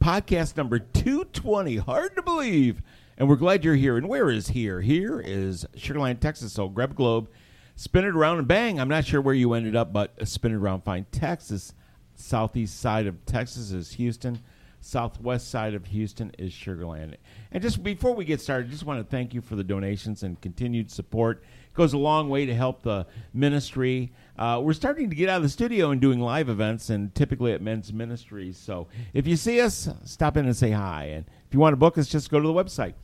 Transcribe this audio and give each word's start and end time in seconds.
podcast 0.00 0.56
number 0.56 0.78
220. 0.78 1.76
Hard 1.76 2.16
to 2.16 2.22
believe. 2.22 2.80
And 3.18 3.28
we're 3.28 3.36
glad 3.36 3.64
you're 3.64 3.74
here. 3.74 3.98
And 3.98 4.08
where 4.08 4.30
is 4.30 4.48
here? 4.48 4.80
Here 4.80 5.20
is 5.20 5.66
Sugar 5.76 6.00
Land, 6.00 6.22
Texas. 6.22 6.54
So 6.54 6.68
grab 6.70 6.92
a 6.92 6.94
globe, 6.94 7.28
spin 7.76 8.06
it 8.06 8.16
around, 8.16 8.38
and 8.38 8.48
bang. 8.48 8.80
I'm 8.80 8.88
not 8.88 9.04
sure 9.04 9.20
where 9.20 9.34
you 9.34 9.52
ended 9.52 9.76
up, 9.76 9.92
but 9.92 10.14
spin 10.26 10.52
it 10.52 10.56
around. 10.56 10.84
Find 10.84 11.10
Texas. 11.12 11.74
Southeast 12.14 12.80
side 12.80 13.06
of 13.06 13.26
Texas 13.26 13.72
is 13.72 13.92
Houston. 13.92 14.40
Southwest 14.80 15.48
side 15.48 15.74
of 15.74 15.86
Houston 15.86 16.32
is 16.38 16.52
Sugar 16.52 16.86
Land. 16.86 17.18
And 17.52 17.62
just 17.62 17.82
before 17.82 18.14
we 18.14 18.24
get 18.24 18.40
started, 18.40 18.70
just 18.70 18.84
want 18.84 18.98
to 19.00 19.10
thank 19.10 19.34
you 19.34 19.42
for 19.42 19.54
the 19.54 19.64
donations 19.64 20.22
and 20.22 20.40
continued 20.40 20.90
support. 20.90 21.44
Goes 21.74 21.92
a 21.92 21.98
long 21.98 22.28
way 22.28 22.46
to 22.46 22.54
help 22.54 22.82
the 22.82 23.06
ministry. 23.32 24.12
Uh, 24.36 24.60
we're 24.62 24.72
starting 24.72 25.08
to 25.08 25.16
get 25.16 25.28
out 25.28 25.36
of 25.36 25.42
the 25.42 25.48
studio 25.48 25.90
and 25.90 26.00
doing 26.00 26.20
live 26.20 26.48
events, 26.48 26.90
and 26.90 27.14
typically 27.14 27.52
at 27.52 27.62
men's 27.62 27.92
ministries. 27.92 28.56
So 28.56 28.88
if 29.14 29.26
you 29.26 29.36
see 29.36 29.60
us, 29.60 29.88
stop 30.04 30.36
in 30.36 30.46
and 30.46 30.56
say 30.56 30.72
hi. 30.72 31.04
And 31.04 31.24
if 31.46 31.54
you 31.54 31.60
want 31.60 31.72
to 31.72 31.78
book 31.78 31.96
us, 31.96 32.08
just 32.08 32.30
go 32.30 32.40
to 32.40 32.46
the 32.46 32.52
website. 32.52 32.94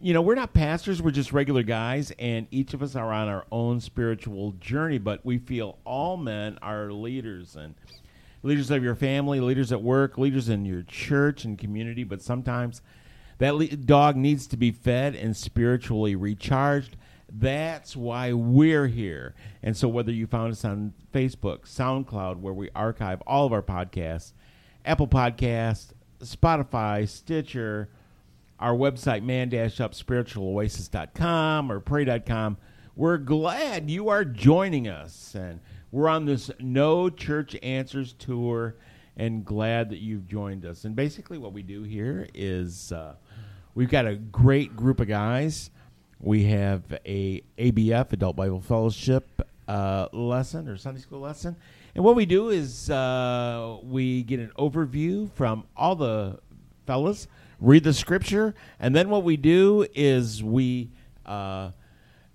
You 0.00 0.14
know, 0.14 0.22
we're 0.22 0.34
not 0.34 0.52
pastors, 0.52 1.00
we're 1.00 1.10
just 1.10 1.32
regular 1.32 1.62
guys, 1.62 2.12
and 2.18 2.46
each 2.50 2.74
of 2.74 2.82
us 2.82 2.96
are 2.96 3.12
on 3.12 3.28
our 3.28 3.46
own 3.50 3.80
spiritual 3.80 4.52
journey, 4.52 4.98
but 4.98 5.24
we 5.24 5.38
feel 5.38 5.78
all 5.84 6.16
men 6.16 6.58
are 6.60 6.92
leaders 6.92 7.56
and 7.56 7.74
leaders 8.42 8.70
of 8.70 8.82
your 8.84 8.94
family, 8.94 9.40
leaders 9.40 9.72
at 9.72 9.82
work, 9.82 10.18
leaders 10.18 10.48
in 10.48 10.64
your 10.64 10.82
church 10.82 11.44
and 11.44 11.58
community, 11.58 12.04
but 12.04 12.20
sometimes 12.20 12.82
that 13.38 13.54
le- 13.54 13.68
dog 13.68 14.16
needs 14.16 14.46
to 14.46 14.56
be 14.56 14.70
fed 14.70 15.14
and 15.14 15.36
spiritually 15.36 16.14
recharged. 16.14 16.96
That's 17.32 17.96
why 17.96 18.32
we're 18.32 18.86
here. 18.86 19.34
And 19.62 19.76
so, 19.76 19.88
whether 19.88 20.12
you 20.12 20.26
found 20.26 20.52
us 20.52 20.64
on 20.64 20.94
Facebook, 21.12 21.62
SoundCloud, 21.62 22.40
where 22.40 22.54
we 22.54 22.70
archive 22.74 23.20
all 23.26 23.46
of 23.46 23.52
our 23.52 23.62
podcasts, 23.62 24.32
Apple 24.84 25.08
Podcasts, 25.08 25.90
Spotify, 26.20 27.08
Stitcher, 27.08 27.88
our 28.58 28.74
website, 28.74 29.22
man 29.22 29.48
up 29.80 29.92
spiritualoasis.com 29.92 31.70
or 31.70 31.80
pray.com, 31.80 32.56
we're 32.94 33.18
glad 33.18 33.90
you 33.90 34.08
are 34.08 34.24
joining 34.24 34.88
us. 34.88 35.34
And 35.34 35.60
we're 35.90 36.08
on 36.08 36.24
this 36.24 36.50
No 36.60 37.10
Church 37.10 37.56
Answers 37.62 38.12
tour 38.12 38.76
and 39.16 39.44
glad 39.44 39.90
that 39.90 39.98
you've 39.98 40.26
joined 40.26 40.64
us. 40.64 40.84
And 40.84 40.94
basically, 40.94 41.38
what 41.38 41.52
we 41.52 41.62
do 41.62 41.82
here 41.82 42.28
is 42.34 42.92
uh, 42.92 43.16
we've 43.74 43.90
got 43.90 44.06
a 44.06 44.16
great 44.16 44.76
group 44.76 45.00
of 45.00 45.08
guys. 45.08 45.70
We 46.26 46.42
have 46.46 46.82
a 47.06 47.40
ABF 47.56 48.12
Adult 48.12 48.34
Bible 48.34 48.60
Fellowship 48.60 49.48
uh, 49.68 50.08
lesson 50.10 50.68
or 50.68 50.76
Sunday 50.76 51.00
school 51.00 51.20
lesson, 51.20 51.54
and 51.94 52.02
what 52.02 52.16
we 52.16 52.26
do 52.26 52.48
is 52.48 52.90
uh, 52.90 53.76
we 53.84 54.24
get 54.24 54.40
an 54.40 54.50
overview 54.58 55.30
from 55.34 55.68
all 55.76 55.94
the 55.94 56.40
fellas, 56.84 57.28
read 57.60 57.84
the 57.84 57.92
scripture, 57.92 58.56
and 58.80 58.92
then 58.92 59.08
what 59.08 59.22
we 59.22 59.36
do 59.36 59.86
is 59.94 60.42
we 60.42 60.90
uh, 61.26 61.70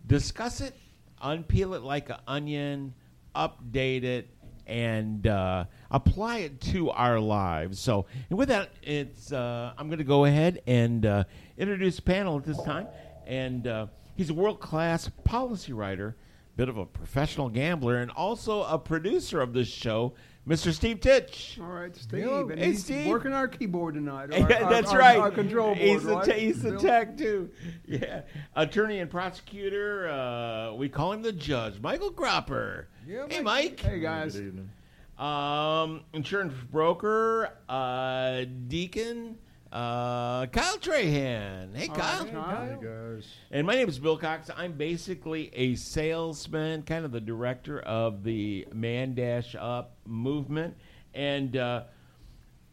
discuss 0.08 0.62
it, 0.62 0.74
unpeel 1.22 1.76
it 1.76 1.82
like 1.82 2.10
an 2.10 2.20
onion, 2.30 2.94
update 3.36 4.06
it, 4.06 4.30
and 4.68 5.28
uh, 5.28 5.66
apply 5.92 6.38
it 6.38 6.62
to 6.62 6.92
our 6.92 7.20
lives. 7.20 7.78
So, 7.78 8.06
and 8.30 8.40
with 8.40 8.48
that, 8.48 8.70
it's 8.84 9.34
uh, 9.34 9.74
I'm 9.78 9.88
going 9.88 9.98
to 9.98 10.06
go 10.06 10.24
ahead 10.24 10.62
and 10.66 11.06
uh, 11.06 11.26
introduce 11.58 11.98
the 11.98 12.04
panel 12.04 12.38
at 12.38 12.46
this 12.46 12.64
time. 12.64 12.88
And 13.32 13.66
uh, 13.66 13.88
he's 14.18 14.30
a 14.30 14.34
world 14.34 14.60
class 14.60 15.08
policy 15.24 15.72
writer, 15.72 16.18
bit 16.58 16.68
of 16.68 16.78
a 16.78 16.86
professional 16.86 17.48
gambler, 17.48 17.98
and 18.00 18.12
also 18.12 18.64
a 18.64 18.78
producer 18.78 19.40
of 19.40 19.54
this 19.54 19.70
show, 19.70 20.14
Mr. 20.46 20.74
Steve 20.74 21.00
Titch. 21.00 21.58
All 21.62 21.68
right, 21.68 21.96
Steve. 21.96 22.24
Hello. 22.24 22.50
and 22.50 22.60
Hey, 22.60 22.66
he's 22.68 22.84
Steve. 22.84 23.08
working 23.08 23.32
our 23.32 23.48
keyboard 23.48 23.94
tonight. 23.94 24.34
Our- 24.34 24.42
our- 24.42 24.70
that's 24.70 24.92
our- 24.92 25.00
right. 25.00 25.18
Our 25.18 25.32
control 25.32 25.68
board, 25.68 25.78
he's 25.78 26.04
the 26.04 26.16
right? 26.16 26.26
te- 26.26 26.40
he's 26.42 26.62
the 26.62 26.78
tech 26.78 27.18
too. 27.18 27.50
Yeah, 27.88 28.24
attorney 28.54 29.00
and 29.00 29.10
prosecutor. 29.10 30.10
Uh, 30.10 30.74
we 30.74 30.90
call 30.90 31.14
him 31.14 31.22
the 31.22 31.32
judge, 31.32 31.80
Michael 31.80 32.12
Cropper. 32.12 32.90
Yeah, 33.08 33.28
hey, 33.30 33.40
Mike. 33.42 33.44
Mike. 33.44 33.80
Hey, 33.80 34.00
guys. 34.02 34.34
Good 34.36 34.48
evening. 34.48 34.70
Um, 35.18 36.02
insurance 36.14 36.54
broker, 36.72 37.50
uh, 37.70 38.44
deacon, 38.68 39.38
uh, 39.72 40.48
Kyle 40.48 40.78
Trahan. 40.78 41.76
Hey, 41.76 41.88
All 41.88 41.96
Kyle. 41.96 42.26
right, 42.26 42.34
Kyle. 42.34 42.82
guys. 42.82 43.28
And 43.52 43.66
my 43.66 43.76
name 43.76 43.88
is 43.88 44.00
Bill 44.00 44.18
Cox. 44.18 44.50
I'm 44.56 44.74
basically 44.74 45.50
a 45.54 45.76
salesman, 45.76 46.84
kind 46.84 47.06
of 47.06 47.12
the 47.12 47.22
director 47.22 47.80
of 47.80 48.24
the 48.24 48.68
Man 48.74 49.16
Dash 49.16 49.56
Up 49.58 49.96
movement. 50.06 50.76
And 51.14 51.56
uh, 51.56 51.84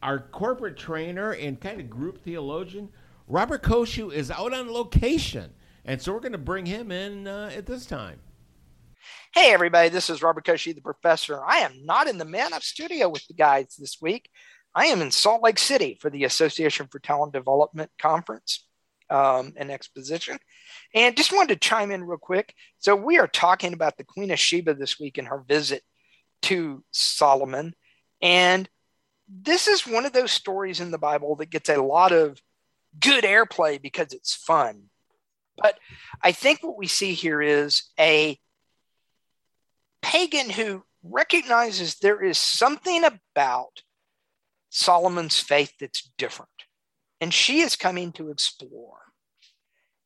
our 0.03 0.19
corporate 0.19 0.77
trainer 0.77 1.31
and 1.31 1.59
kind 1.59 1.79
of 1.79 1.89
group 1.89 2.23
theologian, 2.23 2.89
Robert 3.27 3.63
Koshu, 3.63 4.11
is 4.13 4.29
out 4.29 4.53
on 4.53 4.71
location. 4.71 5.53
And 5.85 6.01
so 6.01 6.13
we're 6.13 6.19
going 6.19 6.33
to 6.33 6.37
bring 6.37 6.65
him 6.65 6.91
in 6.91 7.27
uh, 7.27 7.51
at 7.55 7.65
this 7.65 7.85
time. 7.85 8.19
Hey, 9.33 9.53
everybody, 9.53 9.89
this 9.89 10.09
is 10.09 10.21
Robert 10.21 10.43
Koshi, 10.45 10.73
the 10.75 10.81
professor. 10.81 11.39
I 11.43 11.59
am 11.59 11.85
not 11.85 12.07
in 12.07 12.17
the 12.17 12.25
Man 12.25 12.51
Up 12.53 12.63
studio 12.63 13.07
with 13.09 13.25
the 13.27 13.33
guys 13.33 13.75
this 13.77 14.01
week. 14.01 14.29
I 14.75 14.85
am 14.87 15.01
in 15.01 15.11
Salt 15.11 15.43
Lake 15.43 15.59
City 15.59 15.97
for 15.99 16.09
the 16.09 16.23
Association 16.23 16.87
for 16.87 16.99
Talent 16.99 17.33
Development 17.33 17.89
Conference 17.99 18.67
um, 19.09 19.53
and 19.57 19.71
Exposition. 19.71 20.37
And 20.93 21.17
just 21.17 21.33
wanted 21.33 21.53
to 21.53 21.67
chime 21.67 21.91
in 21.91 22.03
real 22.03 22.17
quick. 22.17 22.53
So, 22.77 22.95
we 22.95 23.17
are 23.19 23.27
talking 23.27 23.73
about 23.73 23.97
the 23.97 24.03
Queen 24.03 24.31
of 24.31 24.39
Sheba 24.39 24.73
this 24.75 24.99
week 24.99 25.17
and 25.17 25.27
her 25.27 25.43
visit 25.47 25.83
to 26.43 26.83
Solomon. 26.91 27.73
And 28.21 28.69
this 29.27 29.67
is 29.67 29.85
one 29.85 30.05
of 30.05 30.13
those 30.13 30.31
stories 30.31 30.79
in 30.79 30.91
the 30.91 30.97
Bible 30.97 31.35
that 31.37 31.49
gets 31.49 31.69
a 31.69 31.81
lot 31.81 32.11
of 32.11 32.39
good 32.99 33.23
airplay 33.23 33.81
because 33.81 34.13
it's 34.13 34.33
fun. 34.33 34.83
But 35.57 35.77
I 36.23 36.31
think 36.31 36.63
what 36.63 36.77
we 36.77 36.87
see 36.87 37.13
here 37.13 37.41
is 37.41 37.83
a 37.99 38.39
pagan 40.01 40.49
who 40.49 40.83
recognizes 41.03 41.95
there 41.95 42.23
is 42.23 42.37
something 42.37 43.03
about 43.03 43.83
Solomon's 44.69 45.39
faith 45.39 45.73
that's 45.79 46.11
different. 46.17 46.49
And 47.21 47.33
she 47.33 47.61
is 47.61 47.75
coming 47.75 48.11
to 48.13 48.29
explore 48.29 48.99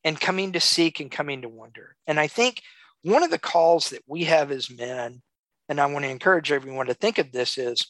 and 0.03 0.19
coming 0.19 0.51
to 0.53 0.59
seek 0.59 0.99
and 0.99 1.11
coming 1.11 1.41
to 1.41 1.49
wonder. 1.49 1.95
And 2.07 2.19
I 2.19 2.27
think 2.27 2.61
one 3.03 3.23
of 3.23 3.31
the 3.31 3.39
calls 3.39 3.89
that 3.89 4.03
we 4.07 4.25
have 4.25 4.51
as 4.51 4.69
men, 4.69 5.21
and 5.69 5.79
I 5.79 5.85
want 5.85 6.05
to 6.05 6.11
encourage 6.11 6.51
everyone 6.51 6.87
to 6.87 6.93
think 6.93 7.17
of 7.17 7.31
this 7.31 7.57
is 7.57 7.85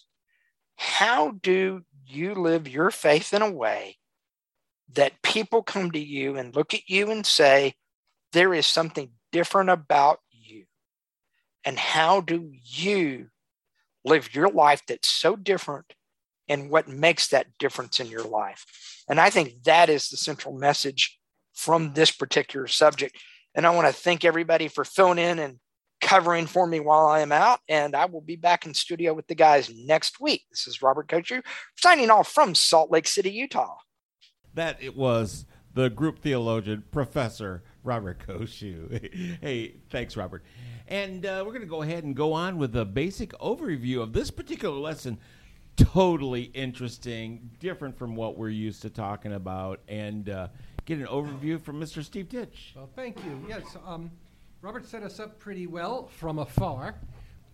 how 0.75 1.31
do 1.31 1.83
you 2.05 2.33
live 2.35 2.67
your 2.67 2.91
faith 2.91 3.33
in 3.33 3.41
a 3.41 3.51
way 3.51 3.97
that 4.93 5.21
people 5.23 5.63
come 5.63 5.91
to 5.91 5.99
you 5.99 6.35
and 6.35 6.55
look 6.55 6.73
at 6.73 6.89
you 6.89 7.09
and 7.09 7.25
say, 7.25 7.75
there 8.33 8.53
is 8.53 8.67
something 8.67 9.11
different 9.31 9.69
about 9.69 10.19
you? 10.31 10.65
and 11.63 11.79
how 11.79 12.21
do 12.21 12.51
you 12.63 13.27
live 14.03 14.35
your 14.35 14.49
life 14.49 14.81
that's 14.87 15.07
so 15.07 15.35
different 15.35 15.93
and 16.49 16.69
what 16.69 16.87
makes 16.87 17.27
that 17.27 17.47
difference 17.59 17.99
in 17.99 18.07
your 18.07 18.23
life 18.23 18.65
and 19.09 19.19
i 19.19 19.29
think 19.29 19.63
that 19.63 19.89
is 19.89 20.09
the 20.09 20.17
central 20.17 20.57
message 20.57 21.19
from 21.53 21.93
this 21.93 22.11
particular 22.11 22.67
subject 22.67 23.17
and 23.55 23.65
i 23.65 23.69
want 23.69 23.87
to 23.87 23.93
thank 23.93 24.25
everybody 24.25 24.67
for 24.67 24.83
filling 24.83 25.19
in 25.19 25.39
and 25.39 25.59
covering 26.01 26.45
for 26.45 26.67
me 26.67 26.79
while 26.79 27.07
i 27.07 27.21
am 27.21 27.31
out 27.31 27.59
and 27.69 27.95
i 27.95 28.05
will 28.05 28.21
be 28.21 28.35
back 28.35 28.65
in 28.65 28.73
studio 28.73 29.13
with 29.13 29.25
the 29.27 29.35
guys 29.35 29.71
next 29.73 30.19
week 30.19 30.43
this 30.51 30.67
is 30.67 30.81
robert 30.81 31.07
kochu 31.07 31.41
signing 31.77 32.09
off 32.09 32.27
from 32.27 32.53
salt 32.53 32.91
lake 32.91 33.07
city 33.07 33.31
utah 33.31 33.75
That 34.53 34.77
it 34.81 34.95
was 34.95 35.45
the 35.73 35.89
group 35.89 36.19
theologian, 36.19 36.83
Professor 36.91 37.63
Robert 37.83 38.25
Koshu. 38.25 39.37
hey, 39.41 39.75
thanks, 39.89 40.15
Robert. 40.15 40.43
And 40.87 41.25
uh, 41.25 41.43
we're 41.45 41.51
going 41.51 41.61
to 41.61 41.67
go 41.67 41.81
ahead 41.81 42.03
and 42.03 42.15
go 42.15 42.33
on 42.33 42.57
with 42.57 42.75
a 42.75 42.85
basic 42.85 43.31
overview 43.39 44.01
of 44.01 44.13
this 44.13 44.29
particular 44.29 44.77
lesson. 44.77 45.17
Totally 45.75 46.43
interesting, 46.53 47.49
different 47.59 47.97
from 47.97 48.15
what 48.15 48.37
we're 48.37 48.49
used 48.49 48.83
to 48.83 48.89
talking 48.89 49.33
about, 49.33 49.79
and 49.87 50.29
uh, 50.29 50.47
get 50.85 50.99
an 50.99 51.07
overview 51.07 51.59
from 51.59 51.79
Mr. 51.79 52.03
Steve 52.03 52.29
Ditch. 52.29 52.73
Well, 52.75 52.89
thank 52.95 53.17
you. 53.25 53.43
Yes, 53.47 53.63
um, 53.85 54.11
Robert 54.61 54.85
set 54.85 55.01
us 55.01 55.19
up 55.19 55.39
pretty 55.39 55.65
well 55.65 56.07
from 56.07 56.39
afar. 56.39 56.95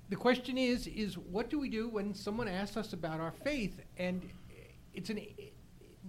The 0.10 0.16
question 0.18 0.58
is, 0.58 0.86
is 0.88 1.18
what 1.18 1.50
do 1.50 1.60
we 1.60 1.70
do 1.70 1.88
when 1.88 2.14
someone 2.14 2.48
asks 2.48 2.76
us 2.76 2.94
about 2.94 3.20
our 3.20 3.32
faith? 3.32 3.80
And 3.98 4.30
it's 4.94 5.10
an 5.10 5.22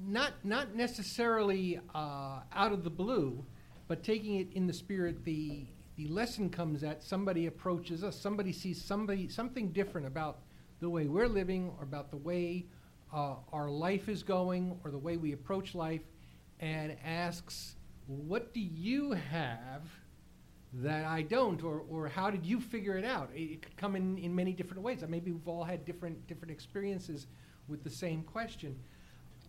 not 0.06 0.32
not 0.42 0.74
necessarily 0.74 1.78
uh, 1.94 2.40
out 2.52 2.72
of 2.72 2.82
the 2.82 2.90
blue, 2.90 3.44
but 3.88 4.02
taking 4.02 4.36
it 4.36 4.52
in 4.54 4.66
the 4.66 4.72
spirit 4.72 5.24
the 5.24 5.66
the 5.96 6.08
lesson 6.08 6.48
comes 6.48 6.80
that 6.80 7.02
somebody 7.02 7.46
approaches 7.46 8.02
us, 8.02 8.18
somebody 8.18 8.52
sees 8.52 8.82
somebody 8.82 9.28
something 9.28 9.70
different 9.70 10.06
about 10.06 10.38
the 10.80 10.90
way 10.90 11.06
we're 11.06 11.28
living 11.28 11.72
or 11.78 11.84
about 11.84 12.10
the 12.10 12.16
way 12.16 12.66
uh, 13.12 13.36
our 13.52 13.68
life 13.68 14.08
is 14.08 14.22
going 14.22 14.78
or 14.84 14.90
the 14.90 14.98
way 14.98 15.16
we 15.16 15.32
approach 15.32 15.74
life, 15.74 16.02
and 16.60 16.96
asks, 17.04 17.76
"What 18.06 18.54
do 18.54 18.60
you 18.60 19.12
have?" 19.12 19.82
that 20.72 21.04
I 21.04 21.22
don't, 21.22 21.64
or, 21.64 21.82
or 21.90 22.06
how 22.06 22.30
did 22.30 22.46
you 22.46 22.60
figure 22.60 22.96
it 22.96 23.04
out? 23.04 23.30
It, 23.34 23.40
it 23.40 23.62
could 23.62 23.76
come 23.76 23.96
in, 23.96 24.16
in 24.18 24.32
many 24.32 24.52
different 24.52 24.82
ways. 24.82 25.04
Maybe 25.08 25.32
we've 25.32 25.48
all 25.48 25.64
had 25.64 25.84
different 25.84 26.26
different 26.26 26.52
experiences 26.52 27.26
with 27.68 27.82
the 27.82 27.90
same 27.90 28.22
question. 28.22 28.78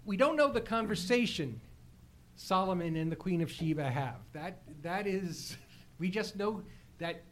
We 0.03 0.17
don't 0.17 0.35
know 0.35 0.51
the 0.51 0.61
conversation 0.61 1.61
Solomon 2.35 2.95
and 2.95 3.11
the 3.11 3.15
Queen 3.15 3.41
of 3.41 3.51
Sheba 3.51 3.89
have. 3.89 4.15
That 4.33 4.61
that 4.81 5.07
is, 5.07 5.57
we 5.99 6.09
just 6.09 6.35
know 6.35 6.63
that 6.97 7.23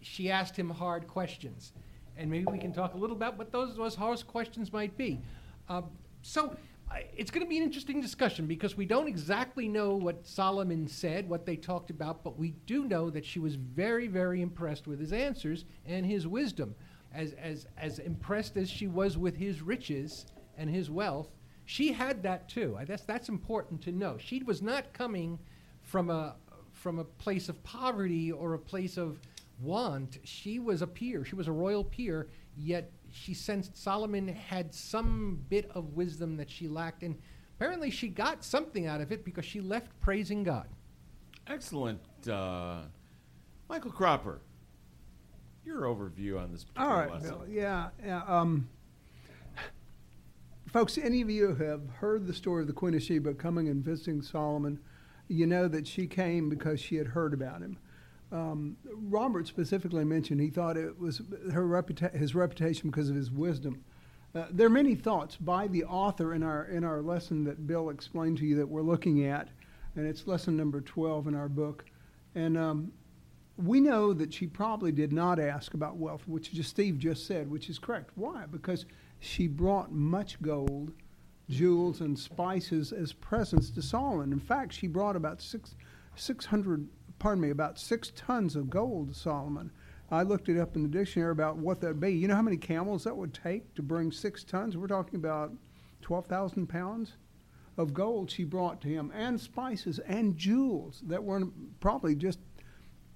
she 0.00 0.30
asked 0.30 0.56
him 0.56 0.70
hard 0.70 1.08
questions, 1.08 1.72
and 2.16 2.30
maybe 2.30 2.44
we 2.50 2.58
can 2.58 2.72
talk 2.72 2.94
a 2.94 2.96
little 2.96 3.16
about 3.16 3.36
what 3.38 3.52
those 3.52 3.76
those 3.76 4.22
questions 4.22 4.72
might 4.72 4.96
be. 4.96 5.20
Uh, 5.68 5.82
so 6.22 6.56
I- 6.90 7.06
it's 7.16 7.30
going 7.30 7.44
to 7.44 7.48
be 7.48 7.56
an 7.56 7.62
interesting 7.62 8.00
discussion 8.00 8.46
because 8.46 8.76
we 8.76 8.86
don't 8.86 9.08
exactly 9.08 9.68
know 9.68 9.94
what 9.96 10.26
Solomon 10.26 10.86
said, 10.86 11.28
what 11.28 11.46
they 11.46 11.56
talked 11.56 11.90
about, 11.90 12.22
but 12.22 12.38
we 12.38 12.50
do 12.66 12.84
know 12.84 13.10
that 13.10 13.24
she 13.24 13.38
was 13.38 13.54
very, 13.56 14.06
very 14.06 14.42
impressed 14.42 14.86
with 14.86 15.00
his 15.00 15.12
answers 15.12 15.64
and 15.86 16.04
his 16.06 16.26
wisdom. 16.26 16.74
As, 17.12 17.32
as, 17.34 17.66
as 17.76 18.00
impressed 18.00 18.56
as 18.56 18.68
she 18.68 18.88
was 18.88 19.16
with 19.16 19.36
his 19.36 19.62
riches 19.62 20.26
and 20.58 20.68
his 20.68 20.90
wealth, 20.90 21.28
she 21.64 21.92
had 21.92 22.22
that 22.24 22.48
too. 22.48 22.76
I 22.78 22.84
guess 22.84 23.02
that's 23.02 23.28
important 23.28 23.80
to 23.82 23.92
know. 23.92 24.18
She 24.18 24.42
was 24.42 24.60
not 24.60 24.92
coming 24.92 25.38
from 25.82 26.10
a, 26.10 26.34
from 26.72 26.98
a 26.98 27.04
place 27.04 27.48
of 27.48 27.62
poverty 27.62 28.32
or 28.32 28.54
a 28.54 28.58
place 28.58 28.96
of 28.96 29.20
want. 29.60 30.18
She 30.24 30.58
was 30.58 30.82
a 30.82 30.86
peer, 30.86 31.24
she 31.24 31.34
was 31.34 31.48
a 31.48 31.52
royal 31.52 31.84
peer, 31.84 32.28
yet 32.56 32.90
she 33.10 33.34
sensed 33.34 33.76
Solomon 33.76 34.28
had 34.28 34.74
some 34.74 35.44
bit 35.48 35.70
of 35.74 35.94
wisdom 35.94 36.36
that 36.36 36.50
she 36.50 36.68
lacked, 36.68 37.02
and 37.02 37.16
apparently 37.56 37.90
she 37.90 38.08
got 38.08 38.44
something 38.44 38.86
out 38.86 39.00
of 39.00 39.12
it 39.12 39.24
because 39.24 39.44
she 39.44 39.60
left 39.60 39.98
praising 40.00 40.42
God. 40.42 40.68
Excellent. 41.46 42.00
Uh, 42.28 42.82
Michael 43.68 43.92
Cropper, 43.92 44.40
your 45.64 45.82
overview 45.82 46.40
on 46.40 46.52
this 46.52 46.64
All 46.76 46.86
particular 46.86 47.00
right, 47.00 47.12
lesson. 47.12 47.30
Bill. 47.30 47.44
Yeah, 47.48 47.88
yeah. 48.04 48.22
Um, 48.26 48.68
folks, 50.66 50.98
any 50.98 51.20
of 51.20 51.30
you 51.30 51.54
have 51.54 51.88
heard 51.98 52.26
the 52.26 52.34
story 52.34 52.62
of 52.62 52.66
the 52.66 52.72
Queen 52.72 52.94
of 52.94 53.02
Sheba 53.02 53.34
coming 53.34 53.68
and 53.68 53.84
visiting 53.84 54.22
Solomon, 54.22 54.80
you 55.28 55.46
know 55.46 55.68
that 55.68 55.86
she 55.86 56.06
came 56.06 56.48
because 56.48 56.80
she 56.80 56.96
had 56.96 57.06
heard 57.08 57.32
about 57.32 57.60
him. 57.60 57.78
Um, 58.34 58.76
Robert 58.84 59.46
specifically 59.46 60.04
mentioned 60.04 60.40
he 60.40 60.50
thought 60.50 60.76
it 60.76 60.98
was 60.98 61.22
her 61.52 61.64
reputa- 61.64 62.14
his 62.14 62.34
reputation 62.34 62.90
because 62.90 63.08
of 63.08 63.14
his 63.14 63.30
wisdom. 63.30 63.84
Uh, 64.34 64.46
there 64.50 64.66
are 64.66 64.70
many 64.70 64.96
thoughts 64.96 65.36
by 65.36 65.68
the 65.68 65.84
author 65.84 66.34
in 66.34 66.42
our 66.42 66.64
in 66.64 66.82
our 66.82 67.00
lesson 67.00 67.44
that 67.44 67.64
Bill 67.68 67.90
explained 67.90 68.38
to 68.38 68.44
you 68.44 68.56
that 68.56 68.68
we're 68.68 68.82
looking 68.82 69.24
at, 69.24 69.50
and 69.94 70.04
it's 70.04 70.26
lesson 70.26 70.56
number 70.56 70.80
twelve 70.80 71.28
in 71.28 71.36
our 71.36 71.48
book. 71.48 71.84
And 72.34 72.58
um, 72.58 72.92
we 73.56 73.80
know 73.80 74.12
that 74.12 74.34
she 74.34 74.48
probably 74.48 74.90
did 74.90 75.12
not 75.12 75.38
ask 75.38 75.74
about 75.74 75.96
wealth, 75.96 76.26
which 76.26 76.52
just 76.52 76.70
Steve 76.70 76.98
just 76.98 77.28
said, 77.28 77.48
which 77.48 77.68
is 77.70 77.78
correct. 77.78 78.10
Why? 78.16 78.46
Because 78.50 78.84
she 79.20 79.46
brought 79.46 79.92
much 79.92 80.42
gold, 80.42 80.92
jewels, 81.48 82.00
and 82.00 82.18
spices 82.18 82.92
as 82.92 83.12
presents 83.12 83.70
to 83.70 83.82
Solomon. 83.82 84.32
In 84.32 84.40
fact, 84.40 84.72
she 84.72 84.88
brought 84.88 85.14
about 85.14 85.40
six, 85.40 85.76
600, 86.16 86.88
pardon 87.18 87.42
me, 87.42 87.50
about 87.50 87.78
six 87.78 88.12
tons 88.14 88.56
of 88.56 88.70
gold 88.70 89.14
Solomon. 89.14 89.70
I 90.10 90.22
looked 90.22 90.48
it 90.48 90.60
up 90.60 90.76
in 90.76 90.82
the 90.82 90.88
dictionary 90.88 91.32
about 91.32 91.56
what 91.56 91.80
that'd 91.80 92.00
be. 92.00 92.12
You 92.12 92.28
know 92.28 92.36
how 92.36 92.42
many 92.42 92.56
camels 92.56 93.04
that 93.04 93.16
would 93.16 93.34
take 93.34 93.74
to 93.74 93.82
bring 93.82 94.12
six 94.12 94.44
tons? 94.44 94.76
We're 94.76 94.86
talking 94.86 95.16
about 95.16 95.52
12,000 96.02 96.66
pounds 96.66 97.14
of 97.76 97.94
gold 97.94 98.30
she 98.30 98.44
brought 98.44 98.80
to 98.82 98.88
him, 98.88 99.10
and 99.14 99.40
spices 99.40 99.98
and 100.00 100.36
jewels 100.36 101.02
that 101.06 101.24
were 101.24 101.42
probably 101.80 102.14
just 102.14 102.38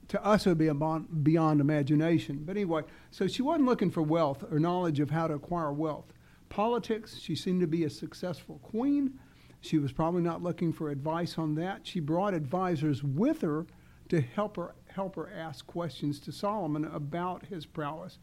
to 0.09 0.25
us 0.25 0.47
would 0.47 0.59
be 0.59 0.71
beyond 0.71 1.61
imagination. 1.61 2.43
But 2.45 2.57
anyway, 2.57 2.83
so 3.11 3.27
she 3.29 3.43
wasn't 3.43 3.67
looking 3.67 3.91
for 3.91 4.03
wealth 4.03 4.43
or 4.51 4.59
knowledge 4.59 5.01
of 5.01 5.11
how 5.11 5.27
to 5.27 5.35
acquire 5.35 5.73
wealth. 5.73 6.13
Politics, 6.49 7.19
she 7.19 7.37
seemed 7.37 7.61
to 7.61 7.67
be 7.67 7.85
a 7.85 7.91
successful 7.91 8.59
queen. 8.63 9.19
She 9.61 9.79
was 9.79 9.93
probably 9.93 10.23
not 10.23 10.43
looking 10.43 10.73
for 10.73 10.89
advice 10.89 11.37
on 11.37 11.55
that. 11.57 11.87
She 11.87 12.01
brought 12.01 12.33
advisors 12.33 13.05
with 13.05 13.43
her 13.43 13.67
to 14.09 14.21
help 14.21 14.57
her 14.57 14.75
help 14.89 15.15
her 15.17 15.31
ask 15.33 15.67
questions 15.67 16.19
to 16.19 16.33
Solomon 16.33 16.85
about 16.85 17.47
his 17.47 17.67
prowess. 17.67 18.19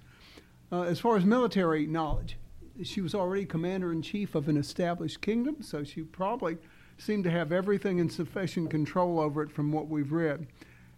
Uh, 0.71 0.81
as 0.81 0.99
far 0.99 1.15
as 1.15 1.23
military 1.23 1.85
knowledge, 1.85 2.37
she 2.83 2.99
was 2.99 3.15
already 3.15 3.45
commander 3.45 3.91
in 3.91 4.01
chief 4.01 4.35
of 4.35 4.49
an 4.49 4.57
established 4.57 5.21
kingdom, 5.21 5.61
so 5.61 5.83
she 5.83 6.01
probably 6.01 6.57
seemed 6.97 7.23
to 7.23 7.31
have 7.31 7.51
everything 7.51 7.99
in 7.99 8.09
sufficient 8.09 8.69
control 8.69 9.19
over 9.19 9.41
it 9.41 9.51
from 9.51 9.71
what 9.71 9.87
we've 9.87 10.11
read. 10.11 10.47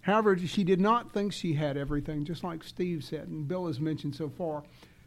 However, 0.02 0.38
she 0.38 0.64
did 0.64 0.80
not 0.80 1.12
think 1.12 1.34
she 1.34 1.54
had 1.54 1.76
everything, 1.76 2.24
just 2.24 2.44
like 2.44 2.64
Steve 2.64 3.04
said, 3.04 3.28
and 3.28 3.48
Bill 3.48 3.68
has 3.68 3.80
mentioned 3.80 4.16
so 4.16 4.30
far. 4.30 4.64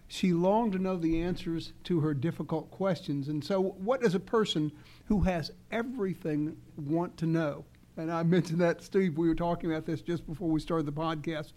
She 0.09 0.33
longed 0.33 0.73
to 0.73 0.79
know 0.79 0.97
the 0.97 1.23
answers 1.23 1.73
to 1.85 2.01
her 2.01 2.15
difficult 2.15 2.71
questions. 2.71 3.29
And 3.29 3.43
so, 3.43 3.61
what 3.61 4.03
does 4.03 4.15
a 4.15 4.21
person 4.21 4.73
who 5.07 5.21
has 5.21 5.53
everything 5.71 6.57
want 6.77 7.17
to 7.19 7.27
know? 7.27 7.65
And 8.01 8.11
I 8.11 8.23
mentioned 8.23 8.61
that, 8.63 8.83
Steve, 8.83 9.19
we 9.19 9.29
were 9.29 9.35
talking 9.35 9.71
about 9.71 9.85
this 9.85 10.01
just 10.01 10.27
before 10.27 10.49
we 10.49 10.59
started 10.59 10.87
the 10.87 10.93
podcast. 10.93 11.53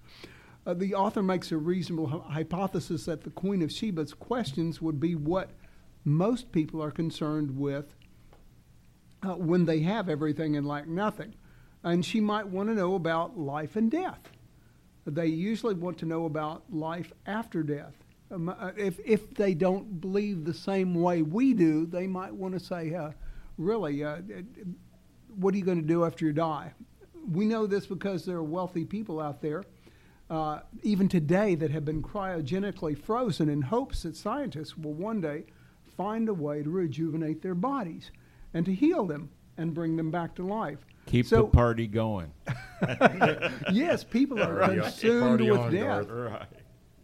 Uh, 0.66 0.74
the 0.74 0.94
author 0.94 1.24
makes 1.24 1.52
a 1.52 1.58
reasonable 1.58 2.08
hypothesis 2.08 3.06
that 3.06 3.24
the 3.24 3.30
Queen 3.30 3.62
of 3.62 3.70
Sheba's 3.70 4.14
questions 4.14 4.82
would 4.82 5.00
be 5.00 5.16
what 5.16 5.52
most 6.04 6.52
people 6.52 6.84
are 6.84 6.92
concerned 6.92 7.58
with 7.58 7.96
uh, 9.24 9.36
when 9.36 9.66
they 9.66 9.80
have 9.80 10.10
everything 10.10 10.58
and 10.58 10.68
lack 10.68 10.88
nothing. 10.88 11.34
And 11.84 12.06
she 12.06 12.20
might 12.20 12.48
want 12.48 12.70
to 12.70 12.76
know 12.76 12.96
about 12.96 13.38
life 13.40 13.76
and 13.78 13.90
death. 13.90 14.30
They 15.06 15.28
usually 15.28 15.76
want 15.76 15.98
to 16.00 16.06
know 16.06 16.26
about 16.26 16.64
life 16.72 17.12
after 17.26 17.64
death. 17.64 17.94
Um, 18.32 18.50
uh, 18.50 18.72
if, 18.78 19.00
if 19.06 19.34
they 19.34 19.54
don't 19.54 20.02
believe 20.02 20.44
the 20.44 20.54
same 20.54 20.96
way 20.96 21.22
we 21.22 21.54
do, 21.54 21.86
they 21.86 22.08
might 22.08 22.34
want 22.34 22.54
to 22.54 22.60
say, 22.60 22.94
uh, 22.94 23.12
really, 23.58 24.04
what 25.38 25.54
are 25.54 25.58
you 25.58 25.64
going 25.66 25.82
to 25.82 25.88
do 25.88 26.06
after 26.06 26.26
you 26.26 26.34
die? 26.34 26.74
We 27.32 27.46
know 27.46 27.66
this 27.68 27.86
because 27.86 28.26
there 28.26 28.38
are 28.38 28.44
wealthy 28.44 28.84
people 28.86 29.20
out 29.20 29.42
there, 29.42 29.64
uh, 30.30 30.60
even 30.82 31.08
today, 31.08 31.56
that 31.56 31.72
have 31.72 31.86
been 31.86 32.02
cryogenically 32.02 32.98
frozen 32.98 33.50
in 33.50 33.62
hopes 33.62 34.04
that 34.04 34.16
scientists 34.16 34.78
will 34.78 34.94
one 34.94 35.22
day 35.22 35.46
find 35.98 36.28
a 36.28 36.34
way 36.34 36.64
to 36.64 36.70
rejuvenate 36.70 37.42
their 37.42 37.56
bodies 37.56 38.12
and 38.54 38.66
to 38.66 38.74
heal 38.74 39.06
them 39.06 39.30
and 39.58 39.74
bring 39.74 39.96
them 39.96 40.12
back 40.12 40.36
to 40.36 40.44
life. 40.46 40.80
Keep 41.06 41.28
So- 41.28 41.44
the 41.44 41.48
party 41.50 41.88
going. 41.88 42.32
yes, 43.72 44.04
people 44.04 44.42
are 44.42 44.60
Party 44.60 44.80
on- 44.80 44.84
consumed 44.86 45.22
party 45.22 45.52
with 45.52 45.60
on, 45.60 45.72
death. 45.72 46.08
Right. 46.10 46.48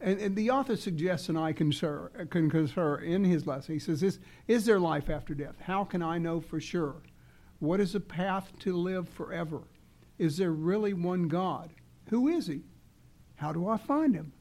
And, 0.01 0.19
and 0.19 0.35
the 0.35 0.49
author 0.51 0.77
suggests, 0.77 1.27
and 1.29 1.37
I 1.37 1.51
concur, 1.51 2.09
can 2.29 2.49
concur 2.49 2.95
in 2.99 3.23
his 3.25 3.45
lesson. 3.45 3.73
He 3.75 3.79
says, 3.79 4.01
is, 4.01 4.19
is 4.47 4.65
there 4.65 4.79
life 4.79 5.09
after 5.09 5.33
death? 5.33 5.55
How 5.61 5.83
can 5.83 6.01
I 6.01 6.17
know 6.17 6.39
for 6.39 6.59
sure? 6.61 6.95
What 7.59 7.79
is 7.79 7.93
a 7.95 7.99
path 7.99 8.51
to 8.59 8.75
live 8.75 9.07
forever? 9.09 9.61
Is 10.17 10.37
there 10.37 10.51
really 10.51 10.93
one 10.93 11.27
God? 11.27 11.71
Who 12.09 12.27
is 12.27 12.47
he? 12.47 12.61
How 13.35 13.53
do 13.53 13.67
I 13.67 13.77
find 13.77 14.15
him? 14.15 14.33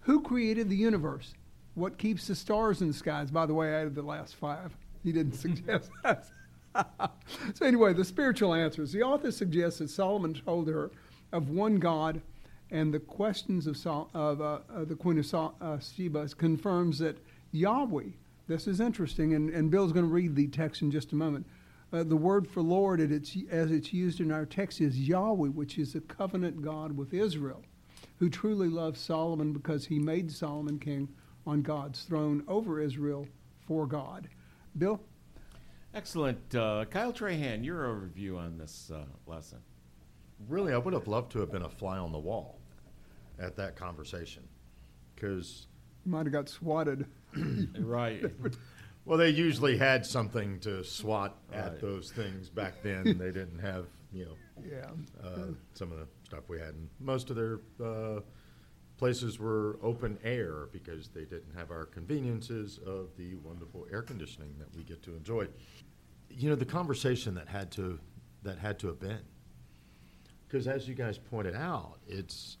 Who 0.00 0.22
created 0.22 0.68
the 0.68 0.76
universe? 0.76 1.34
What 1.74 1.98
keeps 1.98 2.26
the 2.26 2.34
stars 2.34 2.82
in 2.82 2.88
the 2.88 2.94
skies? 2.94 3.30
By 3.30 3.46
the 3.46 3.54
way, 3.54 3.68
I 3.68 3.80
added 3.80 3.94
the 3.94 4.02
last 4.02 4.36
five. 4.36 4.76
He 5.02 5.12
didn't 5.12 5.34
suggest 5.34 5.90
that. 6.02 6.26
so, 7.54 7.66
anyway, 7.66 7.92
the 7.92 8.04
spiritual 8.04 8.54
answers. 8.54 8.92
The 8.92 9.02
author 9.02 9.30
suggests 9.30 9.78
that 9.78 9.90
Solomon 9.90 10.34
told 10.34 10.68
her 10.68 10.90
of 11.32 11.50
one 11.50 11.76
God, 11.76 12.20
and 12.70 12.92
the 12.92 13.00
questions 13.00 13.66
of, 13.66 13.76
Sol- 13.76 14.10
of 14.14 14.40
uh, 14.40 14.58
uh, 14.74 14.84
the 14.84 14.94
Queen 14.94 15.18
of 15.18 15.34
uh, 15.34 15.78
Sheba 15.78 16.28
confirms 16.36 16.98
that 16.98 17.18
Yahweh, 17.52 18.10
this 18.46 18.66
is 18.66 18.80
interesting, 18.80 19.34
and, 19.34 19.50
and 19.50 19.70
Bill's 19.70 19.92
going 19.92 20.06
to 20.06 20.12
read 20.12 20.36
the 20.36 20.46
text 20.48 20.82
in 20.82 20.90
just 20.90 21.12
a 21.12 21.16
moment. 21.16 21.46
Uh, 21.92 22.04
the 22.04 22.16
word 22.16 22.46
for 22.46 22.62
Lord, 22.62 23.00
at 23.00 23.10
its, 23.10 23.36
as 23.50 23.72
it's 23.72 23.92
used 23.92 24.20
in 24.20 24.30
our 24.30 24.46
text, 24.46 24.80
is 24.80 24.98
Yahweh, 24.98 25.48
which 25.48 25.78
is 25.78 25.94
a 25.94 26.00
covenant 26.00 26.62
God 26.62 26.96
with 26.96 27.12
Israel, 27.12 27.62
who 28.18 28.30
truly 28.30 28.68
loves 28.68 29.00
Solomon 29.00 29.52
because 29.52 29.86
he 29.86 29.98
made 29.98 30.30
Solomon 30.30 30.78
king 30.78 31.08
on 31.46 31.62
God's 31.62 32.02
throne 32.02 32.44
over 32.46 32.80
Israel 32.80 33.26
for 33.66 33.86
God. 33.86 34.28
Bill? 34.78 35.00
Excellent. 35.94 36.54
Uh, 36.54 36.84
Kyle 36.84 37.12
Trahan, 37.12 37.64
your 37.64 37.84
overview 37.84 38.38
on 38.38 38.56
this 38.56 38.92
uh, 38.94 39.04
lesson. 39.26 39.58
Really, 40.48 40.72
I 40.72 40.78
would 40.78 40.94
have 40.94 41.08
loved 41.08 41.32
to 41.32 41.40
have 41.40 41.50
been 41.50 41.62
a 41.62 41.68
fly 41.68 41.98
on 41.98 42.12
the 42.12 42.18
wall 42.18 42.60
at 43.40 43.56
that 43.56 43.74
conversation 43.74 44.44
because 45.14 45.66
You 46.04 46.12
might 46.12 46.26
have 46.26 46.32
got 46.32 46.48
swatted. 46.48 47.06
Right. 47.78 48.24
Well, 49.04 49.18
they 49.18 49.30
usually 49.30 49.76
had 49.76 50.04
something 50.06 50.60
to 50.60 50.84
swat 50.84 51.36
at 51.52 51.80
those 51.80 52.10
things 52.12 52.48
back 52.48 52.74
then. 52.82 53.04
they 53.18 53.32
didn't 53.32 53.58
have, 53.60 53.86
you 54.12 54.26
know, 54.26 54.36
Yeah. 54.64 54.90
uh, 55.24 55.52
some 55.74 55.90
of 55.90 55.98
the 55.98 56.06
stuff 56.24 56.44
we 56.48 56.58
had. 56.58 56.74
And 56.74 56.88
most 57.00 57.30
of 57.30 57.36
their 57.36 57.60
uh, 57.82 58.20
places 58.98 59.38
were 59.38 59.78
open 59.82 60.18
air 60.22 60.68
because 60.72 61.08
they 61.08 61.24
didn't 61.24 61.54
have 61.56 61.70
our 61.70 61.86
conveniences 61.86 62.78
of 62.86 63.08
the 63.16 63.34
wonderful 63.36 63.86
air 63.90 64.02
conditioning 64.02 64.54
that 64.58 64.74
we 64.76 64.82
get 64.84 65.02
to 65.04 65.16
enjoy. 65.16 65.48
You 66.28 66.50
know, 66.50 66.54
the 66.56 66.66
conversation 66.66 67.34
that 67.34 67.48
had 67.48 67.70
to 67.72 67.98
that 68.42 68.58
had 68.58 68.78
to 68.80 68.86
have 68.86 69.00
been 69.00 69.20
because, 70.46 70.68
as 70.68 70.86
you 70.88 70.94
guys 70.94 71.18
pointed 71.18 71.54
out, 71.56 71.98
it's 72.06 72.58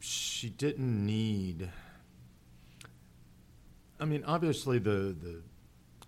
she 0.00 0.48
didn't 0.48 1.04
need. 1.04 1.68
I 4.00 4.04
mean, 4.04 4.24
obviously, 4.24 4.78
the 4.78 5.16
the 5.20 5.42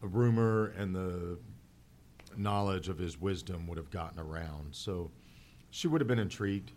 rumor 0.06 0.73
and 0.76 0.94
the 0.94 1.38
knowledge 2.37 2.88
of 2.88 2.99
his 2.99 3.20
wisdom 3.20 3.66
would 3.66 3.76
have 3.76 3.90
gotten 3.90 4.18
around. 4.18 4.75
So 4.75 5.11
she 5.70 5.88
would 5.88 6.00
have 6.00 6.09
been 6.09 6.18
intrigued. 6.18 6.73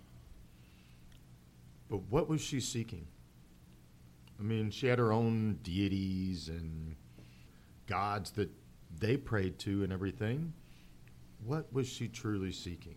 But 1.89 2.01
what 2.09 2.27
was 2.27 2.41
she 2.41 2.59
seeking? 2.59 3.07
I 4.39 4.43
mean, 4.43 4.71
she 4.71 4.87
had 4.87 4.99
her 4.99 5.11
own 5.11 5.59
deities 5.63 6.49
and 6.49 6.95
gods 7.87 8.31
that 8.31 8.49
they 8.99 9.15
prayed 9.15 9.59
to 9.59 9.83
and 9.83 9.93
everything. 9.93 10.53
What 11.45 11.71
was 11.71 11.87
she 11.87 12.07
truly 12.07 12.51
seeking? 12.51 12.95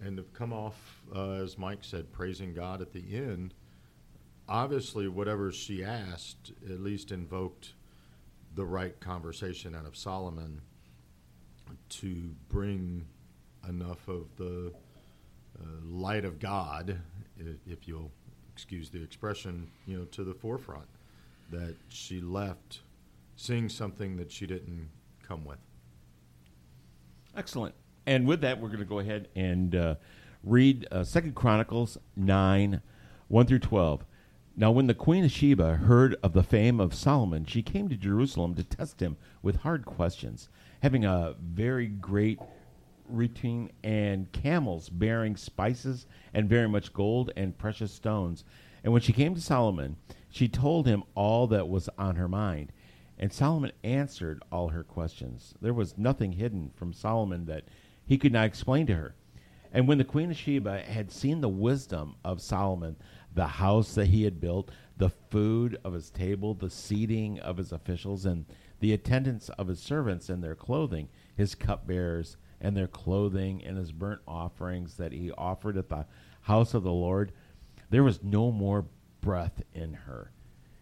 And 0.00 0.16
to 0.16 0.24
come 0.34 0.52
off, 0.52 1.02
uh, 1.14 1.32
as 1.32 1.56
Mike 1.56 1.82
said, 1.82 2.12
praising 2.12 2.52
God 2.52 2.82
at 2.82 2.92
the 2.92 3.16
end, 3.16 3.54
obviously, 4.48 5.08
whatever 5.08 5.52
she 5.52 5.84
asked 5.84 6.52
at 6.70 6.80
least 6.80 7.12
invoked 7.12 7.74
the 8.54 8.64
right 8.64 8.98
conversation 9.00 9.74
out 9.74 9.86
of 9.86 9.96
Solomon 9.96 10.60
to 11.88 12.30
bring 12.48 13.06
enough 13.68 14.08
of 14.08 14.24
the 14.36 14.72
uh, 15.58 15.64
light 15.84 16.24
of 16.24 16.38
God, 16.38 17.00
if 17.66 17.86
you'll 17.86 18.10
excuse 18.52 18.88
the 18.88 19.02
expression, 19.02 19.68
you 19.86 19.98
know, 19.98 20.04
to 20.06 20.24
the 20.24 20.34
forefront. 20.34 20.88
That 21.50 21.76
she 21.88 22.20
left 22.20 22.80
seeing 23.36 23.68
something 23.68 24.16
that 24.16 24.32
she 24.32 24.46
didn't 24.46 24.88
come 25.22 25.44
with. 25.44 25.58
Excellent. 27.36 27.74
And 28.06 28.26
with 28.26 28.40
that, 28.40 28.60
we're 28.60 28.68
going 28.68 28.80
to 28.80 28.84
go 28.84 28.98
ahead 28.98 29.28
and 29.36 29.74
uh, 29.74 29.94
read 30.42 30.88
uh, 30.90 31.04
Second 31.04 31.34
Chronicles 31.34 31.98
nine, 32.16 32.80
one 33.28 33.46
through 33.46 33.60
twelve. 33.60 34.04
Now, 34.58 34.70
when 34.70 34.86
the 34.86 34.94
queen 34.94 35.22
of 35.22 35.30
Sheba 35.30 35.76
heard 35.76 36.16
of 36.22 36.32
the 36.32 36.42
fame 36.42 36.80
of 36.80 36.94
Solomon, 36.94 37.44
she 37.44 37.60
came 37.62 37.90
to 37.90 37.96
Jerusalem 37.96 38.54
to 38.54 38.64
test 38.64 39.00
him 39.00 39.18
with 39.42 39.56
hard 39.56 39.84
questions, 39.84 40.48
having 40.82 41.04
a 41.04 41.34
very 41.38 41.88
great 41.88 42.40
retinue 43.06 43.68
and 43.84 44.32
camels 44.32 44.88
bearing 44.88 45.36
spices 45.36 46.06
and 46.32 46.48
very 46.48 46.68
much 46.68 46.94
gold 46.94 47.32
and 47.36 47.58
precious 47.58 47.92
stones. 47.92 48.44
And 48.82 48.94
when 48.94 49.02
she 49.02 49.12
came 49.12 49.34
to 49.34 49.42
Solomon, 49.42 49.96
she 50.30 50.48
told 50.48 50.86
him 50.86 51.04
all 51.14 51.46
that 51.48 51.68
was 51.68 51.90
on 51.98 52.16
her 52.16 52.28
mind. 52.28 52.72
And 53.18 53.30
Solomon 53.30 53.72
answered 53.84 54.42
all 54.50 54.68
her 54.68 54.84
questions. 54.84 55.54
There 55.60 55.74
was 55.74 55.98
nothing 55.98 56.32
hidden 56.32 56.70
from 56.74 56.94
Solomon 56.94 57.44
that 57.44 57.64
he 58.06 58.16
could 58.16 58.32
not 58.32 58.46
explain 58.46 58.86
to 58.86 58.94
her. 58.94 59.14
And 59.72 59.86
when 59.86 59.98
the 59.98 60.04
queen 60.04 60.30
of 60.30 60.38
Sheba 60.38 60.80
had 60.80 61.10
seen 61.10 61.42
the 61.42 61.50
wisdom 61.50 62.14
of 62.24 62.40
Solomon, 62.40 62.96
the 63.36 63.46
house 63.46 63.94
that 63.94 64.08
he 64.08 64.24
had 64.24 64.40
built, 64.40 64.70
the 64.96 65.10
food 65.10 65.78
of 65.84 65.92
his 65.92 66.10
table, 66.10 66.54
the 66.54 66.70
seating 66.70 67.38
of 67.40 67.58
his 67.58 67.70
officials, 67.70 68.24
and 68.24 68.46
the 68.80 68.94
attendance 68.94 69.50
of 69.50 69.68
his 69.68 69.78
servants 69.78 70.28
and 70.28 70.42
their 70.42 70.54
clothing, 70.54 71.08
his 71.36 71.54
cupbearers 71.54 72.38
and 72.60 72.74
their 72.74 72.88
clothing, 72.88 73.62
and 73.62 73.76
his 73.76 73.92
burnt 73.92 74.22
offerings 74.26 74.96
that 74.96 75.12
he 75.12 75.30
offered 75.32 75.76
at 75.76 75.90
the 75.90 76.06
house 76.40 76.72
of 76.72 76.82
the 76.82 76.92
Lord, 76.92 77.30
there 77.90 78.02
was 78.02 78.22
no 78.22 78.50
more 78.50 78.86
breath 79.20 79.62
in 79.74 79.92
her. 79.92 80.32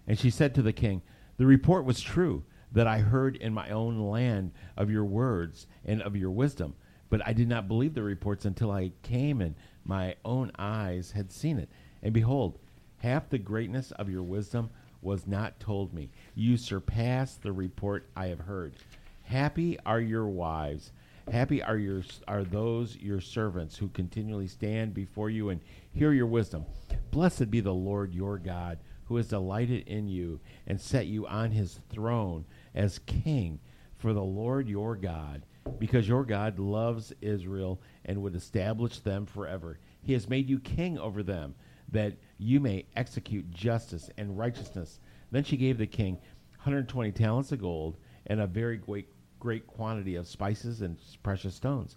And 0.06 0.16
she 0.16 0.30
said 0.30 0.54
to 0.54 0.62
the 0.62 0.72
king, 0.72 1.02
The 1.36 1.46
report 1.46 1.84
was 1.84 2.00
true 2.00 2.44
that 2.70 2.86
I 2.86 2.98
heard 2.98 3.36
in 3.36 3.52
my 3.52 3.70
own 3.70 3.98
land 3.98 4.52
of 4.76 4.90
your 4.90 5.04
words 5.04 5.66
and 5.84 6.00
of 6.02 6.14
your 6.14 6.30
wisdom. 6.30 6.74
But 7.10 7.26
I 7.26 7.32
did 7.32 7.48
not 7.48 7.68
believe 7.68 7.94
the 7.94 8.02
reports 8.02 8.44
until 8.44 8.70
I 8.70 8.92
came 9.02 9.40
and 9.40 9.56
my 9.84 10.14
own 10.24 10.52
eyes 10.58 11.12
had 11.12 11.32
seen 11.32 11.58
it. 11.58 11.68
And 12.04 12.12
behold, 12.12 12.58
half 12.98 13.28
the 13.28 13.38
greatness 13.38 13.90
of 13.92 14.08
your 14.08 14.22
wisdom 14.22 14.70
was 15.02 15.26
not 15.26 15.58
told 15.58 15.92
me. 15.92 16.10
You 16.34 16.56
surpass 16.56 17.34
the 17.34 17.52
report 17.52 18.06
I 18.14 18.26
have 18.26 18.40
heard. 18.40 18.74
Happy 19.22 19.78
are 19.84 20.00
your 20.00 20.28
wives. 20.28 20.92
Happy 21.32 21.62
are 21.62 21.78
your 21.78 22.02
are 22.28 22.44
those 22.44 22.96
your 22.98 23.20
servants 23.20 23.78
who 23.78 23.88
continually 23.88 24.46
stand 24.46 24.92
before 24.92 25.30
you 25.30 25.48
and 25.48 25.60
hear 25.92 26.12
your 26.12 26.26
wisdom. 26.26 26.66
Blessed 27.10 27.50
be 27.50 27.60
the 27.60 27.72
Lord 27.72 28.14
your 28.14 28.36
God, 28.36 28.78
who 29.06 29.16
has 29.16 29.28
delighted 29.28 29.88
in 29.88 30.06
you 30.06 30.40
and 30.66 30.78
set 30.78 31.06
you 31.06 31.26
on 31.26 31.50
his 31.50 31.80
throne 31.88 32.44
as 32.74 32.98
king 33.00 33.58
for 33.96 34.12
the 34.12 34.22
Lord 34.22 34.68
your 34.68 34.96
God, 34.96 35.46
because 35.78 36.06
your 36.06 36.24
God 36.24 36.58
loves 36.58 37.14
Israel 37.22 37.80
and 38.04 38.20
would 38.20 38.36
establish 38.36 38.98
them 38.98 39.24
forever. 39.24 39.78
He 40.02 40.12
has 40.12 40.28
made 40.28 40.50
you 40.50 40.58
king 40.58 40.98
over 40.98 41.22
them, 41.22 41.54
that 41.94 42.12
you 42.38 42.58
may 42.58 42.84
execute 42.96 43.50
justice 43.52 44.10
and 44.18 44.36
righteousness. 44.36 44.98
Then 45.30 45.44
she 45.44 45.56
gave 45.56 45.78
the 45.78 45.86
king 45.86 46.14
120 46.56 47.12
talents 47.12 47.52
of 47.52 47.60
gold 47.60 47.96
and 48.26 48.40
a 48.40 48.48
very 48.48 48.76
great, 48.76 49.08
great 49.38 49.66
quantity 49.66 50.16
of 50.16 50.26
spices 50.26 50.82
and 50.82 50.98
precious 51.22 51.54
stones. 51.54 51.96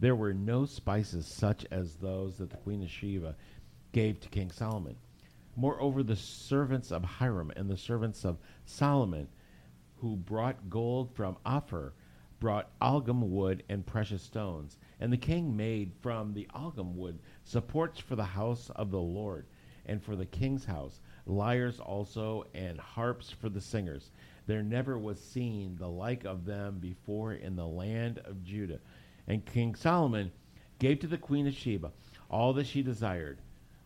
There 0.00 0.14
were 0.14 0.34
no 0.34 0.66
spices 0.66 1.26
such 1.26 1.64
as 1.70 1.96
those 1.96 2.36
that 2.36 2.50
the 2.50 2.58
queen 2.58 2.82
of 2.82 2.90
Sheba 2.90 3.36
gave 3.92 4.20
to 4.20 4.28
King 4.28 4.50
Solomon. 4.50 4.96
Moreover, 5.56 6.02
the 6.02 6.14
servants 6.14 6.92
of 6.92 7.02
Hiram 7.02 7.50
and 7.56 7.70
the 7.70 7.76
servants 7.76 8.26
of 8.26 8.38
Solomon, 8.66 9.28
who 9.96 10.14
brought 10.14 10.68
gold 10.68 11.10
from 11.14 11.38
Ophir, 11.46 11.94
brought 12.38 12.70
algum 12.82 13.32
wood 13.32 13.62
and 13.70 13.86
precious 13.86 14.22
stones. 14.22 14.76
And 15.00 15.12
the 15.12 15.16
king 15.16 15.56
made 15.56 15.92
from 16.00 16.34
the 16.34 16.48
algum 16.54 16.96
wood 16.96 17.20
supports 17.44 18.00
for 18.00 18.16
the 18.16 18.24
house 18.24 18.70
of 18.76 18.90
the 18.90 19.00
Lord 19.00 19.46
and 19.86 20.02
for 20.02 20.16
the 20.16 20.26
king's 20.26 20.64
house, 20.64 21.00
lyres 21.26 21.80
also, 21.80 22.44
and 22.54 22.78
harps 22.78 23.30
for 23.30 23.48
the 23.48 23.60
singers. 23.60 24.10
There 24.46 24.62
never 24.62 24.98
was 24.98 25.18
seen 25.18 25.76
the 25.76 25.88
like 25.88 26.24
of 26.24 26.44
them 26.44 26.78
before 26.78 27.32
in 27.32 27.56
the 27.56 27.66
land 27.66 28.18
of 28.24 28.44
Judah. 28.44 28.80
And 29.26 29.44
King 29.44 29.74
Solomon 29.74 30.30
gave 30.78 31.00
to 31.00 31.06
the 31.06 31.18
queen 31.18 31.46
of 31.46 31.54
Sheba 31.54 31.92
all 32.30 32.52
that 32.54 32.66
she 32.66 32.82
desired, 32.82 33.40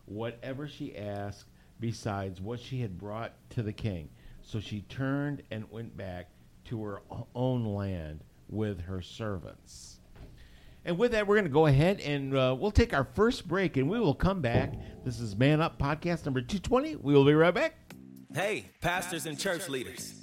whatever 0.05 0.67
she 0.67 0.97
asked, 0.97 1.45
besides 1.79 2.41
what 2.41 2.59
she 2.59 2.81
had 2.81 2.97
brought 2.97 3.33
to 3.51 3.63
the 3.63 3.73
king. 3.73 4.09
So 4.41 4.59
she 4.59 4.81
turned 4.81 5.43
and 5.51 5.69
went 5.71 5.95
back 5.95 6.29
to 6.65 6.83
her 6.83 7.01
own 7.33 7.65
land 7.65 8.23
with 8.49 8.81
her 8.81 9.01
servants. 9.01 9.92
And 10.85 10.97
with 10.97 11.11
that, 11.13 11.27
we're 11.27 11.35
going 11.35 11.45
to 11.45 11.51
go 11.51 11.65
ahead 11.67 12.01
and 12.01 12.35
uh, 12.35 12.55
we'll 12.59 12.71
take 12.71 12.93
our 12.93 13.05
first 13.13 13.47
break 13.47 13.77
and 13.77 13.89
we 13.89 13.99
will 13.99 14.13
come 14.13 14.41
back. 14.41 14.73
This 15.05 15.19
is 15.19 15.35
Man 15.35 15.61
Up 15.61 15.79
Podcast 15.79 16.25
number 16.25 16.41
220. 16.41 16.97
We 16.97 17.13
will 17.13 17.25
be 17.25 17.33
right 17.33 17.53
back. 17.53 17.75
Hey, 18.33 18.65
pastors 18.81 19.25
and 19.25 19.39
church 19.39 19.69
leaders. 19.69 20.22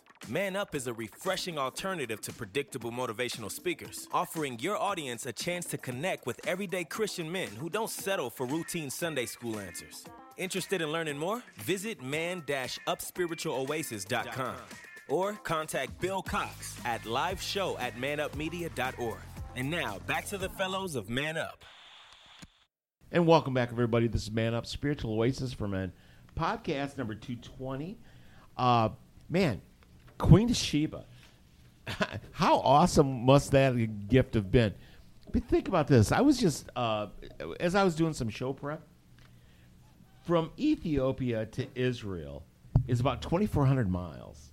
Man 0.27 0.55
Up 0.55 0.75
is 0.75 0.85
a 0.87 0.93
refreshing 0.93 1.57
alternative 1.57 2.21
to 2.21 2.31
predictable 2.31 2.91
motivational 2.91 3.51
speakers, 3.51 4.07
offering 4.13 4.59
your 4.59 4.77
audience 4.77 5.25
a 5.25 5.33
chance 5.33 5.65
to 5.65 5.79
connect 5.79 6.27
with 6.27 6.39
everyday 6.47 6.83
Christian 6.83 7.31
men 7.31 7.47
who 7.59 7.69
don't 7.69 7.89
settle 7.89 8.29
for 8.29 8.45
routine 8.45 8.91
Sunday 8.91 9.25
school 9.25 9.59
answers. 9.59 10.05
Interested 10.37 10.79
in 10.81 10.91
learning 10.91 11.17
more? 11.17 11.41
Visit 11.57 12.03
man-upspiritualoasis.com 12.03 14.55
or 15.09 15.33
contact 15.33 15.99
Bill 15.99 16.21
Cox 16.21 16.77
at 16.85 17.03
live 17.05 17.41
show 17.41 17.77
at 17.79 17.97
manupmedia.org. 17.97 19.19
And 19.55 19.71
now, 19.71 19.97
back 20.07 20.25
to 20.27 20.37
the 20.37 20.49
fellows 20.49 20.95
of 20.95 21.09
Man 21.09 21.35
Up. 21.35 21.65
And 23.11 23.25
welcome 23.27 23.55
back, 23.55 23.69
everybody. 23.71 24.07
This 24.07 24.23
is 24.23 24.31
Man 24.31 24.53
Up 24.53 24.65
Spiritual 24.65 25.11
Oasis 25.13 25.51
for 25.51 25.67
Men, 25.67 25.91
podcast 26.37 26.97
number 26.97 27.13
220. 27.15 27.97
Uh, 28.55 28.89
man, 29.27 29.61
Queen 30.21 30.49
of 30.49 30.55
Sheba. 30.55 31.03
How 32.31 32.59
awesome 32.59 33.25
must 33.25 33.51
that 33.51 34.07
gift 34.07 34.35
have 34.35 34.51
been? 34.51 34.73
But 35.31 35.45
think 35.45 35.67
about 35.67 35.87
this. 35.87 36.11
I 36.11 36.21
was 36.21 36.37
just 36.37 36.69
uh, 36.75 37.07
as 37.59 37.73
I 37.73 37.83
was 37.83 37.95
doing 37.95 38.13
some 38.13 38.29
show 38.29 38.53
prep 38.53 38.81
from 40.23 40.51
Ethiopia 40.59 41.47
to 41.47 41.67
Israel 41.73 42.43
is 42.87 42.99
about 42.99 43.21
2,400 43.23 43.89
miles. 43.89 44.51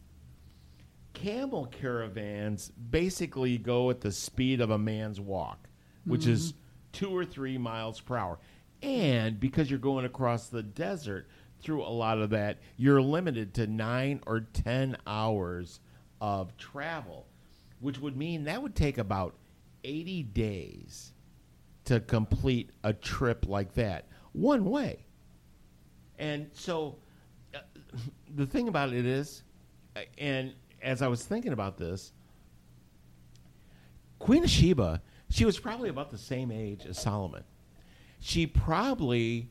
Camel 1.12 1.66
caravans 1.66 2.72
basically 2.90 3.58
go 3.58 3.90
at 3.90 4.00
the 4.00 4.12
speed 4.12 4.60
of 4.60 4.70
a 4.70 4.78
man's 4.78 5.20
walk, 5.20 5.68
which 6.04 6.26
is 6.26 6.54
two 6.92 7.14
or 7.14 7.24
three 7.24 7.58
miles 7.58 8.00
per 8.00 8.16
hour. 8.16 8.38
And 8.82 9.38
because 9.38 9.68
you're 9.68 9.80
going 9.80 10.04
across 10.06 10.48
the 10.48 10.62
desert 10.62 11.28
through 11.60 11.82
a 11.82 11.88
lot 11.90 12.18
of 12.18 12.30
that, 12.30 12.58
you're 12.76 13.02
limited 13.02 13.54
to 13.54 13.66
nine 13.66 14.20
or 14.26 14.40
10 14.40 14.96
hours 15.06 15.80
of 16.20 16.56
travel, 16.56 17.26
which 17.80 17.98
would 17.98 18.16
mean 18.16 18.44
that 18.44 18.62
would 18.62 18.74
take 18.74 18.98
about 18.98 19.34
80 19.84 20.22
days 20.24 21.12
to 21.84 22.00
complete 22.00 22.70
a 22.84 22.92
trip 22.92 23.46
like 23.48 23.74
that 23.74 24.06
one 24.32 24.64
way. 24.64 25.06
And 26.18 26.50
so 26.52 26.96
uh, 27.54 27.58
the 28.34 28.46
thing 28.46 28.68
about 28.68 28.92
it 28.92 29.06
is, 29.06 29.42
uh, 29.96 30.00
and 30.18 30.52
as 30.82 31.02
I 31.02 31.08
was 31.08 31.24
thinking 31.24 31.52
about 31.52 31.76
this, 31.78 32.12
Queen 34.18 34.46
Sheba, 34.46 35.00
she 35.30 35.44
was 35.44 35.58
probably 35.58 35.88
about 35.88 36.10
the 36.10 36.18
same 36.18 36.50
age 36.50 36.86
as 36.86 36.98
Solomon. 36.98 37.44
She 38.20 38.46
probably, 38.46 39.48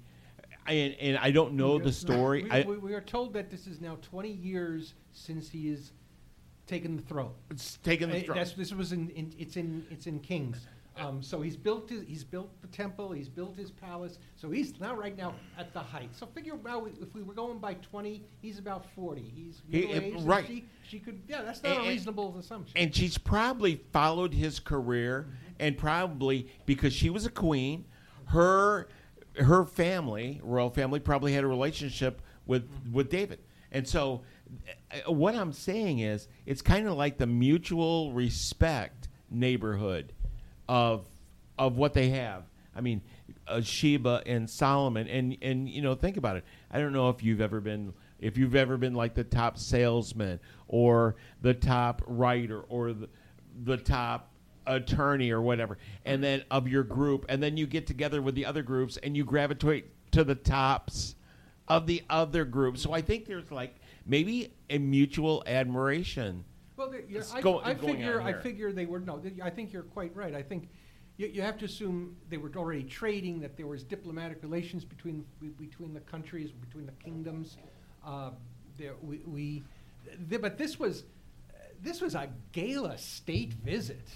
and, 0.67 0.95
and 0.99 1.17
I 1.17 1.31
don't 1.31 1.53
know 1.53 1.77
the 1.79 1.91
story. 1.91 2.43
We, 2.43 2.51
I, 2.51 2.61
we, 2.63 2.77
we 2.77 2.93
are 2.93 3.01
told 3.01 3.33
that 3.33 3.49
this 3.49 3.67
is 3.67 3.79
now 3.81 3.97
20 4.01 4.29
years 4.29 4.93
since 5.13 5.49
he 5.49 5.69
has 5.71 5.91
taken 6.65 6.95
the 6.97 7.03
throne. 7.03 7.31
it's 7.49 7.77
taken 7.77 8.09
the 8.09 8.17
Uh, 8.19 8.23
throne. 8.23 8.37
That's, 8.37 8.53
this 8.53 8.73
was 8.73 8.91
in, 8.91 9.09
in 9.11 9.33
it's 9.39 9.55
in 9.57 9.85
it's 9.89 10.07
in 10.07 10.19
Kings. 10.19 10.67
Um, 10.99 11.21
so 11.21 11.43
he's 11.43 11.55
built 11.55 11.91
his, 11.91 12.01
he's 12.07 12.23
built 12.23 12.49
the 12.61 12.67
temple, 12.67 13.11
he's 13.11 13.29
built 13.29 13.55
his 13.55 13.69
palace. 13.69 14.17
So 14.35 14.49
he's 14.49 14.79
now 14.79 14.95
right 14.95 15.15
now 15.15 15.35
at 15.55 15.71
the 15.71 15.79
height. 15.79 16.09
So 16.15 16.25
figure 16.25 16.55
out 16.67 16.89
if 16.99 17.13
we 17.13 17.21
were 17.21 17.35
going 17.35 17.59
by 17.59 17.75
20, 17.75 18.23
he's 18.41 18.57
about 18.57 18.83
40. 18.95 19.21
He's 19.21 19.61
He- 19.69 19.91
aged. 19.93 20.23
right. 20.25 20.47
She, 20.47 20.65
she 20.87 20.99
could 20.99 21.21
yeah, 21.29 21.43
that's 21.43 21.61
not 21.61 21.69
And- 21.69 21.77
a 21.77 21.81
and- 21.83 21.89
reasonable 21.91 22.35
assumption. 22.39 22.75
and 22.75 22.95
she's 22.95 23.15
probably 23.17 23.75
followed 23.93 24.33
his 24.33 24.59
career 24.59 25.27
and 25.59 25.77
probably 25.77 26.47
because 26.65 26.93
she 26.93 27.11
was 27.11 27.27
a 27.27 27.31
queen 27.31 27.85
her 28.25 28.87
her 29.39 29.65
family 29.65 30.39
royal 30.43 30.69
family 30.69 30.99
probably 30.99 31.33
had 31.33 31.43
a 31.43 31.47
relationship 31.47 32.21
with 32.45 32.67
with 32.91 33.09
david. 33.09 33.39
And 33.71 33.87
so 33.87 34.21
uh, 34.91 35.11
what 35.11 35.35
i'm 35.35 35.51
saying 35.53 35.99
is 35.99 36.27
it's 36.45 36.61
kind 36.61 36.87
of 36.87 36.93
like 36.93 37.17
the 37.17 37.27
mutual 37.27 38.13
respect 38.13 39.09
neighborhood 39.29 40.13
of 40.69 41.05
of 41.57 41.77
what 41.77 41.93
they 41.93 42.09
have. 42.09 42.43
I 42.75 42.81
mean 42.81 43.01
uh, 43.47 43.61
sheba 43.61 44.23
and 44.25 44.49
solomon 44.49 45.07
and 45.07 45.37
and 45.41 45.69
you 45.69 45.81
know 45.81 45.95
think 45.95 46.17
about 46.17 46.37
it. 46.37 46.45
I 46.71 46.79
don't 46.79 46.93
know 46.93 47.09
if 47.09 47.23
you've 47.23 47.41
ever 47.41 47.59
been 47.59 47.93
if 48.19 48.37
you've 48.37 48.55
ever 48.55 48.77
been 48.77 48.93
like 48.93 49.13
the 49.13 49.23
top 49.23 49.57
salesman 49.57 50.39
or 50.67 51.15
the 51.41 51.53
top 51.53 52.01
writer 52.07 52.61
or 52.61 52.93
the, 52.93 53.09
the 53.63 53.77
top 53.77 54.31
attorney 54.67 55.31
or 55.31 55.41
whatever 55.41 55.77
and 56.05 56.23
then 56.23 56.43
of 56.51 56.67
your 56.67 56.83
group 56.83 57.25
and 57.29 57.41
then 57.41 57.57
you 57.57 57.65
get 57.65 57.87
together 57.87 58.21
with 58.21 58.35
the 58.35 58.45
other 58.45 58.61
groups 58.61 58.97
and 58.97 59.15
you 59.17 59.23
gravitate 59.23 59.85
to 60.11 60.23
the 60.23 60.35
tops 60.35 61.15
of 61.67 61.87
the 61.87 62.03
other 62.09 62.43
group 62.45 62.77
so 62.77 62.91
i 62.93 63.01
think 63.01 63.25
there's 63.25 63.49
like 63.51 63.75
maybe 64.05 64.53
a 64.69 64.77
mutual 64.77 65.41
admiration 65.47 66.43
Well, 66.75 66.89
there- 66.91 67.01
you're- 67.07 67.23
I, 67.33 67.41
go- 67.41 67.59
I 67.61 67.73
figure, 67.75 68.21
I 68.21 68.33
figure 68.33 68.71
they 68.71 68.85
were 68.85 68.99
no. 68.99 69.21
I 69.41 69.49
think 69.49 69.73
you're 69.73 69.83
quite 69.83 70.15
right. 70.15 70.35
I 70.35 70.43
think 70.43 70.69
you, 71.17 71.27
you 71.27 71.41
have 71.41 71.57
to 71.57 71.65
assume 71.65 72.15
they 72.29 72.37
were 72.37 72.51
already 72.55 72.83
trading, 72.83 73.39
that 73.41 73.57
there 73.57 73.65
was 73.65 73.81
diplomatic 73.83 74.43
relations 74.43 74.85
between 74.85 75.25
between 75.57 75.93
the 75.93 76.01
countries, 76.01 76.51
between 76.51 76.85
the 76.85 76.91
kingdoms. 77.03 77.57
Uh, 78.05 78.29
there, 78.77 78.93
we, 79.01 79.17
we 79.25 79.63
th- 80.29 80.39
but 80.41 80.57
this 80.59 80.77
was 80.79 81.03
this 81.81 81.99
was 82.01 82.13
a 82.13 82.29
gala 82.51 82.95
state 82.97 83.53
visit. 83.53 84.07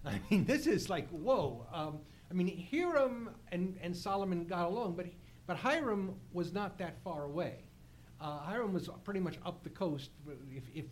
I 0.04 0.20
mean, 0.30 0.44
this 0.44 0.66
is 0.66 0.88
like 0.88 1.08
whoa. 1.10 1.66
Um, 1.72 1.98
I 2.30 2.34
mean, 2.34 2.66
Hiram 2.70 3.30
and, 3.52 3.78
and 3.82 3.96
Solomon 3.96 4.44
got 4.44 4.66
along, 4.66 4.94
but 4.94 5.06
but 5.46 5.56
Hiram 5.56 6.14
was 6.32 6.52
not 6.52 6.78
that 6.78 7.02
far 7.02 7.24
away. 7.24 7.64
Uh, 8.20 8.38
Hiram 8.40 8.72
was 8.74 8.88
pretty 9.04 9.20
much 9.20 9.38
up 9.46 9.62
the 9.62 9.70
coast. 9.70 10.10
If, 10.54 10.64
if, 10.74 10.84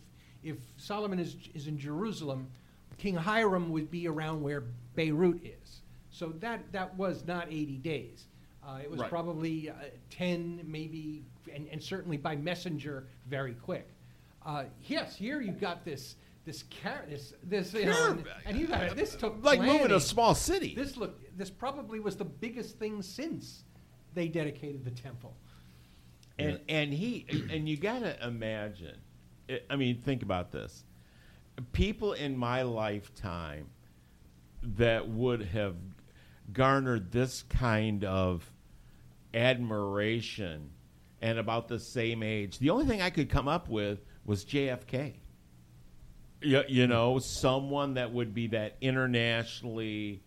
if 0.43 0.57
Solomon 0.77 1.19
is, 1.19 1.35
is 1.53 1.67
in 1.67 1.77
Jerusalem, 1.77 2.47
King 2.97 3.15
Hiram 3.15 3.69
would 3.69 3.91
be 3.91 4.07
around 4.07 4.41
where 4.41 4.63
Beirut 4.95 5.41
is. 5.45 5.81
So 6.09 6.29
that, 6.39 6.71
that 6.71 6.95
was 6.95 7.25
not 7.27 7.47
80 7.49 7.77
days. 7.79 8.25
Uh, 8.65 8.79
it 8.81 8.89
was 8.89 8.99
Right. 9.01 9.09
probably 9.09 9.69
uh, 9.69 9.73
10, 10.09 10.61
maybe, 10.65 11.23
and, 11.53 11.67
and 11.71 11.83
certainly 11.83 12.17
by 12.17 12.35
messenger, 12.35 13.05
very 13.27 13.53
quick. 13.53 13.87
Uh, 14.45 14.63
yes, 14.87 15.15
here 15.15 15.41
you've 15.41 15.59
got 15.59 15.85
this 15.85 16.15
this 16.47 16.63
car- 16.81 17.05
this 17.09 17.33
this 17.43 17.73
you 17.73 17.85
know, 17.85 18.11
and, 18.11 18.25
and 18.45 18.57
you 18.57 18.67
got 18.67 18.83
it. 18.83 18.95
This 18.95 19.15
took 19.15 19.43
like 19.43 19.59
moving 19.59 19.77
planning. 19.79 19.95
a 19.97 19.99
small 19.99 20.33
city 20.33 20.73
This 20.75 20.95
look 20.97 21.19
this 21.37 21.49
probably 21.51 21.99
was 21.99 22.15
the 22.15 22.25
biggest 22.25 22.79
thing 22.79 23.01
since 23.01 23.65
they 24.13 24.27
dedicated 24.29 24.83
the 24.85 24.91
temple. 24.91 25.35
and 26.39 26.59
and 26.69 26.93
he 26.93 27.25
and 27.51 27.67
you 27.67 27.75
gotta 27.77 28.13
imagine 28.25 28.97
i 29.49 29.59
I 29.69 29.75
mean 29.75 30.01
think 30.01 30.23
about 30.23 30.51
this 30.51 30.85
people 31.73 32.13
in 32.13 32.37
my 32.37 32.61
lifetime 32.61 33.67
that 34.63 35.07
would 35.09 35.41
have 35.43 35.75
garnered 36.53 37.11
this 37.11 37.43
kind 37.43 38.03
of 38.05 38.49
admiration 39.33 40.69
and 41.21 41.37
about 41.39 41.67
the 41.67 41.79
same 41.79 42.23
age 42.23 42.57
the 42.59 42.69
only 42.69 42.85
thing 42.85 43.01
i 43.01 43.09
could 43.09 43.29
come 43.29 43.47
up 43.47 43.67
with 43.69 43.99
was 44.25 44.45
jfk 44.45 45.13
you, 46.41 46.63
you 46.67 46.87
know 46.87 47.19
someone 47.19 47.95
that 47.95 48.11
would 48.11 48.33
be 48.33 48.47
that 48.47 48.75
internationally 48.81 50.21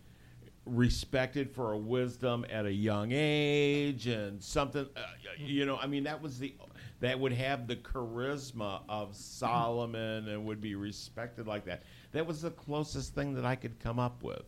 respected 0.65 1.51
for 1.51 1.73
a 1.73 1.77
wisdom 1.77 2.45
at 2.49 2.65
a 2.65 2.71
young 2.71 3.09
age 3.11 4.07
and 4.07 4.41
something 4.41 4.87
uh, 4.95 5.01
you 5.37 5.65
know 5.65 5.77
i 5.77 5.87
mean 5.87 6.03
that 6.03 6.21
was 6.21 6.37
the 6.37 6.53
that 6.99 7.19
would 7.19 7.33
have 7.33 7.67
the 7.67 7.75
charisma 7.75 8.81
of 8.87 9.15
solomon 9.15 10.27
and 10.27 10.45
would 10.45 10.61
be 10.61 10.75
respected 10.75 11.47
like 11.47 11.65
that 11.65 11.83
that 12.11 12.25
was 12.25 12.41
the 12.41 12.51
closest 12.51 13.15
thing 13.15 13.33
that 13.33 13.45
i 13.45 13.55
could 13.55 13.79
come 13.79 13.97
up 13.97 14.21
with 14.21 14.43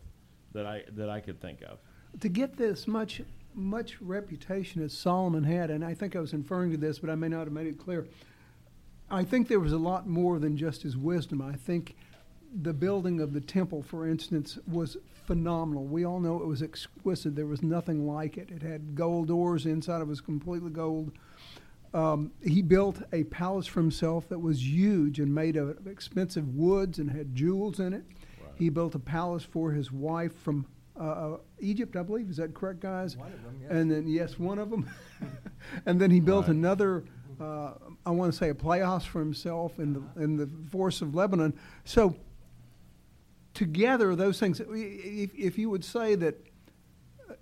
that 0.52 0.66
i 0.66 0.84
that 0.92 1.10
i 1.10 1.18
could 1.18 1.40
think 1.40 1.62
of 1.62 1.78
to 2.20 2.28
get 2.28 2.56
this 2.56 2.86
much 2.86 3.20
much 3.56 4.00
reputation 4.00 4.82
as 4.82 4.92
Solomon 4.92 5.44
had, 5.44 5.70
and 5.70 5.84
I 5.84 5.94
think 5.94 6.16
I 6.16 6.20
was 6.20 6.32
inferring 6.32 6.70
to 6.72 6.76
this, 6.76 6.98
but 6.98 7.10
I 7.10 7.14
may 7.14 7.28
not 7.28 7.44
have 7.44 7.52
made 7.52 7.66
it 7.66 7.78
clear. 7.78 8.06
I 9.10 9.22
think 9.24 9.48
there 9.48 9.60
was 9.60 9.72
a 9.72 9.78
lot 9.78 10.06
more 10.08 10.38
than 10.38 10.56
just 10.56 10.82
his 10.82 10.96
wisdom. 10.96 11.40
I 11.42 11.52
think 11.54 11.94
the 12.62 12.72
building 12.72 13.20
of 13.20 13.32
the 13.32 13.40
temple, 13.40 13.82
for 13.82 14.08
instance, 14.08 14.58
was 14.66 14.96
phenomenal. 15.26 15.84
We 15.84 16.04
all 16.04 16.20
know 16.20 16.36
it 16.36 16.46
was 16.46 16.62
exquisite. 16.62 17.34
There 17.36 17.46
was 17.46 17.62
nothing 17.62 18.06
like 18.06 18.36
it. 18.36 18.50
It 18.50 18.62
had 18.62 18.94
gold 18.94 19.28
doors. 19.28 19.64
The 19.64 19.70
inside 19.70 20.00
it 20.00 20.06
was 20.06 20.20
completely 20.20 20.70
gold. 20.70 21.12
Um, 21.92 22.32
he 22.42 22.60
built 22.60 23.02
a 23.12 23.24
palace 23.24 23.66
for 23.66 23.80
himself 23.80 24.28
that 24.28 24.38
was 24.38 24.64
huge 24.66 25.20
and 25.20 25.32
made 25.32 25.56
of 25.56 25.86
expensive 25.86 26.54
woods 26.54 26.98
and 26.98 27.10
had 27.10 27.34
jewels 27.34 27.78
in 27.78 27.92
it. 27.92 28.04
He 28.56 28.68
built 28.68 28.94
a 28.94 28.98
palace 29.00 29.44
for 29.44 29.72
his 29.72 29.90
wife 29.92 30.36
from 30.38 30.66
uh, 30.98 31.02
uh, 31.02 31.36
Egypt, 31.58 31.96
I 31.96 32.02
believe. 32.02 32.30
Is 32.30 32.36
that 32.36 32.54
correct, 32.54 32.80
guys? 32.80 33.16
One 33.16 33.32
of 33.32 33.42
them, 33.42 33.58
yes. 33.60 33.70
And 33.70 33.90
then, 33.90 34.06
yes, 34.06 34.38
one 34.38 34.58
of 34.60 34.70
them. 34.70 34.88
and 35.86 36.00
then 36.00 36.10
he 36.12 36.20
built 36.20 36.46
Right. 36.46 36.54
another, 36.56 37.04
uh, 37.40 37.74
I 38.06 38.10
want 38.10 38.32
to 38.32 38.38
say, 38.38 38.48
a 38.48 38.54
playhouse 38.54 39.04
for 39.04 39.18
himself 39.18 39.78
in 39.78 39.92
the, 39.92 40.22
in 40.22 40.36
the 40.36 40.48
forest 40.70 41.02
of 41.02 41.14
Lebanon. 41.14 41.54
So, 41.84 42.16
together, 43.52 44.14
those 44.16 44.38
things, 44.38 44.60
if, 44.60 45.30
if 45.34 45.58
you 45.58 45.70
would 45.70 45.84
say 45.84 46.14
that 46.16 46.36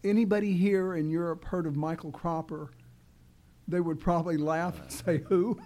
anybody 0.05 0.53
here 0.53 0.95
in 0.95 1.11
Europe 1.11 1.45
heard 1.45 1.67
of 1.67 1.77
Michael 1.77 2.13
Cropper, 2.13 2.71
they 3.69 3.81
would 3.81 4.01
probably 4.01 4.37
laugh 4.37 4.81
and 4.81 4.93
say, 4.93 5.19
Who? 5.29 5.59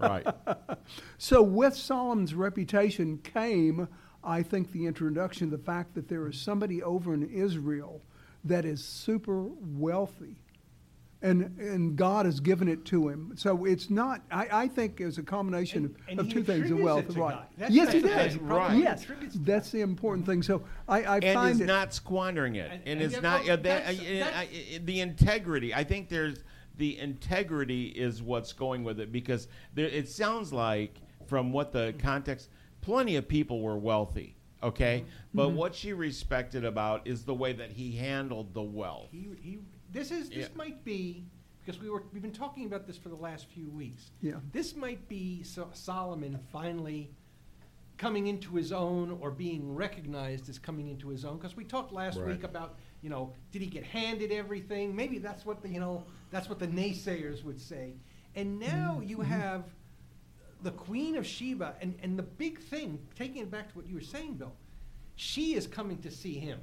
right 0.00 0.26
So, 1.18 1.42
with 1.42 1.74
Solomon's 1.74 2.34
reputation 2.34 3.18
came, 3.18 3.88
I 4.22 4.42
think, 4.42 4.72
the 4.72 4.86
introduction, 4.86 5.50
the 5.50 5.58
fact 5.58 5.94
that 5.94 6.08
there 6.08 6.26
is 6.26 6.40
somebody 6.40 6.82
over 6.82 7.14
in 7.14 7.28
Israel 7.30 8.02
that 8.44 8.64
is 8.64 8.84
super 8.84 9.42
wealthy. 9.42 10.36
And, 11.26 11.58
and 11.58 11.96
God 11.96 12.24
has 12.24 12.38
given 12.38 12.68
it 12.68 12.84
to 12.86 13.08
him. 13.08 13.32
So 13.36 13.64
it's 13.64 13.90
not, 13.90 14.22
I, 14.30 14.48
I 14.52 14.68
think, 14.68 15.00
it's 15.00 15.18
a 15.18 15.22
combination 15.22 15.86
And- 15.86 15.96
and 16.08 16.20
of 16.20 16.28
two 16.32 16.44
things 16.44 16.70
of 16.70 16.78
wealth. 16.78 17.10
it 17.10 17.12
to 17.14 17.20
right. 17.20 17.44
That's- 17.58 17.74
yes, 17.74 17.92
he 17.92 18.00
does. 18.00 18.34
thing. 18.36 18.46
Probably 18.46 18.78
Yes. 18.82 19.02
attributes 19.02 19.36
That's 19.40 19.70
the 19.70 19.80
important 19.80 20.24
thing. 20.26 20.42
So 20.42 20.62
I, 20.88 21.02
I 21.02 21.16
and 21.16 21.34
find 21.34 21.54
is 21.56 21.60
it. 21.62 21.66
not 21.66 21.92
squandering 21.92 22.54
it, 22.54 22.70
And- 22.70 22.80
and, 22.82 22.88
and 22.88 23.02
is 23.02 23.12
yet- 23.14 23.22
not 23.22 23.42
well, 23.44 23.52
uh, 23.54 23.56
that, 23.56 23.62
that's- 23.62 23.98
uh, 24.00 24.02
that's- 24.04 24.34
I- 24.36 24.74
I- 24.76 24.78
the 24.84 25.00
integrity. 25.00 25.74
I 25.74 25.82
think 25.84 26.08
there's 26.08 26.38
the 26.78 26.98
integrity 26.98 27.86
is 27.86 28.22
what's 28.22 28.52
going 28.52 28.84
with 28.84 29.00
it 29.00 29.10
because 29.10 29.48
there, 29.74 29.86
it 29.88 30.08
sounds 30.08 30.52
like 30.52 30.94
from 31.26 31.50
what 31.52 31.72
the 31.72 31.94
context, 31.98 32.50
plenty 32.82 33.16
of 33.16 33.26
people 33.26 33.60
were 33.62 33.76
wealthy 33.78 34.34
Okay, 34.62 35.04
but 35.34 35.48
Mm-hmm. 35.48 35.56
what 35.56 35.74
she 35.74 35.92
respected 35.92 36.64
about 36.64 37.06
is 37.06 37.24
the 37.24 37.34
way 37.34 37.52
that 37.52 37.70
he 37.72 37.92
handled 37.92 38.54
the 38.54 38.62
wealth. 38.62 39.08
He, 39.12 39.28
he, 39.40 39.58
this 39.96 40.10
is 40.10 40.28
this 40.28 40.48
Yeah. 40.48 40.56
might 40.56 40.84
be 40.84 41.24
because 41.60 41.80
we 41.80 41.88
were 41.88 42.04
we've 42.12 42.22
been 42.22 42.32
talking 42.32 42.66
about 42.66 42.86
this 42.86 42.96
for 42.98 43.08
the 43.08 43.16
last 43.16 43.46
few 43.46 43.68
weeks. 43.70 44.10
Yeah. 44.20 44.40
This 44.52 44.76
might 44.76 45.08
be 45.08 45.42
so, 45.42 45.70
Solomon 45.72 46.38
finally 46.52 47.10
coming 47.96 48.26
into 48.26 48.54
his 48.54 48.72
own 48.72 49.10
or 49.22 49.30
being 49.30 49.74
recognized 49.74 50.50
as 50.50 50.58
coming 50.58 50.88
into 50.88 51.08
his 51.08 51.24
own 51.24 51.38
because 51.38 51.56
we 51.56 51.64
talked 51.64 51.92
last 51.92 52.18
Right. 52.18 52.28
week 52.28 52.44
about 52.44 52.78
you 53.00 53.08
know 53.08 53.32
did 53.52 53.62
he 53.62 53.68
get 53.68 53.84
handed 53.84 54.30
everything 54.30 54.94
maybe 54.94 55.18
that's 55.18 55.46
what 55.46 55.62
the 55.62 55.68
you 55.70 55.80
know 55.80 56.04
that's 56.30 56.48
what 56.48 56.58
the 56.58 56.66
naysayers 56.66 57.42
would 57.42 57.58
say 57.58 57.94
and 58.34 58.58
now 58.60 58.98
mm-hmm. 58.98 59.08
you 59.08 59.20
have 59.22 59.64
the 60.62 60.72
queen 60.72 61.16
of 61.16 61.26
sheba 61.26 61.74
and, 61.80 61.94
and 62.02 62.18
the 62.18 62.22
big 62.22 62.60
thing 62.60 62.98
taking 63.14 63.40
it 63.40 63.50
back 63.50 63.70
to 63.70 63.76
what 63.78 63.88
you 63.88 63.94
were 63.94 64.00
saying 64.02 64.34
bill 64.34 64.52
she 65.14 65.54
is 65.54 65.66
coming 65.66 65.96
to 66.02 66.10
see 66.10 66.34
him 66.34 66.60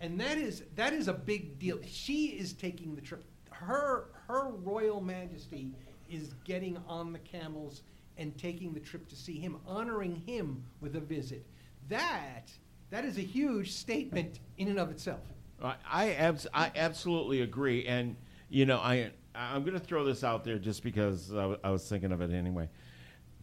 and 0.00 0.20
that 0.20 0.38
is 0.38 0.62
that 0.76 0.92
is 0.92 1.08
a 1.08 1.12
big 1.12 1.58
deal. 1.58 1.78
She 1.86 2.26
is 2.26 2.52
taking 2.52 2.94
the 2.94 3.00
trip. 3.00 3.24
Her 3.50 4.08
her 4.28 4.50
royal 4.50 5.00
majesty 5.00 5.72
is 6.10 6.34
getting 6.44 6.78
on 6.86 7.12
the 7.12 7.18
camels 7.18 7.82
and 8.16 8.36
taking 8.38 8.72
the 8.72 8.80
trip 8.80 9.08
to 9.08 9.16
see 9.16 9.38
him 9.38 9.58
honoring 9.66 10.22
him 10.26 10.64
with 10.80 10.96
a 10.96 11.00
visit. 11.00 11.46
That 11.88 12.50
that 12.90 13.04
is 13.04 13.18
a 13.18 13.22
huge 13.22 13.72
statement 13.72 14.40
in 14.56 14.68
and 14.68 14.78
of 14.78 14.90
itself. 14.90 15.20
I 15.62 15.74
I, 15.90 16.10
abs- 16.12 16.46
I 16.54 16.70
absolutely 16.76 17.42
agree, 17.42 17.86
and 17.86 18.16
you 18.48 18.66
know 18.66 18.78
I 18.78 19.10
I'm 19.34 19.62
going 19.62 19.78
to 19.78 19.84
throw 19.84 20.04
this 20.04 20.24
out 20.24 20.44
there 20.44 20.58
just 20.58 20.82
because 20.82 21.32
I, 21.32 21.42
w- 21.42 21.58
I 21.62 21.70
was 21.70 21.88
thinking 21.88 22.10
of 22.12 22.20
it 22.20 22.32
anyway. 22.32 22.68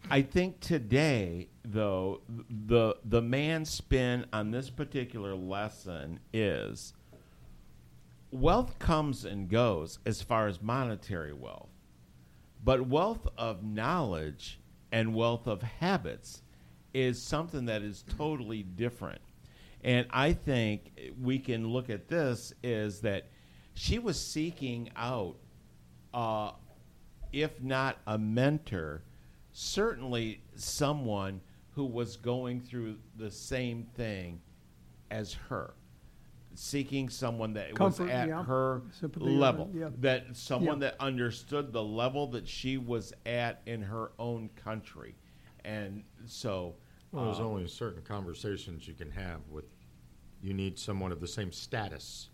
I 0.08 0.22
think 0.22 0.60
today, 0.60 1.48
though, 1.64 2.20
the 2.48 2.96
the 3.04 3.20
man 3.20 3.64
spin 3.64 4.26
on 4.32 4.52
this 4.52 4.70
particular 4.70 5.34
lesson 5.34 6.20
is 6.32 6.94
wealth 8.30 8.78
comes 8.78 9.24
and 9.24 9.48
goes 9.48 9.98
as 10.06 10.22
far 10.22 10.46
as 10.46 10.62
monetary 10.62 11.32
wealth, 11.32 11.70
but 12.62 12.86
wealth 12.86 13.26
of 13.36 13.64
knowledge 13.64 14.60
and 14.92 15.12
wealth 15.12 15.48
of 15.48 15.62
habits 15.62 16.42
is 16.94 17.20
something 17.20 17.64
that 17.64 17.82
is 17.82 18.04
totally 18.16 18.62
different. 18.62 19.20
And 19.82 20.06
I 20.10 20.32
think 20.32 21.12
we 21.20 21.38
can 21.38 21.68
look 21.68 21.90
at 21.90 22.08
this 22.08 22.52
is 22.62 23.00
that 23.00 23.28
she 23.74 23.98
was 23.98 24.20
seeking 24.24 24.88
out, 24.96 25.36
uh, 26.14 26.52
if 27.32 27.60
not 27.60 27.98
a 28.06 28.16
mentor, 28.16 29.02
certainly 29.60 30.42
someone 30.54 31.40
who 31.70 31.86
was 31.86 32.18
going 32.18 32.60
through 32.60 32.98
the 33.16 33.30
same 33.30 33.84
thing 33.94 34.38
as 35.10 35.32
her. 35.32 35.72
Seeking 36.54 37.08
someone 37.08 37.54
that 37.54 37.74
Comfort, 37.74 38.02
was 38.04 38.10
at 38.12 38.28
yeah. 38.28 38.44
her 38.44 38.82
Sympathy, 38.92 39.24
level, 39.26 39.70
yeah. 39.74 39.88
that 40.00 40.36
someone 40.36 40.80
Yeah. 40.80 40.90
that 40.90 41.00
understood 41.00 41.72
the 41.72 41.82
level 41.82 42.26
that 42.28 42.46
she 42.46 42.76
was 42.76 43.14
at 43.24 43.62
in 43.64 43.80
her 43.82 44.12
own 44.18 44.50
country, 44.56 45.16
and 45.64 46.02
so 46.26 46.76
Well, 47.12 47.24
there's 47.26 47.40
uh, 47.40 47.44
only 47.46 47.66
certain 47.66 48.02
conversations 48.02 48.86
you 48.86 48.94
can 48.94 49.10
have 49.10 49.40
with. 49.50 49.64
You 50.42 50.52
need 50.52 50.78
someone 50.78 51.12
of 51.12 51.20
the 51.20 51.28
same 51.28 51.50
status. 51.50 52.28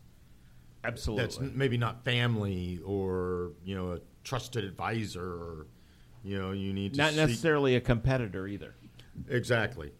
absolutely 0.84 1.22
That's 1.24 1.54
maybe 1.54 1.76
not 1.78 2.04
family 2.04 2.80
or 2.84 3.52
you 3.64 3.76
know 3.76 3.92
a 3.92 4.00
trusted 4.24 4.64
advisor 4.64 5.24
or 5.24 5.66
you 6.24 6.40
know 6.40 6.52
you 6.52 6.72
need 6.72 6.94
to 6.94 6.98
not 6.98 7.10
seek- 7.10 7.16
necessarily 7.18 7.76
a 7.76 7.80
competitor 7.80 8.46
either. 8.46 8.74
exactly. 9.28 9.92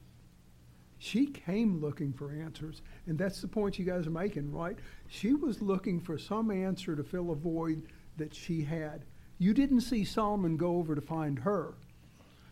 She 0.99 1.27
came 1.27 1.81
looking 1.81 2.13
for 2.13 2.31
answers, 2.31 2.81
and 3.07 3.19
that's 3.19 3.41
the 3.41 3.49
point 3.49 3.77
you 3.77 3.85
guys 3.85 4.07
are 4.07 4.11
making, 4.11 4.53
right? 4.53 4.79
She 5.09 5.35
was 5.35 5.61
looking 5.61 5.99
for 5.99 6.17
some 6.17 6.53
answer 6.53 6.95
to 6.95 7.03
fill 7.03 7.33
a 7.33 7.35
void 7.35 7.83
that 8.19 8.33
she 8.33 8.63
had. 8.63 9.05
You 9.39 9.53
didn't 9.53 9.81
see 9.81 10.05
Solomon 10.05 10.57
go 10.57 10.77
over 10.77 10.95
to 10.95 11.01
find 11.01 11.41
her, 11.41 11.75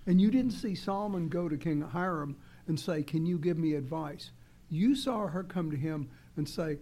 and 0.05 0.21
you 0.21 0.33
didn't 0.33 0.51
see 0.51 0.75
Solomon 0.75 1.29
go 1.29 1.49
to 1.49 1.57
King 1.57 1.81
Hiram 1.81 2.37
and 2.67 2.79
say, 2.81 3.05
"Can 3.05 3.25
you 3.25 3.39
give 3.39 3.57
me 3.57 3.75
advice?" 3.75 4.33
You 4.69 4.97
saw 4.97 5.29
her 5.29 5.45
come 5.45 5.71
to 5.71 5.77
him 5.77 6.09
and 6.37 6.49
say, 6.49 6.79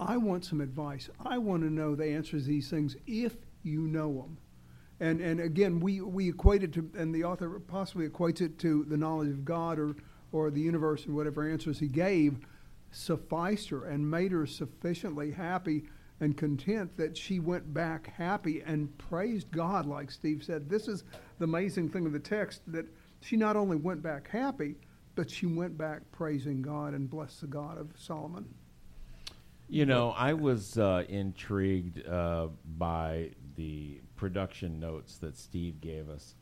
"I 0.00 0.16
want 0.16 0.44
some 0.44 0.60
advice. 0.60 1.08
I 1.20 1.38
want 1.38 1.62
to 1.62 1.70
know 1.70 1.94
the 1.94 2.06
answers 2.06 2.42
to 2.42 2.48
these 2.48 2.68
things 2.68 2.96
if 3.06 3.36
you 3.62 3.82
know 3.82 4.12
them." 4.22 4.38
And 5.02 5.20
and 5.20 5.40
again, 5.40 5.80
we 5.80 6.00
we 6.00 6.28
equate 6.28 6.62
it 6.62 6.72
to, 6.74 6.88
and 6.96 7.12
the 7.12 7.24
author 7.24 7.58
possibly 7.58 8.08
equates 8.08 8.40
it 8.40 8.56
to 8.60 8.84
the 8.84 8.96
knowledge 8.96 9.30
of 9.30 9.44
God 9.44 9.80
or 9.80 9.96
or 10.30 10.50
the 10.52 10.60
universe 10.60 11.06
and 11.06 11.16
whatever 11.16 11.50
answers 11.50 11.80
he 11.80 11.88
gave 11.88 12.38
sufficed 12.92 13.70
her 13.70 13.86
and 13.86 14.08
made 14.08 14.30
her 14.30 14.46
sufficiently 14.46 15.32
happy 15.32 15.82
and 16.20 16.36
content 16.36 16.96
that 16.96 17.16
she 17.16 17.40
went 17.40 17.74
back 17.74 18.06
happy 18.14 18.62
and 18.64 18.96
praised 18.96 19.50
God, 19.50 19.86
like 19.86 20.10
Steve 20.10 20.44
said. 20.44 20.70
This 20.70 20.86
is 20.86 21.02
the 21.38 21.44
amazing 21.44 21.88
thing 21.88 22.06
of 22.06 22.12
the 22.12 22.20
text 22.20 22.60
that 22.68 22.86
she 23.20 23.36
not 23.36 23.56
only 23.56 23.76
went 23.76 24.02
back 24.02 24.28
happy, 24.28 24.76
but 25.16 25.28
she 25.28 25.46
went 25.46 25.76
back 25.76 26.02
praising 26.12 26.62
God 26.62 26.94
and 26.94 27.10
blessed 27.10 27.40
the 27.40 27.46
God 27.48 27.76
of 27.76 27.88
Solomon. 27.96 28.46
You 29.68 29.86
know, 29.86 30.10
I 30.10 30.34
was 30.34 30.78
uh, 30.78 31.04
intrigued 31.08 32.06
uh, 32.06 32.48
by 32.78 33.30
the 33.56 34.00
production 34.22 34.78
notes 34.78 35.16
that 35.16 35.36
Steve 35.36 35.80
gave 35.80 36.08
us 36.08 36.36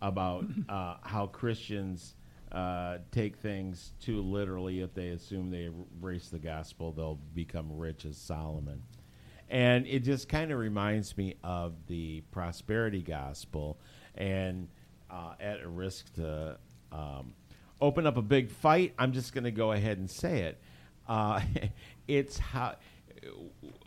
about 0.00 0.44
uh, 0.68 0.98
how 1.02 1.26
Christians 1.26 2.14
uh, 2.52 2.98
take 3.10 3.34
things 3.38 3.90
too 3.98 4.22
literally. 4.22 4.82
If 4.82 4.94
they 4.94 5.08
assume 5.08 5.50
they 5.50 5.64
embrace 5.64 6.28
the 6.28 6.38
gospel, 6.38 6.92
they'll 6.92 7.18
become 7.34 7.76
rich 7.76 8.04
as 8.04 8.16
Solomon. 8.16 8.84
And 9.50 9.84
it 9.88 10.04
just 10.04 10.28
kind 10.28 10.52
of 10.52 10.60
reminds 10.60 11.16
me 11.16 11.34
of 11.42 11.74
the 11.88 12.22
prosperity 12.30 13.02
gospel, 13.02 13.80
and 14.14 14.68
uh, 15.10 15.32
at 15.40 15.60
a 15.60 15.68
risk 15.68 16.14
to 16.14 16.56
um, 16.92 17.34
open 17.80 18.06
up 18.06 18.16
a 18.16 18.22
big 18.22 18.48
fight, 18.48 18.94
I'm 18.96 19.10
just 19.10 19.34
going 19.34 19.42
to 19.42 19.50
go 19.50 19.72
ahead 19.72 19.98
and 19.98 20.08
say 20.08 20.42
it. 20.42 20.60
Uh, 21.08 21.40
it's 22.06 22.38
how 22.38 22.76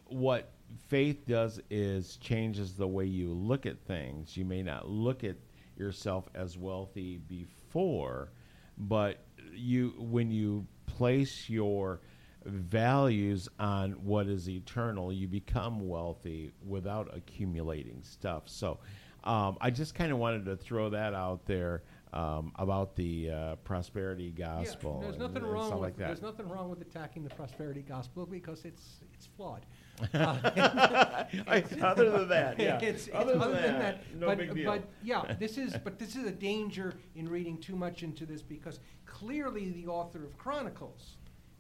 what 0.08 0.52
faith 0.88 1.26
does 1.28 1.60
is 1.70 2.18
changes 2.18 2.74
the 2.74 2.88
way 2.88 3.06
you 3.06 3.32
look 3.34 3.66
at 3.66 3.80
things. 3.86 4.38
You 4.38 4.46
may 4.46 4.64
not 4.64 4.88
look 4.90 5.24
at 5.24 5.36
yourself 5.78 6.28
as 6.34 6.58
wealthy 6.58 7.18
before, 7.18 8.32
but 8.78 9.20
you 9.54 9.94
when 9.98 10.32
you 10.32 10.66
place 10.86 11.50
your 11.50 12.02
values 12.46 13.50
on 13.60 13.92
what 13.92 14.28
is 14.28 14.50
eternal, 14.50 15.12
you 15.12 15.28
become 15.28 15.88
wealthy 15.88 16.52
without 16.66 17.10
accumulating 17.16 18.02
stuff. 18.04 18.44
So, 18.46 18.80
um, 19.24 19.58
I 19.60 19.72
just 19.72 19.96
kind 19.96 20.12
of 20.12 20.18
wanted 20.18 20.46
to 20.46 20.56
throw 20.56 20.90
that 20.92 21.14
out 21.14 21.46
there 21.46 21.84
um, 22.14 22.52
about 22.56 22.96
the 22.96 23.30
uh, 23.30 23.56
prosperity 23.58 24.32
gospel. 24.32 25.00
Yeah, 25.02 25.08
there's 25.08 25.20
nothing 25.20 25.44
and 25.44 25.52
wrong 25.52 25.68
stuff 25.68 25.80
with 25.80 25.90
like 25.90 25.98
that. 25.98 26.08
there's 26.08 26.22
nothing 26.22 26.48
wrong 26.48 26.70
with 26.70 26.82
attacking 26.82 27.24
the 27.24 27.30
prosperity 27.30 27.82
gospel 27.82 28.26
because 28.26 28.66
it's 28.66 29.00
it's 29.14 29.28
flawed. 29.36 29.66
I- 30.14 31.64
other 31.82 32.12
than 32.12 32.30
that, 32.30 32.60
yeah. 32.60 32.80
It's, 32.82 33.08
it's 33.08 33.16
other, 33.16 33.36
other 33.36 33.54
than, 33.54 33.80
that, 33.80 34.16
no 34.16 34.28
but, 34.28 34.38
big 34.38 34.54
deal. 34.54 34.72
but 34.72 34.84
yeah, 35.04 35.36
this 35.40 35.58
is 35.58 35.76
but 35.84 36.00
this 36.00 36.16
is 36.16 36.26
a 36.26 36.32
danger 36.32 36.94
in 37.16 37.28
reading 37.28 37.58
too 37.58 37.76
much 37.76 38.04
into 38.04 38.26
this 38.26 38.42
because 38.42 38.80
clearly 39.06 39.72
the 39.72 39.88
author 39.88 40.24
of 40.24 40.38
Chronicles 40.38 41.18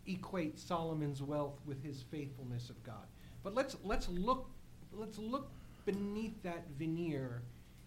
equates 0.07 0.65
Solomon's 0.65 1.21
wealth 1.21 1.59
with 1.65 1.83
his 1.83 2.03
faithfulness 2.03 2.69
of 2.69 2.81
God. 2.83 3.07
But 3.43 3.53
let's 3.53 3.75
let's 3.83 4.07
look 4.07 4.49
let's 4.93 5.17
look 5.17 5.51
beneath 5.85 6.41
that 6.43 6.67
veneer, 6.77 7.41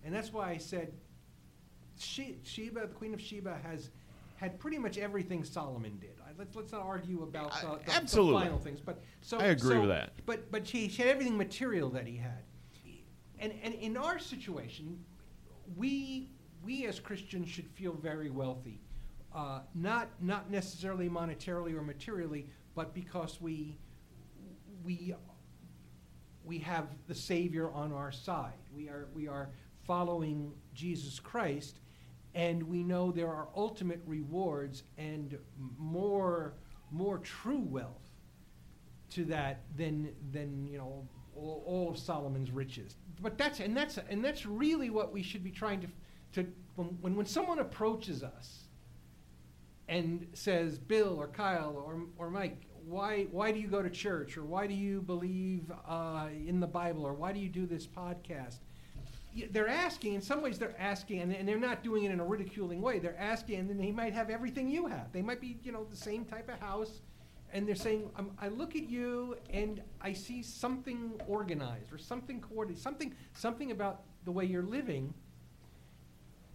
and 0.04 0.14
that's 0.14 0.32
why 0.32 0.50
I 0.50 0.58
said 0.58 0.92
she, 2.02 2.38
Sheba, 2.42 2.80
the 2.80 2.94
Queen 2.94 3.14
of 3.14 3.20
Sheba, 3.20 3.58
has 3.62 3.90
had 4.36 4.58
pretty 4.58 4.78
much 4.78 4.98
everything 4.98 5.44
Solomon 5.44 5.98
did. 5.98 6.16
I, 6.24 6.30
let's 6.38 6.56
let's 6.56 6.72
not 6.72 6.82
argue 6.82 7.22
about 7.22 7.52
the, 7.60 7.92
the, 7.92 8.00
the 8.00 8.32
final 8.32 8.58
things, 8.58 8.80
but 8.80 9.02
so 9.20 9.38
I 9.38 9.46
agree 9.46 9.74
so- 9.74 9.80
with 9.80 9.90
that. 9.90 10.12
But 10.26 10.50
but 10.50 10.66
she, 10.66 10.88
she 10.88 11.02
had 11.02 11.10
everything 11.10 11.36
material 11.36 11.90
that 11.90 12.06
he 12.06 12.16
had, 12.16 12.42
and 13.38 13.52
and 13.62 13.74
in 13.74 13.96
our 13.96 14.18
situation, 14.18 15.04
we 15.76 16.30
we 16.64 16.86
as 16.86 16.98
Christians 17.00 17.48
should 17.48 17.68
feel 17.70 17.92
very 17.92 18.30
wealthy, 18.30 18.80
uh, 19.34 19.60
not 19.74 20.08
not 20.20 20.50
necessarily 20.50 21.08
monetarily 21.08 21.74
or 21.74 21.82
materially, 21.82 22.46
but 22.74 22.94
because 22.94 23.40
we 23.40 23.76
we 24.84 25.14
we 26.44 26.58
have 26.58 26.86
the 27.06 27.14
Savior 27.14 27.70
on 27.70 27.92
our 27.92 28.12
side. 28.12 28.54
We 28.74 28.88
are 28.88 29.08
we 29.14 29.28
are 29.28 29.50
following 29.84 30.52
Jesus 30.74 31.18
Christ, 31.18 31.80
and 32.34 32.62
we 32.62 32.82
know 32.82 33.10
there 33.10 33.28
are 33.28 33.48
ultimate 33.56 34.00
rewards 34.06 34.82
and 34.98 35.38
more 35.78 36.54
more 36.90 37.18
true 37.18 37.64
wealth 37.68 38.10
to 39.10 39.24
that 39.24 39.62
than 39.76 40.12
than 40.32 40.66
you 40.66 40.78
know 40.78 41.08
all, 41.36 41.62
all 41.66 41.90
of 41.90 41.98
Solomon's 41.98 42.50
riches. 42.50 42.96
But 43.20 43.38
that's 43.38 43.60
and 43.60 43.76
that's 43.76 43.98
and 44.08 44.24
that's 44.24 44.46
really 44.46 44.90
what 44.90 45.12
we 45.12 45.22
should 45.22 45.44
be 45.44 45.50
trying 45.50 45.80
to 45.80 45.88
to 46.34 46.52
when 46.76 47.14
when, 47.16 47.26
someone 47.26 47.58
approaches 47.58 48.22
us 48.22 48.64
and 49.90 50.28
says, 50.34 50.78
Bill 50.78 51.16
or 51.20 51.26
Kyle 51.26 51.74
or, 51.76 52.00
or 52.16 52.30
Mike, 52.30 52.62
why, 52.86 53.24
why 53.32 53.50
do 53.50 53.58
you 53.58 53.66
go 53.66 53.82
to 53.82 53.90
church? 53.90 54.38
Or 54.38 54.44
why 54.44 54.68
do 54.68 54.74
you 54.74 55.02
believe 55.02 55.70
uh, 55.86 56.28
in 56.46 56.60
the 56.60 56.66
Bible? 56.66 57.04
Or 57.04 57.12
why 57.12 57.32
do 57.32 57.40
you 57.40 57.48
do 57.48 57.66
this 57.66 57.88
podcast? 57.88 58.58
They're 59.50 59.68
asking, 59.68 60.14
in 60.14 60.20
some 60.20 60.42
ways, 60.42 60.58
they're 60.58 60.78
asking, 60.78 61.20
and, 61.20 61.32
and 61.32 61.48
they're 61.48 61.58
not 61.58 61.82
doing 61.84 62.04
it 62.04 62.10
in 62.10 62.20
a 62.20 62.24
ridiculing 62.24 62.80
way. 62.80 62.98
They're 62.98 63.18
asking, 63.18 63.60
and 63.60 63.80
they 63.80 63.92
might 63.92 64.12
have 64.12 64.30
everything 64.30 64.68
you 64.68 64.86
have. 64.86 65.12
They 65.12 65.22
might 65.22 65.40
be, 65.40 65.58
you 65.62 65.72
know, 65.72 65.84
the 65.84 65.96
same 65.96 66.24
type 66.24 66.48
of 66.48 66.58
house, 66.58 67.00
and 67.52 67.66
they're 67.66 67.74
saying, 67.74 68.10
um, 68.16 68.32
I 68.40 68.48
look 68.48 68.76
at 68.76 68.88
you 68.88 69.36
and 69.52 69.82
I 70.00 70.12
see 70.12 70.42
something 70.42 71.20
organized 71.26 71.92
or 71.92 71.98
something 71.98 72.40
coordinated, 72.40 72.82
something, 72.82 73.14
something 73.32 73.70
about 73.70 74.02
the 74.24 74.32
way 74.32 74.44
you're 74.44 74.62
living 74.62 75.14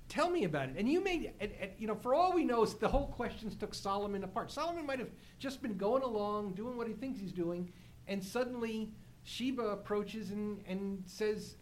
tell 0.08 0.30
me 0.30 0.44
about 0.44 0.70
it. 0.70 0.76
And 0.78 0.90
you 0.90 1.04
may, 1.04 1.34
and, 1.40 1.52
and, 1.60 1.72
you 1.78 1.88
know, 1.88 1.96
for 1.96 2.14
all 2.14 2.34
we 2.34 2.44
know, 2.44 2.66
the 2.66 2.88
whole 2.88 3.08
questions 3.08 3.56
took 3.56 3.74
Solomon 3.74 4.24
apart. 4.24 4.52
Solomon 4.52 4.86
might 4.86 5.00
have 5.00 5.10
just 5.40 5.62
been 5.62 5.78
going 5.78 6.04
along, 6.04 6.54
doing 6.54 6.78
what 6.78 6.88
he 6.88 6.94
thinks 6.94 7.20
he's 7.20 7.32
doing, 7.32 7.72
and 8.08 8.24
suddenly 8.24 8.92
Sheba 9.24 9.64
approaches 9.64 10.32
and, 10.32 10.64
and 10.68 11.04
says, 11.06 11.56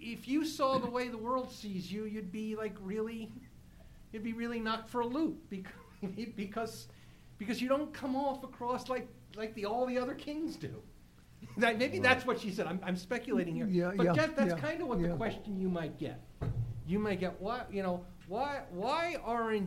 if 0.00 0.26
you 0.26 0.44
saw 0.44 0.78
the 0.78 0.90
way 0.90 1.08
the 1.08 1.18
world 1.18 1.52
sees 1.52 1.90
you, 1.92 2.04
you'd 2.04 2.32
be 2.32 2.56
like 2.56 2.74
really, 2.80 3.30
you'd 4.12 4.24
be 4.24 4.32
really 4.32 4.60
knocked 4.60 4.88
for 4.90 5.00
a 5.02 5.06
loop 5.06 5.38
because, 5.50 5.72
because, 6.36 6.88
because 7.38 7.60
you 7.60 7.68
don't 7.68 7.92
come 7.92 8.16
off 8.16 8.42
across 8.42 8.88
like, 8.88 9.08
like 9.36 9.54
the, 9.54 9.66
all 9.66 9.86
the 9.86 9.98
other 9.98 10.14
kings 10.14 10.56
do. 10.56 10.74
That, 11.56 11.78
maybe 11.78 11.98
that's 11.98 12.26
what 12.26 12.38
she 12.38 12.50
said. 12.50 12.66
I'm, 12.66 12.78
I'm 12.82 12.96
speculating 12.96 13.54
here. 13.56 13.66
Yeah, 13.66 13.92
but 13.96 14.04
yeah, 14.04 14.12
Jeff, 14.12 14.36
that's 14.36 14.52
yeah, 14.52 14.58
kind 14.58 14.82
of 14.82 14.88
what 14.88 15.00
the 15.00 15.08
question 15.08 15.58
you 15.58 15.70
might 15.70 15.98
get. 15.98 16.22
You 16.86 16.98
might 16.98 17.18
get 17.18 17.40
what 17.40 17.72
you 17.72 17.82
know. 17.82 18.04
Why 18.28 18.60
why 18.70 19.16
you, 19.52 19.66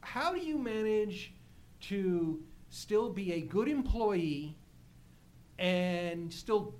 how 0.00 0.32
do 0.32 0.38
you 0.38 0.58
manage 0.58 1.34
to 1.88 2.40
still 2.70 3.10
be 3.10 3.32
a 3.32 3.40
good 3.40 3.66
employee 3.66 4.56
and 5.58 6.32
still 6.32 6.74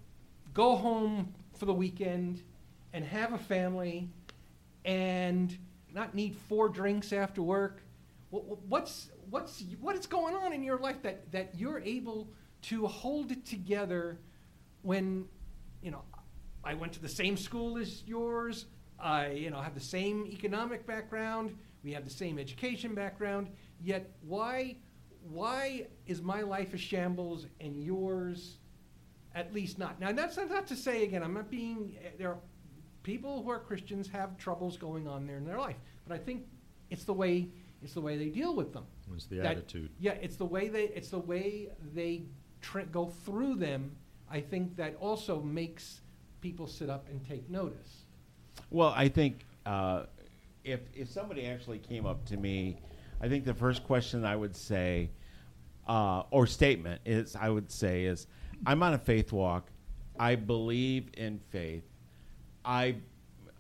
go 0.54 0.76
home 0.76 1.34
for 1.58 1.66
the 1.66 1.74
weekend 1.74 2.42
and 2.96 3.04
have 3.04 3.32
a 3.34 3.38
family 3.38 4.08
and 4.86 5.56
not 5.92 6.14
need 6.14 6.34
four 6.48 6.68
drinks 6.68 7.12
after 7.12 7.42
work? 7.42 7.82
Wh- 8.32 8.38
wh- 8.38 8.70
What's 8.70 9.10
what's 9.30 9.62
what 9.80 9.96
is 9.96 10.06
going 10.06 10.34
on 10.34 10.52
in 10.52 10.62
your 10.62 10.78
life 10.78 11.02
that 11.02 11.30
that 11.30 11.54
you're 11.56 11.80
able 11.80 12.28
to 12.62 12.86
hold 12.86 13.30
it 13.30 13.44
together 13.44 14.18
when 14.82 15.26
you 15.82 15.90
know 15.90 16.02
I 16.64 16.74
went 16.74 16.92
to 16.94 17.02
the 17.02 17.08
same 17.08 17.36
school 17.36 17.78
as 17.78 18.02
yours. 18.06 18.66
I, 18.98 19.28
you 19.32 19.50
know, 19.50 19.60
have 19.60 19.74
the 19.74 19.80
same 19.80 20.26
economic 20.26 20.86
background. 20.86 21.56
We 21.84 21.92
have 21.92 22.04
the 22.04 22.10
same 22.10 22.38
education 22.38 22.94
background. 22.94 23.48
Yet, 23.80 24.10
why, 24.26 24.76
why 25.30 25.86
is 26.06 26.22
my 26.22 26.40
life 26.40 26.74
a 26.74 26.78
shambles 26.78 27.46
and 27.60 27.84
yours, 27.84 28.56
at 29.34 29.54
least 29.54 29.78
not? 29.78 30.00
Now, 30.00 30.12
that's 30.12 30.38
not, 30.38 30.66
to 30.68 30.74
say 30.76 31.04
again. 31.04 31.22
I'm 31.22 31.34
not 31.34 31.50
being. 31.50 31.94
There 32.18 32.30
are 32.30 32.38
people 33.06 33.40
who 33.44 33.50
are 33.50 33.60
Christians 33.60 34.08
have 34.08 34.36
troubles 34.36 34.76
going 34.76 35.06
on 35.06 35.28
there 35.28 35.36
in 35.36 35.44
their 35.44 35.58
life, 35.58 35.76
but 36.06 36.12
I 36.12 36.18
think 36.18 36.42
it's 36.90 37.04
the 37.04 37.12
way 37.12 37.48
it's 37.82 37.94
the 37.94 38.00
way 38.00 38.16
they 38.16 38.30
deal 38.30 38.56
with 38.56 38.72
them. 38.72 38.84
It's 39.14 39.26
the 39.26 39.36
That- 39.36 39.46
attitude. 39.58 39.90
Yeah, 40.00 40.12
it's 40.14 40.34
the 40.36 40.44
way 40.44 40.68
they 40.68 40.88
it's 40.88 41.10
the 41.10 41.20
way 41.20 41.68
they 41.94 42.24
tra- 42.60 42.84
go 42.86 43.06
through 43.06 43.54
them. 43.56 43.92
I 44.28 44.40
think 44.40 44.74
that 44.76 44.96
also 44.96 45.40
makes 45.40 46.00
people 46.40 46.66
sit 46.66 46.90
up 46.90 47.08
and 47.08 47.24
take 47.24 47.48
notice. 47.48 48.04
Well, 48.70 48.92
I 48.96 49.08
think 49.08 49.46
uh, 49.64 50.06
if 50.64 50.80
if 50.92 51.08
somebody 51.08 51.46
actually 51.46 51.78
came 51.78 52.06
up 52.06 52.24
to 52.26 52.36
me, 52.36 52.80
I 53.20 53.28
think 53.28 53.44
the 53.44 53.54
first 53.54 53.84
question 53.84 54.24
I 54.24 54.34
would 54.34 54.56
say, 54.56 55.10
uh, 55.86 56.24
or 56.32 56.48
statement 56.48 57.02
is, 57.04 57.36
I 57.36 57.50
would 57.50 57.70
say 57.70 58.04
is, 58.06 58.26
I'm 58.66 58.82
on 58.82 58.94
a 58.94 58.98
faith 58.98 59.32
walk. 59.32 59.70
I 60.18 60.34
believe 60.34 61.10
in 61.16 61.38
faith. 61.50 61.84
I 62.66 62.96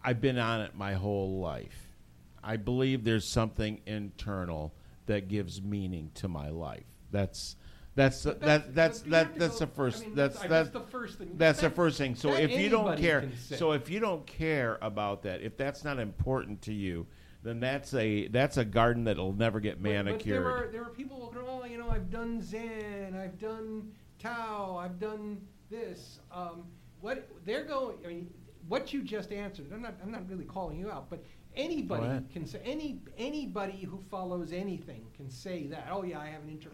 I've 0.04 0.20
been 0.20 0.38
on 0.38 0.60
it 0.62 0.74
my 0.74 0.94
whole 0.94 1.40
life. 1.40 1.94
I 2.42 2.56
believe 2.56 3.04
there's 3.04 3.26
something 3.26 3.80
internal 3.86 4.74
that 5.06 5.28
gives 5.28 5.62
meaning 5.62 6.10
to 6.14 6.28
my 6.28 6.50
life. 6.50 6.84
That's 7.10 7.56
that's 7.94 8.24
But 8.24 8.40
that 8.40 8.74
that's 8.74 9.00
but 9.00 9.10
that 9.10 9.38
that's 9.38 9.58
go- 9.58 9.64
the 9.64 9.72
first 9.72 10.02
I 10.02 10.06
mean, 10.06 10.14
that's 10.14 10.38
that's, 10.38 10.48
that's 10.48 10.70
that's 10.70 10.84
the 10.84 10.90
first 10.90 11.18
thing. 11.18 11.30
that's 11.36 11.60
the 11.60 11.70
first 11.70 11.98
thing. 11.98 12.14
So 12.14 12.34
if 12.34 12.50
you 12.50 12.68
don't 12.68 12.98
care, 12.98 13.28
so 13.38 13.72
if 13.72 13.88
you 13.88 14.00
don't 14.00 14.26
care 14.26 14.78
about 14.82 15.22
that, 15.22 15.40
if 15.40 15.56
that's 15.56 15.82
not 15.84 15.98
important 15.98 16.62
to 16.62 16.74
you, 16.74 17.06
then 17.42 17.60
that's 17.60 17.94
a 17.94 18.26
that's 18.28 18.56
a 18.56 18.64
garden 18.64 19.04
that'll 19.04 19.32
never 19.32 19.60
get 19.60 19.80
manicured. 19.80 20.18
But 20.18 20.26
there 20.26 20.50
are 20.50 20.68
there 20.68 20.82
are 20.82 20.90
people 20.90 21.20
walking 21.20 21.38
around, 21.38 21.60
oh, 21.62 21.64
you 21.64 21.78
know, 21.78 21.88
I've 21.88 22.10
done 22.10 22.42
Zen, 22.42 23.16
I've 23.18 23.38
done 23.38 23.92
Tao, 24.18 24.76
I've 24.78 24.98
done 24.98 25.40
this. 25.70 26.20
Um, 26.30 26.64
what 27.00 27.28
they're 27.44 27.64
going, 27.64 27.96
I 28.04 28.08
mean, 28.08 28.30
what 28.68 28.92
you 28.92 29.02
just 29.02 29.32
answered. 29.32 29.72
I'm 29.72 29.82
not 29.82 29.94
I'm 30.02 30.10
not 30.12 30.28
really 30.28 30.44
calling 30.44 30.78
you 30.78 30.90
out, 30.90 31.10
but 31.10 31.24
anybody 31.54 32.24
can 32.32 32.46
say 32.46 32.60
any 32.64 33.00
anybody 33.18 33.84
who 33.84 34.02
follows 34.10 34.52
anything 34.52 35.06
can 35.16 35.30
say 35.30 35.66
that. 35.68 35.88
Oh 35.90 36.04
yeah, 36.04 36.20
I 36.20 36.28
have 36.28 36.42
an 36.42 36.50
inter. 36.50 36.70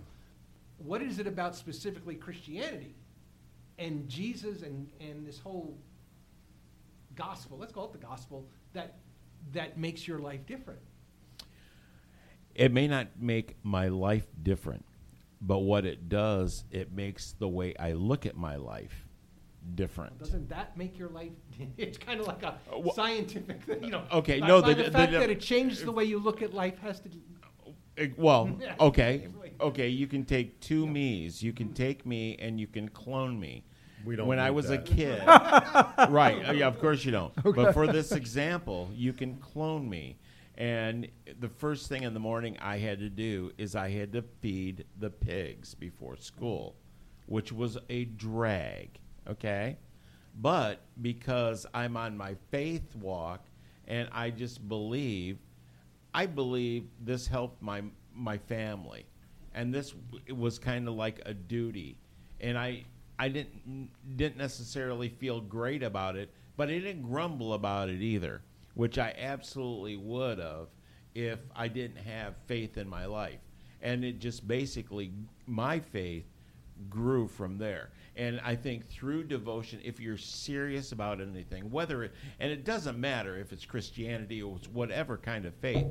What 0.78 1.02
is 1.02 1.18
it 1.18 1.26
about 1.26 1.54
specifically 1.56 2.14
Christianity 2.16 2.96
and 3.78 4.08
Jesus 4.08 4.62
and 4.62 4.90
and 5.00 5.26
this 5.26 5.38
whole 5.38 5.78
gospel? 7.14 7.58
Let's 7.58 7.72
call 7.72 7.86
it 7.86 7.92
the 7.92 7.98
gospel 8.06 8.48
that 8.74 8.98
that 9.52 9.78
makes 9.78 10.06
your 10.08 10.18
life 10.20 10.46
different. 10.46 10.80
it 12.54 12.72
may 12.72 12.86
not 12.88 13.08
make 13.18 13.56
my 13.62 13.88
life 13.88 14.26
different, 14.42 14.84
but 15.40 15.58
what 15.60 15.84
it 15.86 16.08
does, 16.08 16.64
it 16.70 16.92
makes 16.92 17.32
the 17.32 17.48
way 17.48 17.74
I 17.78 17.92
look 17.92 18.26
at 18.26 18.36
my 18.36 18.56
life 18.56 19.01
different. 19.74 20.18
Doesn't 20.18 20.48
that 20.48 20.76
make 20.76 20.98
your 20.98 21.08
life? 21.10 21.32
It's 21.76 21.98
kind 21.98 22.20
of 22.20 22.26
like 22.26 22.42
a 22.42 22.58
Uh, 22.72 22.78
wha- 22.78 22.92
scientific, 22.94 23.60
you 23.80 23.90
know. 23.90 24.04
Okay, 24.12 24.40
by- 24.40 24.46
no, 24.48 24.60
by 24.62 24.68
the- 24.74 24.74
the, 24.74 24.82
the- 24.84 24.90
fact 24.98 25.12
the- 25.12 25.18
that 25.18 25.30
it 25.30 25.40
changes 25.40 25.82
the 25.84 25.92
way 25.92 26.04
you 26.04 26.18
look 26.18 26.42
at 26.42 26.52
life 26.54 26.78
has 26.80 27.00
to. 27.00 27.08
Well, 28.16 28.58
okay, 28.80 29.28
okay. 29.60 29.88
You 29.88 30.06
can 30.06 30.24
take 30.24 30.60
two 30.60 30.86
me's. 30.86 31.42
You 31.42 31.52
can 31.52 31.72
take 31.74 32.04
me 32.06 32.36
and 32.38 32.58
you 32.58 32.66
can 32.66 32.88
clone 32.88 33.38
me. 33.38 33.64
We 34.04 34.16
don't 34.16 34.26
When 34.26 34.40
I 34.40 34.50
was 34.50 34.68
that. 34.68 34.80
a 34.80 34.82
kid, 34.82 35.22
right? 36.10 36.48
uh, 36.48 36.52
Yeah, 36.52 36.66
of 36.66 36.80
course 36.80 37.04
you 37.04 37.12
don't. 37.12 37.32
But 37.54 37.72
for 37.72 37.86
this 37.86 38.10
example, 38.10 38.90
you 38.94 39.12
can 39.12 39.36
clone 39.36 39.88
me. 39.88 40.18
And 40.56 41.08
the 41.38 41.48
first 41.48 41.88
thing 41.88 42.02
in 42.02 42.12
the 42.12 42.20
morning 42.20 42.56
I 42.60 42.78
had 42.78 42.98
to 42.98 43.08
do 43.08 43.52
is 43.58 43.76
I 43.76 43.90
had 43.90 44.12
to 44.14 44.22
feed 44.40 44.84
the 44.98 45.08
pigs 45.10 45.74
before 45.74 46.16
school, 46.16 46.74
which 47.26 47.52
was 47.52 47.78
a 47.88 48.04
drag. 48.06 48.98
Okay, 49.28 49.76
but 50.40 50.80
because 51.00 51.66
I'm 51.74 51.96
on 51.96 52.16
my 52.16 52.34
faith 52.50 52.94
walk 52.96 53.46
and 53.86 54.08
I 54.12 54.30
just 54.30 54.66
believe 54.68 55.38
I 56.14 56.26
believe 56.26 56.88
this 57.00 57.26
helped 57.26 57.62
my 57.62 57.82
my 58.14 58.38
family, 58.38 59.06
and 59.54 59.72
this 59.74 59.92
w- 59.92 60.34
was 60.34 60.58
kind 60.58 60.88
of 60.88 60.94
like 60.94 61.22
a 61.26 61.34
duty, 61.34 61.98
and 62.40 62.58
I 62.58 62.84
I 63.18 63.28
didn't 63.28 63.90
didn't 64.16 64.38
necessarily 64.38 65.08
feel 65.08 65.40
great 65.40 65.82
about 65.82 66.16
it, 66.16 66.32
but 66.56 66.68
I 66.68 66.78
didn't 66.78 67.02
grumble 67.02 67.54
about 67.54 67.88
it 67.88 68.02
either, 68.02 68.42
which 68.74 68.98
I 68.98 69.14
absolutely 69.18 69.96
would 69.96 70.38
have 70.38 70.68
if 71.14 71.40
I 71.54 71.68
didn't 71.68 71.98
have 71.98 72.36
faith 72.46 72.76
in 72.78 72.88
my 72.88 73.06
life, 73.06 73.40
and 73.80 74.04
it 74.04 74.18
just 74.20 74.46
basically 74.48 75.12
my 75.46 75.80
faith 75.80 76.24
grew 76.88 77.28
from 77.28 77.58
there. 77.58 77.90
And 78.16 78.40
I 78.44 78.56
think 78.56 78.88
through 78.88 79.24
devotion, 79.24 79.80
if 79.82 79.98
you're 79.98 80.18
serious 80.18 80.92
about 80.92 81.20
anything, 81.20 81.70
whether 81.70 82.04
it, 82.04 82.12
and 82.40 82.52
it 82.52 82.64
doesn't 82.64 82.98
matter 82.98 83.38
if 83.38 83.52
it's 83.52 83.64
Christianity 83.64 84.42
or 84.42 84.56
it's 84.56 84.68
whatever 84.68 85.16
kind 85.16 85.46
of 85.46 85.54
faith, 85.54 85.86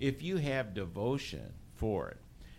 if 0.00 0.22
you 0.22 0.36
have 0.38 0.74
devotion 0.74 1.52
for 1.74 2.08
it, 2.08 2.18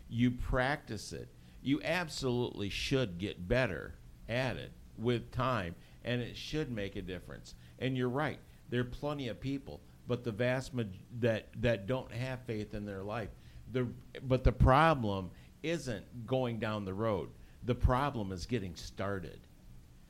you 0.10 0.32
practice 0.32 1.12
it, 1.12 1.28
you 1.62 1.82
absolutely 1.84 2.70
should 2.70 3.18
get 3.18 3.48
better 3.48 3.96
at 4.30 4.56
it 4.56 4.72
with 4.98 5.32
time, 5.32 5.76
and 6.04 6.22
it 6.22 6.38
should 6.38 6.72
make 6.72 6.96
a 6.96 7.02
difference. 7.02 7.56
And 7.80 7.98
you're 7.98 8.10
right, 8.10 8.40
there 8.70 8.82
are 8.82 8.86
plenty 8.86 9.28
of 9.28 9.40
people, 9.40 9.82
but 10.08 10.24
the 10.24 10.32
vast 10.32 10.74
maj- 10.74 11.00
that 11.20 11.48
that 11.62 11.88
don't 11.88 12.12
have 12.12 12.40
faith 12.46 12.74
in 12.74 12.86
their 12.86 13.04
life. 13.04 13.30
The 13.72 13.88
but 14.24 14.44
the 14.44 14.52
problem 14.52 15.32
isn't 15.64 16.28
going 16.28 16.60
down 16.60 16.86
the 16.86 16.94
road. 16.94 17.30
The 17.66 17.76
problem 17.76 18.32
is 18.32 18.46
getting 18.46 18.76
started. 18.76 19.40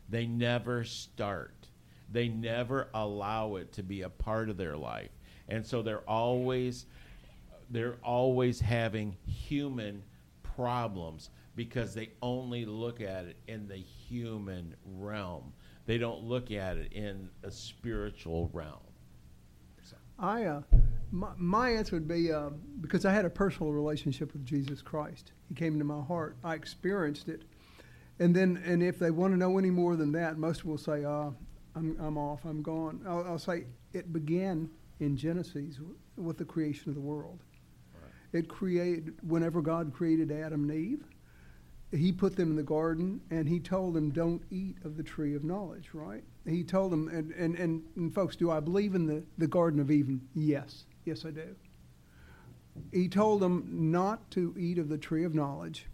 They 0.09 0.25
never 0.25 0.83
start. 0.83 1.67
They 2.11 2.27
never 2.27 2.89
allow 2.93 3.55
it 3.55 3.71
to 3.73 3.83
be 3.83 4.01
a 4.01 4.09
part 4.09 4.49
of 4.49 4.57
their 4.57 4.77
life. 4.77 5.09
And 5.47 5.65
so 5.65 5.81
they're 5.81 6.07
always 6.09 6.85
they're 7.71 7.97
always 8.03 8.59
having 8.59 9.17
human 9.25 10.03
problems 10.43 11.31
because 11.55 11.95
they 11.95 12.09
only 12.21 12.65
look 12.65 13.01
at 13.01 13.25
it 13.25 13.37
in 13.47 13.67
the 13.67 13.77
human 13.77 14.75
realm. 14.85 15.51
They 15.85 15.97
don't 15.97 16.23
look 16.23 16.51
at 16.51 16.77
it 16.77 16.93
in 16.93 17.29
a 17.43 17.49
spiritual 17.49 18.49
realm. 18.53 18.79
I 20.17 20.45
uh, 20.45 20.61
My, 21.11 21.29
my 21.37 21.69
answer 21.71 21.95
would 21.95 22.07
be 22.07 22.31
uh, 22.31 22.49
because 22.81 23.05
I 23.05 23.13
had 23.13 23.25
a 23.25 23.29
personal 23.29 23.71
relationship 23.71 24.33
with 24.33 24.45
Jesus 24.45 24.81
Christ. 24.81 25.31
He 25.47 25.55
came 25.55 25.73
into 25.73 25.85
my 25.85 26.01
heart. 26.01 26.35
I 26.43 26.55
experienced 26.55 27.29
it. 27.29 27.43
And 28.19 28.35
then, 28.35 28.61
and 28.65 28.81
if 28.81 28.99
they 28.99 29.11
want 29.11 29.33
to 29.33 29.37
know 29.37 29.57
any 29.57 29.69
more 29.69 29.95
than 29.95 30.11
that, 30.13 30.37
most 30.37 30.65
will 30.65 30.77
say, 30.77 31.03
uh, 31.03 31.31
I'm, 31.75 31.97
I'm 31.99 32.17
off, 32.17 32.45
I'm 32.45 32.61
gone. 32.61 33.01
I'll, 33.07 33.23
I'll 33.27 33.39
say 33.39 33.65
it 33.93 34.13
began 34.13 34.69
in 34.99 35.17
Genesis 35.17 35.79
with 36.17 36.37
the 36.37 36.45
creation 36.45 36.89
of 36.89 36.95
the 36.95 37.01
world. 37.01 37.39
It 38.33 38.49
created, 38.49 39.13
whenever 39.27 39.61
God 39.61 39.93
created 39.93 40.31
Adam 40.31 40.69
and 40.69 40.77
Eve, 40.77 41.03
he 41.91 42.11
put 42.11 42.35
them 42.35 42.49
in 42.49 42.55
the 42.57 42.63
garden 42.63 43.21
and 43.29 43.47
he 43.47 43.59
told 43.59 43.93
them, 43.93 44.09
don't 44.09 44.41
eat 44.49 44.77
of 44.83 44.97
the 44.97 45.03
tree 45.03 45.35
of 45.35 45.43
knowledge, 45.43 45.89
right? 45.93 46.23
He 46.45 46.63
told 46.63 46.91
them, 46.91 47.07
and, 47.07 47.31
and, 47.31 47.55
and, 47.55 47.83
and 47.95 48.13
folks, 48.13 48.35
do 48.35 48.51
I 48.51 48.59
believe 48.59 48.95
in 48.95 49.05
the, 49.05 49.23
the 49.37 49.47
Garden 49.47 49.79
of 49.79 49.89
Eden? 49.89 50.27
Yes. 50.33 50.85
Yes, 51.05 51.23
I 51.25 51.31
do. 51.31 51.55
He 52.91 53.07
told 53.07 53.41
them 53.41 53.67
not 53.91 54.29
to 54.31 54.53
eat 54.57 54.79
of 54.79 54.89
the 54.89 54.97
tree 54.97 55.23
of 55.23 55.33
knowledge. 55.33 55.85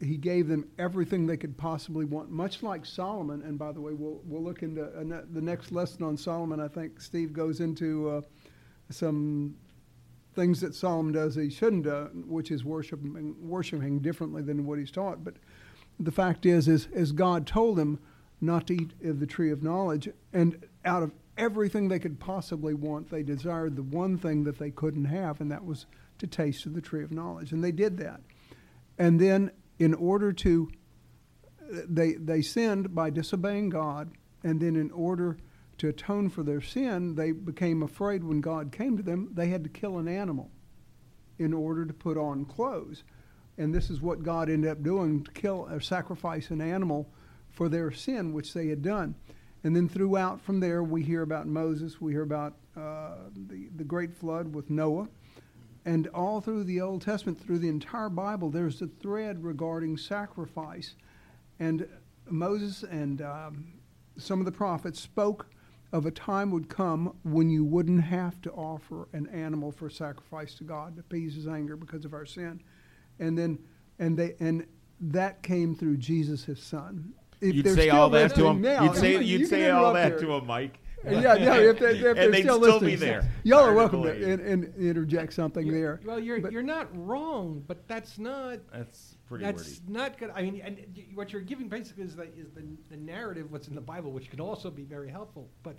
He 0.00 0.16
gave 0.16 0.48
them 0.48 0.66
everything 0.78 1.26
they 1.26 1.36
could 1.36 1.56
possibly 1.56 2.04
want, 2.04 2.30
much 2.30 2.62
like 2.62 2.86
Solomon. 2.86 3.42
And 3.42 3.58
by 3.58 3.72
the 3.72 3.80
way, 3.80 3.92
we'll, 3.92 4.20
we'll 4.24 4.42
look 4.42 4.62
into 4.62 4.84
uh, 4.84 5.22
the 5.32 5.40
next 5.40 5.70
lesson 5.70 6.02
on 6.02 6.16
Solomon. 6.16 6.60
I 6.60 6.68
think 6.68 7.00
Steve 7.00 7.32
goes 7.32 7.60
into 7.60 8.08
uh, 8.08 8.20
some 8.90 9.54
things 10.34 10.60
that 10.60 10.74
Solomon 10.74 11.12
does 11.12 11.34
he 11.34 11.50
shouldn't 11.50 11.84
do, 11.84 12.08
which 12.26 12.50
is 12.50 12.64
worshiping, 12.64 13.36
worshiping 13.40 13.98
differently 13.98 14.42
than 14.42 14.64
what 14.66 14.78
he's 14.78 14.90
taught. 14.90 15.22
But 15.22 15.34
the 16.00 16.12
fact 16.12 16.46
is, 16.46 16.68
is, 16.68 16.88
is 16.92 17.12
God 17.12 17.46
told 17.46 17.78
him 17.78 17.98
not 18.40 18.66
to 18.68 18.74
eat 18.74 18.92
of 19.04 19.20
the 19.20 19.26
tree 19.26 19.50
of 19.50 19.62
knowledge, 19.62 20.08
and 20.32 20.64
out 20.84 21.02
of 21.02 21.12
everything 21.36 21.88
they 21.88 21.98
could 21.98 22.20
possibly 22.20 22.74
want, 22.74 23.10
they 23.10 23.22
desired 23.22 23.76
the 23.76 23.82
one 23.82 24.18
thing 24.18 24.44
that 24.44 24.58
they 24.58 24.70
couldn't 24.70 25.06
have, 25.06 25.40
and 25.40 25.50
that 25.50 25.64
was 25.64 25.86
to 26.18 26.26
taste 26.26 26.66
of 26.66 26.74
the 26.74 26.80
tree 26.80 27.02
of 27.02 27.12
knowledge. 27.12 27.52
And 27.52 27.62
they 27.62 27.72
did 27.72 27.98
that. 27.98 28.20
And 28.98 29.20
then, 29.20 29.50
in 29.78 29.94
order 29.94 30.32
to, 30.32 30.70
they, 31.88 32.12
they 32.12 32.42
sinned 32.42 32.94
by 32.94 33.10
disobeying 33.10 33.70
God, 33.70 34.10
and 34.44 34.60
then 34.60 34.76
in 34.76 34.90
order 34.90 35.38
to 35.78 35.88
atone 35.88 36.28
for 36.28 36.42
their 36.42 36.60
sin, 36.60 37.14
they 37.14 37.32
became 37.32 37.82
afraid 37.82 38.22
when 38.22 38.40
God 38.40 38.70
came 38.70 38.96
to 38.96 39.02
them, 39.02 39.30
they 39.32 39.48
had 39.48 39.64
to 39.64 39.70
kill 39.70 39.98
an 39.98 40.08
animal 40.08 40.50
in 41.38 41.52
order 41.52 41.84
to 41.84 41.92
put 41.92 42.16
on 42.16 42.44
clothes. 42.44 43.04
And 43.58 43.74
this 43.74 43.90
is 43.90 44.00
what 44.00 44.22
God 44.22 44.48
ended 44.48 44.70
up 44.70 44.82
doing 44.82 45.24
to 45.24 45.30
kill 45.32 45.68
or 45.70 45.80
sacrifice 45.80 46.50
an 46.50 46.60
animal 46.60 47.10
for 47.50 47.68
their 47.68 47.90
sin, 47.90 48.32
which 48.32 48.52
they 48.52 48.68
had 48.68 48.82
done. 48.82 49.14
And 49.64 49.76
then 49.76 49.88
throughout 49.88 50.40
from 50.40 50.60
there, 50.60 50.82
we 50.82 51.02
hear 51.02 51.22
about 51.22 51.46
Moses, 51.46 52.00
we 52.00 52.12
hear 52.12 52.22
about 52.22 52.54
uh, 52.76 53.14
the, 53.48 53.68
the 53.76 53.84
great 53.84 54.14
flood 54.14 54.54
with 54.54 54.70
Noah. 54.70 55.08
And 55.84 56.08
all 56.08 56.40
through 56.40 56.64
the 56.64 56.80
Old 56.80 57.02
Testament, 57.02 57.40
through 57.40 57.58
the 57.58 57.68
entire 57.68 58.08
Bible, 58.08 58.50
there's 58.50 58.80
a 58.82 58.86
thread 58.86 59.42
regarding 59.42 59.96
sacrifice. 59.96 60.94
And 61.58 61.88
Moses 62.28 62.82
and 62.82 63.22
um, 63.22 63.66
some 64.16 64.38
of 64.38 64.46
the 64.46 64.52
prophets 64.52 65.00
spoke 65.00 65.46
of 65.92 66.06
a 66.06 66.10
time 66.10 66.50
would 66.50 66.68
come 66.68 67.14
when 67.22 67.50
you 67.50 67.64
wouldn't 67.64 68.02
have 68.02 68.40
to 68.42 68.50
offer 68.52 69.08
an 69.12 69.26
animal 69.28 69.70
for 69.70 69.90
sacrifice 69.90 70.54
to 70.54 70.64
God 70.64 70.96
to 70.96 71.00
appease 71.00 71.34
his 71.34 71.46
anger 71.46 71.76
because 71.76 72.04
of 72.04 72.14
our 72.14 72.24
sin. 72.24 72.62
And 73.18 73.36
then 73.36 73.58
and 73.98 74.16
they 74.16 74.34
and 74.40 74.66
that 75.00 75.42
came 75.42 75.74
through 75.74 75.98
Jesus 75.98 76.44
his 76.44 76.62
son. 76.62 77.12
If 77.42 77.54
you'd 77.56 77.74
say 77.74 77.90
all 77.90 78.08
that 78.10 78.34
to 78.36 78.44
listening 78.44 78.56
him. 78.56 78.62
now- 78.62 78.84
you'd 78.84 78.96
say 78.96 79.12
you 79.14 79.38
you'd 79.38 79.48
say 79.48 79.68
all 79.70 79.92
that 79.94 80.12
here. 80.12 80.20
to 80.20 80.32
him, 80.34 80.46
Mike. 80.46 80.78
Yeah, 81.04 81.34
yeah. 81.34 81.56
If, 81.56 81.80
they, 81.80 81.86
if 81.96 82.00
they're 82.00 82.10
and 82.16 82.32
they'd 82.32 82.42
still 82.42 82.58
still 82.62 82.74
listening, 82.74 82.90
be 82.90 82.94
there. 82.94 83.28
y'all 83.42 83.64
are 83.64 83.74
welcome 83.74 84.04
to, 84.04 84.12
believe. 84.12 84.22
in, 84.38 84.40
in, 84.40 84.74
interject 84.78 85.32
something 85.32 85.66
You're- 85.66 85.80
there. 85.80 86.00
Well, 86.04 86.20
you're 86.20 86.40
But- 86.40 86.52
you're 86.52 86.62
not 86.62 86.88
wrong, 86.96 87.64
but 87.66 87.88
that's 87.88 88.18
not 88.20 88.58
That's 88.72 89.16
pretty 89.26 89.44
that's 89.44 89.80
wordy. 89.80 89.80
not 89.92 90.16
good. 90.18 90.30
I 90.32 90.42
mean, 90.42 90.60
and 90.64 90.78
what 91.14 91.32
you're 91.32 91.42
giving 91.42 91.68
basically 91.68 92.04
is 92.04 92.14
the 92.14 92.22
is 92.38 92.52
the, 92.54 92.62
the 92.88 92.96
narrative 92.96 93.50
what's 93.50 93.66
in 93.66 93.74
the 93.74 93.80
Bible, 93.80 94.12
which 94.12 94.30
can 94.30 94.40
also 94.40 94.70
be 94.70 94.84
very 94.84 95.10
helpful. 95.10 95.48
But 95.64 95.74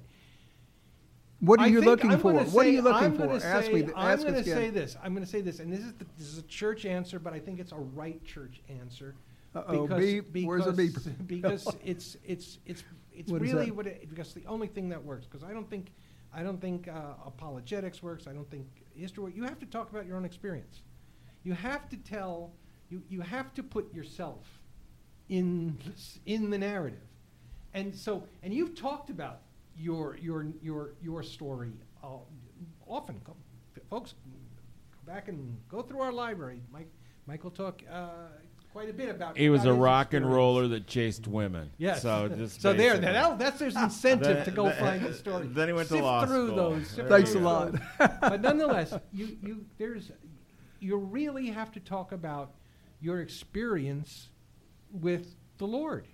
What 1.39 1.61
are 1.61 1.63
I 1.63 1.67
you 1.67 1.79
looking 1.81 2.11
I'm 2.11 2.19
for? 2.19 2.33
gonna 2.33 2.49
What 2.49 2.65
are 2.65 2.69
you 2.69 2.81
looking 2.81 3.05
I'm 3.05 3.15
for? 3.15 3.27
gonna 3.27 3.35
Ask 3.45 3.67
say, 3.67 3.73
me. 3.73 3.81
th- 3.83 3.93
I'm 3.95 4.21
going 4.21 4.33
to 4.33 4.43
say 4.43 4.69
this. 4.71 4.97
I'm 5.01 5.13
going 5.13 5.25
to 5.25 5.31
say 5.31 5.39
this, 5.39 5.59
and 5.61 5.71
this 5.71 5.79
is 5.81 5.93
the, 5.93 6.05
this 6.17 6.27
is 6.27 6.37
a 6.37 6.43
church 6.43 6.85
answer, 6.85 7.17
but 7.17 7.31
I 7.31 7.39
think 7.39 7.61
it's 7.61 7.71
a 7.71 7.77
right 7.77 8.21
church 8.25 8.61
answer. 8.67 9.15
Uh-oh, 9.55 9.87
because, 9.87 10.25
beep. 10.31 10.45
Where's 10.47 10.65
because- 10.65 11.03
beep? 11.07 11.41
because 11.41 11.67
it's 11.83 12.17
it's 12.23 12.59
it's 12.65 12.83
it's 13.11 13.31
What 13.31 13.41
is 13.43 13.53
really 13.53 13.65
that? 13.67 13.75
what 13.75 13.87
it, 13.87 14.09
because 14.09 14.33
the 14.33 14.45
only 14.47 14.67
thing 14.67 14.89
that 14.89 15.03
works. 15.03 15.25
Because 15.27 15.43
I 15.47 15.53
don't 15.53 15.69
think 15.69 15.91
I 16.33 16.41
don't 16.43 16.59
think 16.59 16.87
uh, 16.87 17.13
apologetics 17.25 18.01
works. 18.01 18.27
I 18.27 18.33
don't 18.33 18.49
think 18.49 18.67
history. 18.95 19.33
You 19.35 19.43
have 19.43 19.59
to 19.59 19.65
talk 19.65 19.91
about 19.91 20.05
your 20.05 20.17
own 20.17 20.25
experience. 20.25 20.81
You 21.43 21.53
have 21.53 21.89
to 21.89 21.97
tell. 21.97 22.53
You 22.89 23.03
you 23.09 23.21
have 23.21 23.53
to 23.55 23.63
put 23.63 23.93
yourself 23.93 24.47
in 25.29 25.77
in 26.25 26.49
the 26.49 26.57
narrative, 26.57 27.07
and 27.73 27.95
so 27.95 28.23
and 28.41 28.53
you've 28.53 28.75
talked 28.75 29.09
about 29.09 29.41
your 29.77 30.17
your 30.17 30.47
your 30.61 30.93
your 31.01 31.23
story 31.23 31.73
uh, 32.03 32.07
often. 32.87 33.21
Go, 33.23 33.35
folks, 33.89 34.13
go 34.91 35.11
back 35.11 35.27
and 35.27 35.57
go 35.69 35.81
through 35.81 36.01
our 36.01 36.11
library. 36.11 36.61
Mike 36.71 36.89
Michael 37.27 37.51
talk 37.51 37.81
uh, 37.91 38.27
quite 38.73 38.89
a 38.89 38.93
bit 38.93 39.09
about. 39.09 39.37
He 39.37 39.49
was 39.49 39.61
about 39.61 39.71
a 39.71 39.75
his 39.75 39.81
rock 39.81 40.13
and 40.13 40.29
roller 40.33 40.67
that 40.69 40.87
chased 40.87 41.27
women. 41.27 41.69
Yes. 41.77 42.01
So 42.01 42.27
just 42.27 42.61
so 42.61 42.73
there, 42.73 42.97
that, 42.97 43.37
that's 43.39 43.59
there's 43.59 43.75
incentive 43.77 44.27
Then- 44.37 44.45
to 44.45 44.51
go 44.51 44.63
then- 44.65 44.79
find 44.79 45.05
the 45.05 45.13
story. 45.13 45.47
then 45.47 45.67
he 45.67 45.73
went 45.73 45.87
to 45.89 45.93
Sift 45.93 46.03
law 46.03 46.25
through 46.25 46.47
school. 46.47 46.55
those. 46.57 46.87
sift 46.89 47.07
Thanks 47.09 47.31
through 47.31 47.41
a 47.41 47.43
lot. 47.43 47.71
those. 47.71 47.81
but 48.21 48.41
nonetheless, 48.41 48.93
you 49.13 49.37
you 49.41 49.65
there's 49.77 50.11
you 50.79 50.97
really 50.97 51.47
have 51.47 51.71
to 51.73 51.79
talk 51.79 52.11
about 52.11 52.55
your 52.99 53.21
experience 53.21 54.29
with 54.91 55.35
the 55.57 55.67
Lord. 55.67 56.07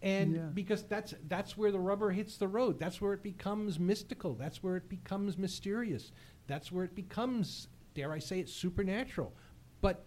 And 0.00 0.34
Yeah. 0.36 0.42
because 0.52 0.82
that's 0.84 1.14
that's 1.28 1.56
where 1.56 1.72
the 1.72 1.80
rubber 1.80 2.10
hits 2.10 2.36
the 2.36 2.48
road. 2.48 2.78
That's 2.78 3.00
where 3.00 3.14
it 3.14 3.22
becomes 3.22 3.78
mystical. 3.80 4.34
That's 4.34 4.62
where 4.62 4.76
it 4.76 4.88
becomes 4.88 5.36
mysterious. 5.38 6.12
That's 6.46 6.70
where 6.70 6.84
it 6.84 6.94
becomes, 6.94 7.68
dare 7.94 8.12
I 8.12 8.18
say 8.18 8.38
it, 8.40 8.48
supernatural. 8.50 9.34
But 9.80 10.04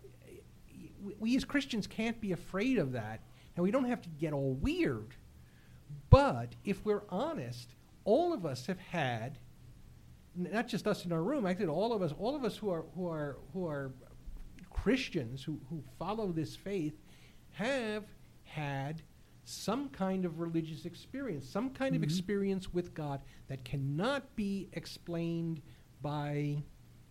we, 1.07 1.15
we 1.19 1.35
as 1.35 1.45
Christians 1.45 1.87
can't 1.87 2.19
be 2.19 2.31
afraid 2.31 2.77
of 2.77 2.91
that. 2.91 3.21
And 3.55 3.63
we 3.63 3.71
don't 3.71 3.85
have 3.85 4.01
to 4.03 4.09
get 4.09 4.33
all 4.33 4.53
weird. 4.53 5.15
But 6.09 6.55
if 6.63 6.85
we're 6.85 7.03
honest, 7.09 7.75
all 8.03 8.33
of 8.33 8.45
us 8.45 8.67
have 8.67 8.79
had, 8.79 9.39
n- 10.37 10.49
not 10.51 10.67
just 10.67 10.85
us 10.85 11.05
in 11.05 11.11
our 11.11 11.23
room, 11.23 11.45
actually 11.45 11.67
all 11.67 11.93
of 11.93 12.01
us, 12.01 12.13
all 12.19 12.35
of 12.35 12.43
us 12.43 12.57
who 12.57 12.69
are 12.69 12.85
who 12.95 13.07
are 13.07 13.37
who 13.53 13.67
are 13.67 13.91
Christians 14.69 15.43
who, 15.43 15.59
who 15.69 15.83
follow 15.97 16.31
this 16.31 16.55
faith 16.55 16.93
have 17.51 18.05
had 18.43 19.01
some 19.43 19.89
kind 19.89 20.25
of 20.25 20.39
religious 20.39 20.85
experience, 20.85 21.49
some 21.49 21.69
kind 21.69 21.95
of 21.95 22.01
mm-hmm. 22.01 22.09
experience 22.09 22.73
with 22.73 22.93
God 22.93 23.21
that 23.47 23.63
cannot 23.63 24.35
be 24.35 24.69
explained 24.73 25.61
by 26.01 26.63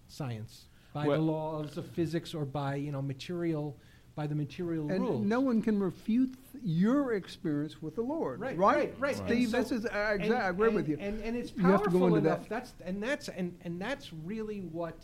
science, 0.09 0.69
by 1.05 1.17
the 1.17 1.19
laws 1.23 1.77
of 1.77 1.87
physics, 1.91 2.35
or 2.35 2.45
by 2.45 2.77
you 2.77 2.91
know 2.93 3.03
material, 3.03 3.77
by 4.15 4.27
the 4.27 4.35
material 4.35 4.91
And 4.91 5.01
rules. 5.03 5.27
no 5.27 5.41
one 5.41 5.61
can 5.61 5.79
refute 5.79 6.35
your 6.65 7.13
experience 7.13 7.83
with 7.83 7.95
the 7.97 8.03
Lord. 8.03 8.41
Right, 8.41 8.57
Right. 8.57 8.77
right, 8.77 8.95
right. 8.99 9.17
Steve, 9.17 9.51
so- 9.51 9.59
this 9.59 9.73
is, 9.73 9.87
I, 9.87 10.15
and- 10.15 10.33
I 10.33 10.49
agree 10.49 10.69
and- 10.69 10.77
with 10.77 10.89
you. 10.89 10.97
And, 10.99 11.23
and 11.23 11.37
it's 11.37 11.53
You 11.55 11.65
have 11.65 11.83
to 11.83 11.91
powerful 11.91 12.09
go 12.09 12.17
into 12.17 12.29
enough. 12.29 12.41
that. 12.43 12.49
That's 12.49 12.75
and 12.85 13.03
that's 13.03 13.29
and, 13.29 13.57
and 13.65 13.81
that's 13.81 14.13
really 14.25 14.61
what 14.61 14.97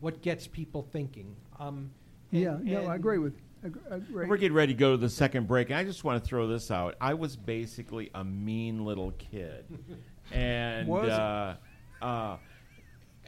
what 0.00 0.20
gets 0.22 0.46
people 0.46 0.82
thinking. 0.92 1.34
Um, 1.60 1.90
and- 2.32 2.40
yeah, 2.42 2.58
no, 2.82 2.86
I 2.86 2.96
agree 2.96 3.18
with 3.18 3.34
I 3.62 3.66
agree- 3.96 4.24
I. 4.24 4.28
We're 4.28 4.36
getting 4.36 4.56
ready 4.56 4.72
to 4.72 4.78
go 4.78 4.92
to 4.92 4.96
the 4.96 5.08
second 5.08 5.46
break. 5.48 5.70
And 5.70 5.78
I 5.78 5.84
just 5.84 6.04
want 6.04 6.22
to 6.22 6.28
throw 6.28 6.46
this 6.46 6.70
out. 6.70 6.94
I 7.00 7.14
was 7.14 7.36
basically 7.36 8.10
a 8.14 8.22
mean 8.24 8.84
little 8.84 9.12
kid, 9.12 9.64
and 10.32 10.86
Was? 10.88 11.08
uh, 11.10 11.56
uh, 12.02 12.36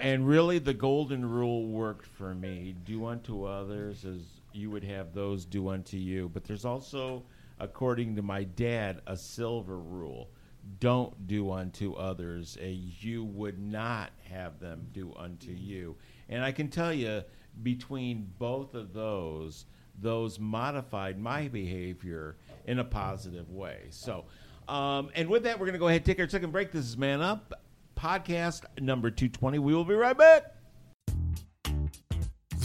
and 0.00 0.26
really 0.26 0.58
the 0.58 0.74
golden 0.74 1.24
rule 1.24 1.66
worked 1.66 2.06
for 2.06 2.34
me: 2.34 2.74
do 2.84 3.06
unto 3.06 3.44
others 3.44 4.04
as 4.04 4.22
you 4.52 4.70
would 4.70 4.84
have 4.84 5.14
those 5.14 5.44
do 5.44 5.68
unto 5.68 5.96
you. 5.96 6.28
But 6.32 6.44
there's 6.44 6.64
also, 6.64 7.22
according 7.58 8.16
to 8.16 8.22
my 8.22 8.44
dad, 8.44 9.00
a 9.06 9.16
silver 9.16 9.78
rule: 9.78 10.30
don't 10.78 11.26
do 11.26 11.52
unto 11.52 11.94
others 11.94 12.56
as 12.60 13.04
you 13.04 13.24
would 13.24 13.58
not 13.58 14.10
have 14.28 14.58
them 14.60 14.86
do 14.92 15.12
unto 15.16 15.52
you. 15.52 15.96
And 16.28 16.44
I 16.44 16.52
can 16.52 16.68
tell 16.68 16.92
you, 16.92 17.22
between 17.62 18.32
both 18.38 18.74
of 18.74 18.92
those 18.92 19.66
those 20.00 20.38
modified 20.38 21.18
my 21.18 21.48
behavior 21.48 22.36
in 22.66 22.78
a 22.78 22.84
positive 22.84 23.50
way. 23.50 23.86
So, 23.90 24.24
um, 24.68 25.10
and 25.14 25.28
with 25.28 25.42
that, 25.42 25.58
we're 25.58 25.66
going 25.66 25.74
to 25.74 25.78
go 25.78 25.88
ahead 25.88 26.04
take 26.04 26.18
our 26.20 26.28
second 26.28 26.52
break. 26.52 26.72
This 26.72 26.86
is 26.86 26.96
Man 26.96 27.20
Up, 27.20 27.60
podcast 28.00 28.62
number 28.80 29.10
220. 29.10 29.58
We 29.58 29.74
will 29.74 29.84
be 29.84 29.94
right 29.94 30.16
back. 30.16 30.54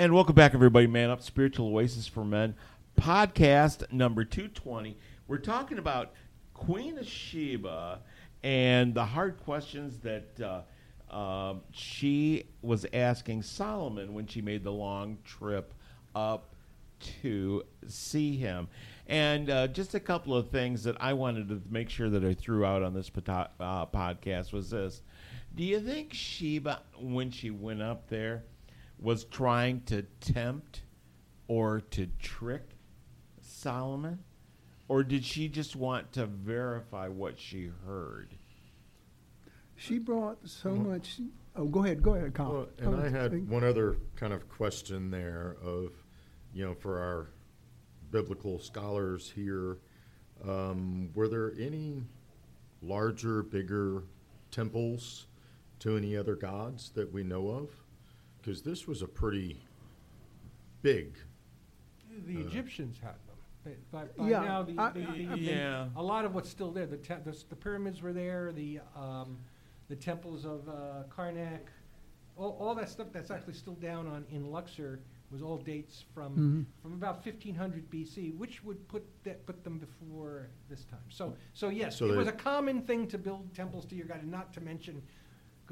And 0.00 0.14
welcome 0.14 0.36
back, 0.36 0.54
everybody. 0.54 0.86
Man 0.86 1.10
Up 1.10 1.20
Spiritual 1.20 1.74
Oasis 1.74 2.06
for 2.06 2.24
Men 2.24 2.54
podcast 2.96 3.90
number 3.90 4.22
220. 4.24 4.96
We're 5.26 5.38
talking 5.38 5.78
about 5.78 6.12
Queen 6.54 6.98
of 6.98 7.04
Sheba 7.04 7.98
and 8.44 8.94
the 8.94 9.04
hard 9.04 9.40
questions 9.40 9.98
that 10.04 10.40
uh, 10.40 11.12
uh, 11.12 11.54
she 11.72 12.44
was 12.62 12.86
asking 12.92 13.42
Solomon 13.42 14.14
when 14.14 14.28
she 14.28 14.40
made 14.40 14.62
the 14.62 14.70
long 14.70 15.18
trip 15.24 15.74
up 16.14 16.54
to 17.22 17.64
see 17.88 18.36
him. 18.36 18.68
And 19.08 19.50
uh, 19.50 19.66
just 19.66 19.94
a 19.96 20.00
couple 20.00 20.32
of 20.32 20.50
things 20.50 20.84
that 20.84 20.96
I 21.00 21.12
wanted 21.12 21.48
to 21.48 21.60
make 21.68 21.90
sure 21.90 22.08
that 22.08 22.24
I 22.24 22.34
threw 22.34 22.64
out 22.64 22.84
on 22.84 22.94
this 22.94 23.10
pota- 23.10 23.48
uh, 23.58 23.86
podcast 23.86 24.52
was 24.52 24.70
this. 24.70 25.02
Do 25.56 25.64
you 25.64 25.80
think 25.80 26.14
Sheba, 26.14 26.82
when 27.00 27.32
she 27.32 27.50
went 27.50 27.82
up 27.82 28.08
there, 28.08 28.44
was 28.98 29.24
trying 29.24 29.82
to 29.82 30.02
tempt 30.20 30.82
or 31.46 31.80
to 31.80 32.06
trick 32.18 32.70
Solomon? 33.40 34.18
Or 34.88 35.02
did 35.02 35.24
she 35.24 35.48
just 35.48 35.76
want 35.76 36.12
to 36.14 36.26
verify 36.26 37.08
what 37.08 37.38
she 37.38 37.70
heard? 37.86 38.34
She 39.76 39.98
brought 39.98 40.38
so 40.48 40.74
much. 40.74 41.20
Oh, 41.54 41.66
go 41.66 41.84
ahead. 41.84 42.02
Go 42.02 42.14
ahead, 42.14 42.34
Colin. 42.34 42.66
Well, 42.80 42.94
and 42.94 43.00
I 43.00 43.08
had 43.08 43.48
one 43.48 43.64
other 43.64 43.96
kind 44.16 44.32
of 44.32 44.48
question 44.48 45.10
there 45.10 45.56
of, 45.62 45.92
you 46.52 46.64
know, 46.64 46.74
for 46.74 46.98
our 46.98 47.30
biblical 48.10 48.58
scholars 48.58 49.30
here, 49.34 49.78
um, 50.46 51.10
were 51.14 51.28
there 51.28 51.52
any 51.60 52.02
larger, 52.80 53.42
bigger 53.42 54.04
temples 54.50 55.26
to 55.80 55.96
any 55.96 56.16
other 56.16 56.34
gods 56.34 56.90
that 56.94 57.12
we 57.12 57.22
know 57.22 57.48
of? 57.50 57.70
Because 58.40 58.62
this 58.62 58.86
was 58.86 59.02
a 59.02 59.06
pretty 59.08 59.60
big. 60.82 61.14
The 62.26 62.36
Uh, 62.38 62.40
Egyptians 62.46 62.98
had 62.98 63.14
them. 63.26 63.36
By, 63.64 63.72
by, 63.90 64.04
by 64.16 64.28
Yeah, 64.28 64.40
now, 64.40 64.62
the, 64.62 64.78
I- 64.78 64.90
the, 64.92 65.02
I- 65.08 65.12
the- 65.36 65.40
Yeah. 65.40 65.88
a 65.96 66.02
lot 66.02 66.24
of 66.24 66.34
what's 66.34 66.48
still 66.48 66.70
there. 66.72 66.86
The, 66.86 66.96
te- 66.96 67.14
the, 67.24 67.30
s- 67.30 67.44
the 67.44 67.56
pyramids 67.56 68.00
were 68.02 68.12
there. 68.12 68.52
The 68.52 68.80
um, 68.96 69.38
the 69.88 69.96
temples 69.96 70.44
of 70.44 70.68
uh, 70.68 71.04
Karnak, 71.08 71.60
all, 72.36 72.56
all 72.60 72.74
that 72.74 72.90
stuff 72.90 73.06
that's 73.10 73.30
actually 73.30 73.54
still 73.54 73.74
down 73.74 74.06
on 74.06 74.26
in 74.30 74.50
Luxor 74.50 75.00
was 75.30 75.40
all 75.42 75.56
dates 75.56 76.04
from 76.14 76.36
Mhm. 76.68 76.82
from 76.82 76.92
about 76.92 77.24
1500 77.24 77.88
BC, 77.90 78.34
which 78.36 78.62
would 78.64 78.86
put 78.88 79.02
that 79.24 79.44
put 79.46 79.64
them 79.64 79.78
before 79.78 80.48
this 80.68 80.84
time. 80.84 81.00
So 81.08 81.34
so 81.54 81.68
yes, 81.70 81.96
So 81.96 82.10
it 82.10 82.16
was 82.16 82.28
a 82.28 82.32
common 82.32 82.82
thing 82.82 83.06
to 83.08 83.18
build 83.18 83.52
temples 83.54 83.86
to 83.86 83.94
your 83.96 84.06
god, 84.06 84.22
and 84.22 84.30
not 84.30 84.52
to 84.54 84.60
mention. 84.60 85.02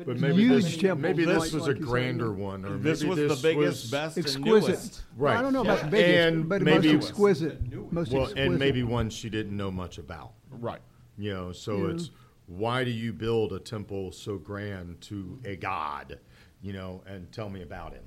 But 0.04 0.18
maybe 0.20 0.42
Huge 0.42 0.64
this, 0.64 0.74
how 0.76 0.80
temples, 0.82 1.02
maybe 1.02 1.24
this 1.24 1.38
like- 1.38 1.52
was 1.52 1.62
like 1.62 1.76
a 1.76 1.78
you 1.78 1.84
said. 1.84 1.88
grander 1.90 2.32
one, 2.32 2.64
or 2.66 2.76
this 2.76 3.00
maybe 3.00 3.08
was 3.08 3.18
this 3.18 3.40
the 3.42 3.48
biggest, 3.48 3.82
was- 3.84 3.90
best, 3.90 4.16
and 4.18 4.26
exquisite. 4.26 4.68
newest. 4.68 5.02
Right. 5.16 5.36
I 5.36 5.42
don't 5.42 5.52
know 5.54 5.62
about 5.62 5.78
Yeah. 5.78 5.84
the 5.86 5.90
biggest, 5.90 6.18
And 6.36 6.48
but 6.48 6.62
maybe- 6.62 6.92
most 6.94 7.08
exquisite. 7.08 7.72
Most 7.92 8.12
Well, 8.12 8.22
exquisite. 8.24 8.38
and 8.46 8.58
maybe 8.58 8.82
one 8.82 9.08
she 9.08 9.30
didn't 9.30 9.56
know 9.56 9.70
much 9.70 9.96
about. 9.98 10.34
Right. 10.50 10.82
You 11.16 11.32
know, 11.32 11.52
so 11.52 11.86
Yeah. 11.86 11.94
it's 11.94 12.10
why 12.46 12.84
do 12.84 12.90
you 12.90 13.12
build 13.14 13.52
a 13.54 13.58
temple 13.58 14.12
so 14.12 14.36
grand 14.36 15.00
to 15.02 15.40
a 15.46 15.56
god? 15.56 16.18
You 16.60 16.74
know, 16.74 17.02
and 17.06 17.30
tell 17.32 17.48
me 17.48 17.62
about 17.62 17.94
him. 17.94 18.04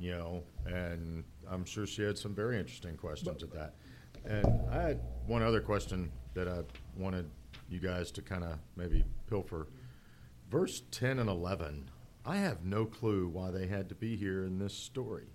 You 0.00 0.12
know, 0.12 0.44
and 0.66 1.24
I'm 1.48 1.64
sure 1.64 1.86
she 1.86 2.02
had 2.02 2.18
some 2.18 2.34
very 2.34 2.58
interesting 2.58 2.96
questions 2.96 3.42
at 3.42 3.52
that. 3.52 3.74
And 4.24 4.46
I 4.70 4.82
had 4.82 5.00
one 5.26 5.42
other 5.42 5.60
question 5.60 6.10
that 6.34 6.48
I 6.48 6.62
wanted 6.96 7.26
you 7.68 7.78
guys 7.80 8.10
to 8.12 8.22
kind 8.22 8.42
of 8.44 8.58
maybe 8.76 9.04
pilfer. 9.28 9.68
Verse 10.50 10.82
10 10.90 11.18
and 11.18 11.28
11, 11.28 11.90
I 12.24 12.36
have 12.36 12.64
no 12.64 12.86
clue 12.86 13.28
why 13.28 13.50
they 13.50 13.66
had 13.66 13.88
to 13.90 13.94
be 13.94 14.16
here 14.16 14.44
in 14.44 14.58
this 14.58 14.74
story. 14.74 15.26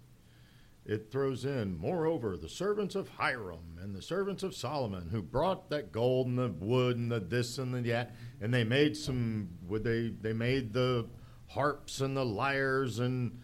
It 0.85 1.11
throws 1.11 1.45
in, 1.45 1.77
moreover, 1.77 2.35
the 2.35 2.49
servants 2.49 2.95
of 2.95 3.07
Hiram 3.07 3.77
and 3.81 3.95
the 3.95 4.01
servants 4.01 4.43
of 4.43 4.55
Solomon 4.55 5.09
who 5.09 5.21
brought 5.21 5.69
that 5.69 5.91
gold 5.91 6.27
and 6.27 6.37
the 6.37 6.49
wood 6.49 6.97
and 6.97 7.11
the 7.11 7.21
this 7.21 7.57
and 7.57 7.73
the 7.73 7.81
that, 7.91 8.15
and 8.41 8.53
they 8.53 8.65
made 8.65 8.97
some. 8.97 9.47
Would 9.67 9.85
they? 9.85 10.09
They 10.09 10.33
made 10.33 10.73
the 10.73 11.07
harps 11.47 12.01
and 12.01 12.17
the 12.17 12.25
lyres 12.25 12.99
and. 12.99 13.39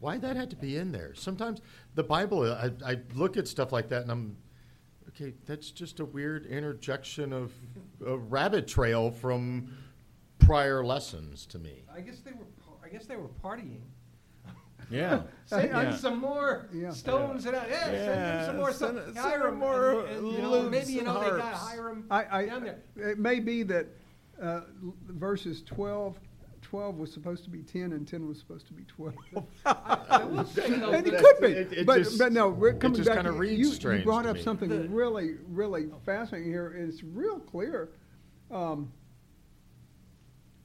Why 0.00 0.18
that 0.18 0.36
had 0.36 0.50
to 0.50 0.56
be 0.56 0.76
in 0.76 0.92
there? 0.92 1.14
Sometimes 1.14 1.62
the 1.94 2.02
Bible, 2.02 2.52
I, 2.52 2.72
I 2.84 2.98
look 3.14 3.38
at 3.38 3.48
stuff 3.48 3.72
like 3.72 3.88
that 3.88 4.02
and 4.02 4.10
I'm, 4.10 4.36
okay, 5.08 5.32
that's 5.46 5.70
just 5.70 5.98
a 5.98 6.04
weird 6.04 6.44
interjection 6.44 7.32
of 7.32 7.54
a 8.06 8.18
rabbit 8.18 8.68
trail 8.68 9.10
from 9.10 9.72
prior 10.46 10.84
lessons 10.84 11.46
to 11.46 11.58
me. 11.58 11.82
I 11.94 12.00
guess 12.00 12.20
they 12.20 12.32
were. 12.32 12.46
I 12.84 12.88
guess 12.88 13.06
they 13.06 13.16
were 13.16 13.28
partying. 13.42 13.80
Yeah. 14.90 15.22
Send 15.46 15.70
Yeah. 15.70 15.96
some 15.96 16.18
more 16.20 16.66
Yeah. 16.72 16.90
stones 16.90 17.46
and 17.46 17.56
uh, 17.56 17.62
yeah, 17.68 17.80
send 17.84 17.96
them 17.96 18.46
some 18.46 18.56
more 18.58 18.68
Yeah, 18.68 18.74
stuff. 18.76 18.90
send- 18.94 19.04
send 19.14 19.18
Hiram, 19.18 19.58
more 19.58 20.00
and, 20.00 20.08
and, 20.18 20.32
you 20.32 20.38
know, 20.42 20.50
lutes 20.50 20.70
maybe 20.70 20.92
you 20.92 20.98
and 20.98 21.06
know 21.08 21.20
they 21.20 21.30
got 21.30 21.40
harps. 21.40 21.58
Hiram 21.70 22.04
I, 22.10 22.24
I, 22.40 22.46
down 22.46 22.64
there. 22.64 22.78
It 22.96 23.18
may 23.18 23.40
be 23.40 23.62
that 23.62 23.86
uh, 24.40 24.60
verses 25.08 25.62
12, 25.62 26.18
12 26.60 26.98
was 26.98 27.10
supposed 27.12 27.44
to 27.44 27.50
be 27.50 27.62
10 27.62 27.92
and 27.92 28.06
10 28.06 28.28
was 28.28 28.38
supposed 28.38 28.66
to 28.66 28.74
be 28.74 28.84
12. 28.84 29.14
I 29.66 30.22
will 30.24 30.44
say 30.44 30.68
though, 30.70 30.90
and 30.90 31.06
it 31.06 31.18
could 31.18 31.40
be. 31.40 31.52
it- 31.52 31.72
it 31.72 31.86
but, 31.86 31.98
just- 31.98 32.18
but 32.18 32.32
no, 32.32 32.50
we're 32.50 32.68
it 32.70 32.80
coming 32.80 32.96
just 32.98 33.08
back. 33.08 33.16
kinda 33.16 33.32
you- 33.32 33.38
reads 33.38 33.58
you, 33.60 33.66
you 33.68 33.72
strange 33.72 34.04
brought 34.04 34.22
to 34.24 34.30
up 34.30 34.36
me. 34.36 34.42
something 34.42 34.68
The- 34.68 34.88
really, 34.90 35.36
really 35.48 35.88
fascinating 36.04 36.50
here. 36.50 36.74
It's 36.76 37.02
real 37.02 37.40
clear. 37.40 37.88
Um, 38.50 38.92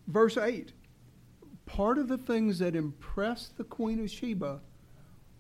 verse 0.10 0.38
8 0.38 0.74
part 1.66 2.00
of 2.00 2.08
the 2.08 2.18
things 2.18 2.58
that 2.60 2.76
impressed 2.76 3.56
the 3.58 3.64
Queen 3.64 4.04
of 4.04 4.10
Sheba 4.10 4.60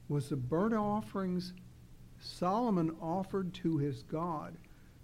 was 0.07 0.30
the 0.30 0.36
burnt 0.36 0.76
offerings 0.76 1.53
Solomon 2.20 2.95
offered 3.01 3.53
to 3.55 3.78
his 3.78 4.03
God, 4.03 4.55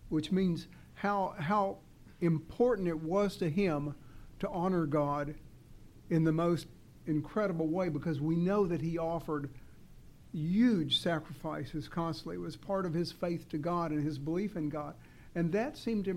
which 0.10 0.32
means 0.32 0.68
how, 0.94 1.34
how 1.40 1.78
important 2.22 2.88
it 2.88 3.00
was 3.00 3.38
to 3.38 3.50
him 3.50 3.96
to 4.40 4.50
honor 4.50 4.86
God 4.86 5.34
in 6.10 6.24
the 6.24 6.32
most 6.32 6.68
incredible 7.08 7.68
way 7.68 7.90
because 7.90 8.22
we 8.22 8.36
know 8.36 8.68
that 8.68 8.82
he 8.82 8.98
offered 8.98 9.50
huge 10.32 11.00
sacrifices 11.00 11.88
constantly. 11.88 12.36
It 12.36 12.40
was 12.40 12.56
part 12.56 12.86
of 12.86 12.94
his 12.94 13.12
faith 13.12 13.50
to 13.50 13.58
God 13.58 13.92
and 13.92 14.04
his 14.04 14.20
belief 14.20 14.56
in 14.56 14.70
God. 14.70 14.96
And 15.34 15.52
that 15.54 15.78
seemed 15.78 16.06
to 16.06 16.12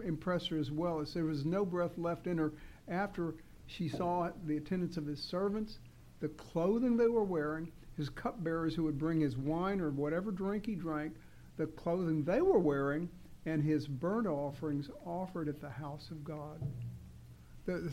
impress, 0.00 0.46
her 0.46 0.58
as 0.58 0.70
well, 0.70 1.00
as 1.00 1.14
there 1.14 1.24
was 1.24 1.44
no 1.44 1.64
breath 1.64 1.96
left 1.96 2.26
in 2.26 2.38
her 2.38 2.52
after 2.88 3.34
she 3.66 3.88
saw 3.88 4.30
the 4.46 4.56
attendance 4.56 4.96
of 4.96 5.06
his 5.06 5.22
servants, 5.22 5.78
the 6.20 6.28
clothing 6.28 6.96
they 6.96 7.06
were 7.06 7.24
wearing, 7.24 7.70
his 7.96 8.08
cupbearers 8.08 8.74
who 8.74 8.84
would 8.84 8.98
bring 8.98 9.20
his 9.20 9.36
wine 9.36 9.80
or 9.80 9.90
whatever 9.90 10.30
drink 10.30 10.66
he 10.66 10.74
drank, 10.74 11.14
the 11.56 11.66
clothing 11.66 12.24
they 12.24 12.40
were 12.40 12.58
wearing, 12.58 13.08
and 13.46 13.62
his 13.62 13.86
burnt 13.86 14.26
offerings 14.26 14.90
offered 15.04 15.48
at 15.48 15.60
the 15.60 15.70
house 15.70 16.10
of 16.10 16.24
God. 16.24 16.60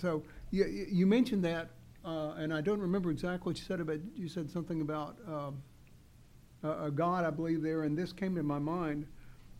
So 0.01 0.23
you, 0.49 1.05
mentioned 1.05 1.43
that, 1.43 1.69
uh, 2.03 2.31
and 2.37 2.53
I 2.53 2.61
don't 2.61 2.79
remember 2.79 3.11
exactly 3.11 3.51
what 3.51 3.59
you 3.59 3.65
said 3.65 3.79
about. 3.79 3.99
You 4.15 4.27
said 4.27 4.49
something 4.49 4.81
about 4.81 5.17
um, 5.27 5.61
a 6.63 6.89
God, 6.89 7.25
I 7.25 7.29
believe 7.29 7.61
there, 7.61 7.83
and 7.83 7.97
this 7.97 8.11
came 8.11 8.35
to 8.35 8.43
my 8.43 8.59
mind. 8.59 9.05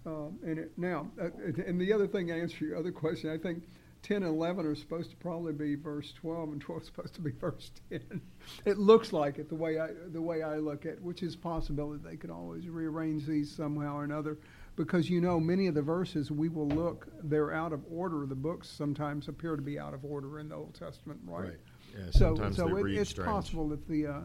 Uh, 0.07 0.27
and 0.43 0.59
it, 0.59 0.71
now, 0.77 1.09
uh, 1.21 1.29
and 1.65 1.81
the 1.81 1.91
other 1.91 2.07
thing, 2.07 2.27
to 2.27 2.33
answer 2.33 2.63
your 2.63 2.77
other 2.77 2.91
question, 2.91 3.29
I 3.29 3.37
think 3.37 3.63
10 4.03 4.23
and 4.23 4.25
11 4.25 4.65
are 4.65 4.75
supposed 4.75 5.09
to 5.09 5.17
probably 5.17 5.51
be 5.51 5.75
verse 5.75 6.13
12 6.13 6.53
and 6.53 6.61
12 6.61 6.81
is 6.81 6.87
supposed 6.87 7.13
to 7.15 7.21
be 7.21 7.31
verse 7.41 7.71
10 7.89 8.21
it 8.65 8.77
looks 8.77 9.11
like 9.11 9.37
it 9.37 9.49
the 9.49 9.55
way 9.55 9.79
i 9.79 9.89
the 10.13 10.21
way 10.21 10.43
i 10.43 10.57
look 10.57 10.85
at 10.85 10.93
it, 10.93 11.01
which 11.01 11.23
is 11.23 11.35
possible 11.35 11.89
that 11.89 12.03
they 12.03 12.15
could 12.15 12.29
always 12.29 12.69
rearrange 12.69 13.25
these 13.25 13.53
somehow 13.53 13.97
or 13.97 14.03
another 14.03 14.37
because 14.75 15.09
you 15.09 15.19
know 15.19 15.39
many 15.39 15.67
of 15.67 15.73
the 15.73 15.81
verses 15.81 16.31
we 16.31 16.47
will 16.47 16.67
look 16.69 17.07
they're 17.23 17.51
out 17.51 17.73
of 17.73 17.81
order 17.91 18.25
the 18.25 18.35
books 18.35 18.69
sometimes 18.69 19.27
appear 19.27 19.55
to 19.55 19.61
be 19.61 19.79
out 19.79 19.93
of 19.93 20.05
order 20.05 20.39
in 20.39 20.47
the 20.47 20.55
old 20.55 20.73
testament 20.73 21.19
right, 21.25 21.45
Right. 21.45 21.53
Yeah, 21.97 22.05
so 22.11 22.35
sometimes 22.35 22.55
so 22.55 22.77
it, 22.77 22.91
it's 22.91 23.09
strange. 23.09 23.29
possible 23.29 23.67
that 23.69 23.87
the 23.87 24.07
uh, 24.07 24.21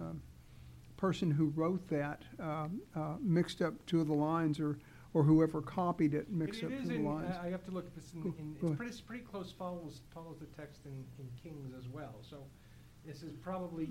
um, 0.00 0.20
person 0.96 1.30
who 1.30 1.46
wrote 1.56 1.88
that 1.88 2.22
um, 2.38 2.80
uh, 2.94 3.16
mixed 3.20 3.62
up 3.62 3.74
two 3.86 4.00
of 4.00 4.06
the 4.06 4.14
lines 4.14 4.60
or 4.60 4.78
or 5.16 5.22
whoever 5.22 5.62
copied 5.62 6.12
it 6.12 6.30
mixed 6.30 6.60
It- 6.62 6.66
up 6.66 6.72
it 6.72 6.76
two 6.76 6.82
is 6.82 6.88
the 6.90 6.94
in, 6.96 7.04
lines 7.06 7.34
I 7.42 7.46
I 7.46 7.50
have 7.50 7.64
to 7.64 7.70
look 7.70 7.86
at 7.86 7.94
this 7.94 8.12
in, 8.12 8.20
Go- 8.20 8.34
in, 8.38 8.52
go 8.52 8.54
it's 8.56 8.62
ahead. 8.64 8.76
pretty, 8.76 8.90
it's 8.92 9.00
pretty 9.00 9.24
close 9.24 9.50
follows, 9.50 10.02
follows 10.12 10.36
the 10.38 10.44
text 10.60 10.82
in, 10.84 11.04
in 11.18 11.26
Kings 11.42 11.72
as 11.74 11.88
well, 11.88 12.16
so 12.20 12.44
this 13.06 13.22
is 13.22 13.32
probably 13.32 13.88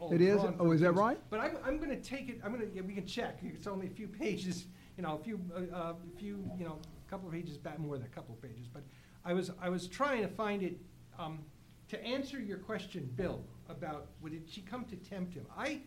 all 0.00 0.08
Mm-hmm. 0.08 0.14
It 0.16 0.20
is? 0.20 0.40
drawn 0.40 0.54
Oh, 0.54 0.64
from 0.64 0.72
is 0.72 0.80
that 0.80 0.86
Kings. 0.88 0.98
right? 0.98 1.20
But 1.30 1.38
I'm, 1.40 1.56
I'm 1.64 1.78
gonna 1.78 2.00
take 2.00 2.28
it, 2.28 2.40
I'm 2.42 2.50
gonna, 2.50 2.64
yeah, 2.74 2.82
we 2.82 2.92
can 2.92 3.06
check, 3.06 3.38
it's 3.44 3.68
only 3.68 3.86
a 3.86 3.90
few 3.90 4.08
pages, 4.08 4.66
you 4.96 5.04
know, 5.04 5.14
a 5.14 5.22
few, 5.22 5.40
uh, 5.54 5.60
uh, 5.76 5.94
a 5.94 6.18
few, 6.18 6.44
you 6.58 6.64
know, 6.64 6.80
a 7.06 7.08
couple 7.10 7.28
of 7.28 7.34
pages 7.34 7.56
back, 7.56 7.78
more 7.78 7.96
than 7.96 8.04
a 8.06 8.08
couple 8.10 8.34
of 8.34 8.42
pages, 8.42 8.66
but 8.66 8.82
I 9.24 9.32
was, 9.32 9.52
I 9.62 9.68
was 9.68 9.86
trying 9.86 10.22
to 10.22 10.28
find 10.28 10.60
it, 10.64 10.76
um, 11.20 11.38
to 11.86 12.04
answer 12.04 12.40
your 12.40 12.58
question, 12.58 13.08
Bill, 13.14 13.44
about, 13.68 14.08
it, 14.26 14.42
she 14.48 14.60
come 14.60 14.84
to 14.86 14.96
tempt 14.96 15.34
him? 15.34 15.46
I, 15.56 15.82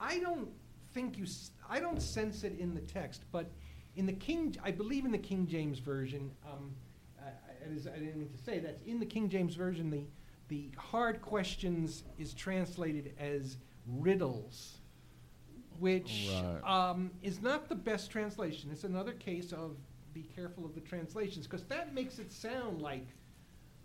I 0.00 0.18
don't 0.18 0.48
think 0.94 1.16
you, 1.16 1.24
s- 1.24 1.52
I 1.70 1.78
don't 1.78 2.02
sense 2.02 2.42
it 2.42 2.58
in 2.58 2.74
the 2.74 2.80
text, 2.80 3.22
but 3.30 3.52
in 3.96 4.06
the 4.06 4.12
King, 4.12 4.56
I 4.62 4.70
believe 4.70 5.04
in 5.04 5.12
the 5.12 5.18
King 5.18 5.46
James 5.46 5.78
Version, 5.78 6.30
um, 6.46 6.70
I, 7.20 7.28
I, 7.28 7.94
I 7.94 7.98
didn't 7.98 8.16
mean 8.16 8.30
to 8.30 8.42
say 8.42 8.58
that, 8.60 8.78
in 8.86 8.98
the 8.98 9.06
King 9.06 9.28
James 9.28 9.54
Version, 9.54 9.90
the, 9.90 10.04
the 10.48 10.70
hard 10.78 11.20
questions 11.20 12.04
is 12.18 12.32
translated 12.34 13.14
as 13.18 13.56
riddles, 13.86 14.78
which, 15.78 16.28
Right. 16.32 16.90
um, 16.90 17.10
is 17.22 17.42
not 17.42 17.68
the 17.68 17.74
best 17.74 18.10
translation. 18.10 18.70
It's 18.72 18.84
another 18.84 19.12
case 19.12 19.52
of 19.52 19.76
be 20.14 20.22
careful 20.22 20.64
of 20.64 20.74
the 20.74 20.80
translations, 20.80 21.46
because 21.46 21.64
that 21.64 21.94
makes 21.94 22.18
it 22.18 22.32
sound 22.32 22.80
like, 22.82 23.06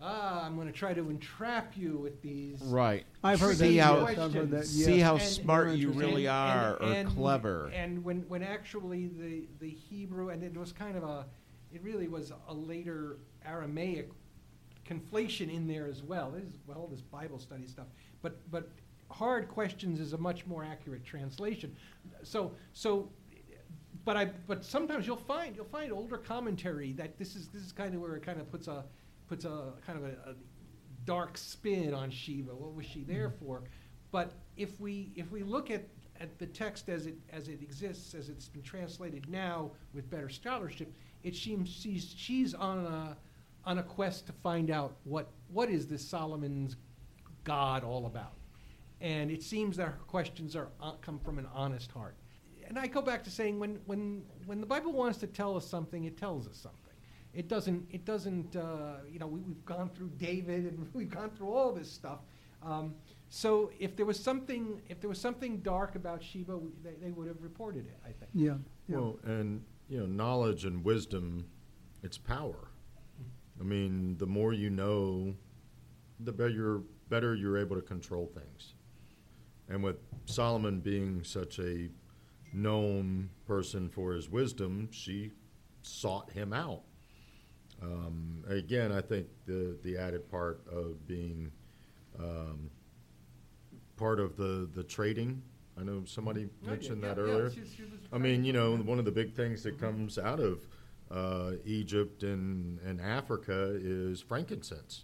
ah, 0.01 0.45
I'm 0.45 0.57
gonna 0.57 0.71
try 0.71 0.93
to 0.93 1.09
entrap 1.09 1.75
you 1.75 1.97
with 1.97 2.21
these. 2.21 2.61
Right. 2.61 3.05
I've 3.23 3.39
heard 3.39 3.57
see 3.57 3.77
that, 3.77 3.83
how 3.83 4.07
yes, 4.07 4.17
I've 4.17 4.33
heard 4.33 4.51
that, 4.51 4.65
see 4.65 4.99
how 4.99 5.13
And- 5.15 5.21
smart 5.23 5.71
you 5.71 5.91
really 5.91 6.27
and- 6.27 6.35
are 6.35 6.75
and- 6.77 6.89
or 6.89 6.93
and- 6.93 7.09
clever. 7.09 7.71
And 7.73 8.03
when, 8.03 8.21
when 8.27 8.43
actually 8.43 9.07
the, 9.07 9.47
the 9.59 9.69
Hebrew, 9.69 10.29
and 10.29 10.43
it 10.43 10.55
was 10.55 10.71
kind 10.71 10.97
of 10.97 11.03
a, 11.03 11.25
it 11.71 11.81
really 11.83 12.07
was 12.07 12.31
a 12.47 12.53
later 12.53 13.17
Aramaic 13.45 14.09
conflation 14.85 15.53
in 15.53 15.67
there 15.67 15.87
as 15.87 16.01
well. 16.03 16.31
This 16.31 16.43
is, 16.43 16.59
well, 16.65 16.87
this 16.87 17.01
Bible 17.01 17.39
study 17.39 17.67
stuff. 17.67 17.87
But, 18.21 18.39
but 18.51 18.69
hard 19.09 19.47
questions 19.49 19.99
is 19.99 20.13
a 20.13 20.17
much 20.17 20.45
more 20.45 20.63
accurate 20.63 21.03
translation. 21.03 21.75
So, 22.23 22.53
so, 22.73 23.09
but 24.05 24.15
I, 24.15 24.25
but 24.47 24.63
sometimes 24.63 25.05
you'll 25.05 25.17
find, 25.17 25.55
you'll 25.55 25.65
find 25.65 25.91
older 25.91 26.17
commentary 26.17 26.93
that 26.93 27.17
this 27.17 27.35
is, 27.35 27.49
this 27.49 27.61
is 27.63 27.73
kind 27.73 27.93
of 27.93 27.99
where 28.01 28.15
it 28.15 28.23
kind 28.25 28.39
of 28.39 28.49
puts 28.49 28.67
a, 28.69 28.85
puts 29.27 29.45
a 29.45 29.73
kind 29.85 29.97
of 29.97 30.05
a, 30.05 30.29
a 30.29 30.35
dark 31.05 31.37
spin 31.37 31.93
on 31.93 32.09
Sheba. 32.11 32.53
What 32.53 32.73
was 32.73 32.85
she 32.85 33.03
there 33.03 33.29
for? 33.29 33.63
But 34.11 34.33
if 34.55 34.79
we 34.79 35.11
if 35.15 35.31
we 35.31 35.43
look 35.43 35.71
at, 35.71 35.83
at 36.19 36.37
the 36.39 36.45
text 36.45 36.89
as 36.89 37.05
it 37.07 37.15
as 37.31 37.47
it 37.47 37.61
exists, 37.61 38.13
as 38.13 38.29
it's 38.29 38.47
been 38.47 38.61
translated 38.61 39.29
now 39.29 39.71
with 39.93 40.09
better 40.09 40.29
scholarship, 40.29 40.93
it 41.23 41.35
seems 41.35 41.69
she's 41.69 42.13
she's 42.15 42.53
on 42.53 42.85
a 42.85 43.17
on 43.65 43.79
a 43.79 43.83
quest 43.83 44.27
to 44.27 44.33
find 44.33 44.71
out 44.71 44.95
what 45.03 45.29
what 45.51 45.69
is 45.69 45.87
this 45.87 46.07
Solomon's 46.07 46.77
God 47.43 47.83
all 47.83 48.05
about. 48.05 48.33
And 48.99 49.29
it 49.29 49.43
seems 49.43 49.77
that 49.77 49.85
her 49.85 49.99
questions 50.07 50.55
are 50.55 50.69
uh, 50.81 50.93
come 51.01 51.19
from 51.19 51.37
an 51.37 51.47
honest 51.53 51.91
heart. 51.91 52.15
And 52.67 52.77
I 52.77 52.87
go 52.87 53.01
back 53.01 53.23
to 53.25 53.31
saying 53.31 53.59
when 53.59 53.79
when 53.85 54.23
when 54.45 54.59
the 54.59 54.65
Bible 54.65 54.93
wants 54.93 55.17
to 55.19 55.27
tell 55.27 55.55
us 55.55 55.65
something, 55.65 56.05
it 56.05 56.17
tells 56.17 56.47
us 56.47 56.57
something. 56.57 56.86
It 57.37 57.47
doesn't. 57.47 57.87
It 57.91 58.03
doesn't. 58.03 58.55
Uh, 58.55 58.95
you 59.07 59.19
know, 59.19 59.27
we, 59.27 59.41
we've 59.41 59.63
gone 59.63 59.91
through 59.95 60.09
David 60.17 60.65
and 60.65 60.89
we've 60.93 61.09
gone 61.09 61.29
through 61.29 61.53
all 61.53 61.71
this 61.71 61.89
stuff. 61.89 62.21
Um, 62.63 62.95
so 63.29 63.69
if 63.79 63.95
there 63.95 64.07
was 64.07 64.19
something, 64.19 64.81
if 64.89 64.99
there 64.99 65.07
was 65.07 65.21
something 65.21 65.59
dark 65.59 65.93
about 65.93 66.23
Sheba, 66.23 66.57
we, 66.57 66.71
they, 66.83 66.95
they 66.99 67.11
would 67.11 67.27
have 67.27 67.43
reported 67.43 67.85
it. 67.85 67.99
I 68.03 68.07
think. 68.07 68.31
yeah, 68.33 68.55
yeah. 68.87 68.97
Well, 68.97 69.19
and 69.23 69.63
you 69.87 69.99
know, 69.99 70.07
knowledge 70.07 70.65
and 70.65 70.83
wisdom, 70.83 71.45
it's 72.01 72.17
power. 72.17 72.69
I 73.59 73.63
mean, 73.63 74.17
the 74.17 74.25
more 74.25 74.53
you 74.53 74.71
know, 74.71 75.35
the 76.19 76.31
better 76.31 76.49
you're, 76.49 76.81
better 77.09 77.35
you're 77.35 77.57
able 77.57 77.75
to 77.75 77.81
control 77.83 78.31
things. 78.33 78.73
And 79.69 79.83
with 79.83 79.97
Solomon 80.25 80.79
being 80.79 81.23
such 81.23 81.59
a 81.59 81.89
known 82.51 83.29
person 83.45 83.89
for 83.89 84.13
his 84.13 84.27
wisdom, 84.27 84.89
she 84.91 85.31
sought 85.83 86.31
him 86.31 86.53
out. 86.53 86.83
Um, 87.81 88.43
again, 88.47 88.91
I 88.91 89.01
think 89.01 89.27
the 89.45 89.77
the 89.83 89.97
added 89.97 90.29
part 90.31 90.61
of 90.71 91.07
being 91.07 91.51
um, 92.19 92.69
part 93.95 94.19
of 94.19 94.35
the 94.37 94.69
the 94.73 94.83
trading. 94.83 95.41
I 95.79 95.83
know 95.83 96.03
somebody 96.05 96.49
mentioned 96.65 97.03
yeah, 97.03 97.13
that 97.13 97.17
yeah, 97.17 97.23
earlier. 97.23 97.51
she- 97.51 97.61
she 97.65 97.83
I 98.11 98.17
mean, 98.17 98.43
you 98.43 98.53
know, 98.53 98.75
one 98.77 98.97
of 98.99 99.05
the 99.05 99.11
big 99.11 99.33
things 99.35 99.61
that 99.63 99.79
comes 99.79 100.17
out 100.17 100.39
of 100.39 100.67
uh, 101.11 101.51
Egypt 101.65 102.23
and, 102.23 102.79
and 102.79 102.99
Africa 102.99 103.77
is 103.79 104.21
frankincense, 104.21 105.03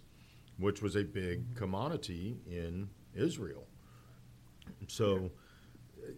which 0.58 0.82
was 0.82 0.96
a 0.96 1.04
big 1.04 1.54
commodity 1.54 2.38
in 2.50 2.88
Israel. 3.14 3.66
So, 4.88 5.30
uh, 6.02 6.10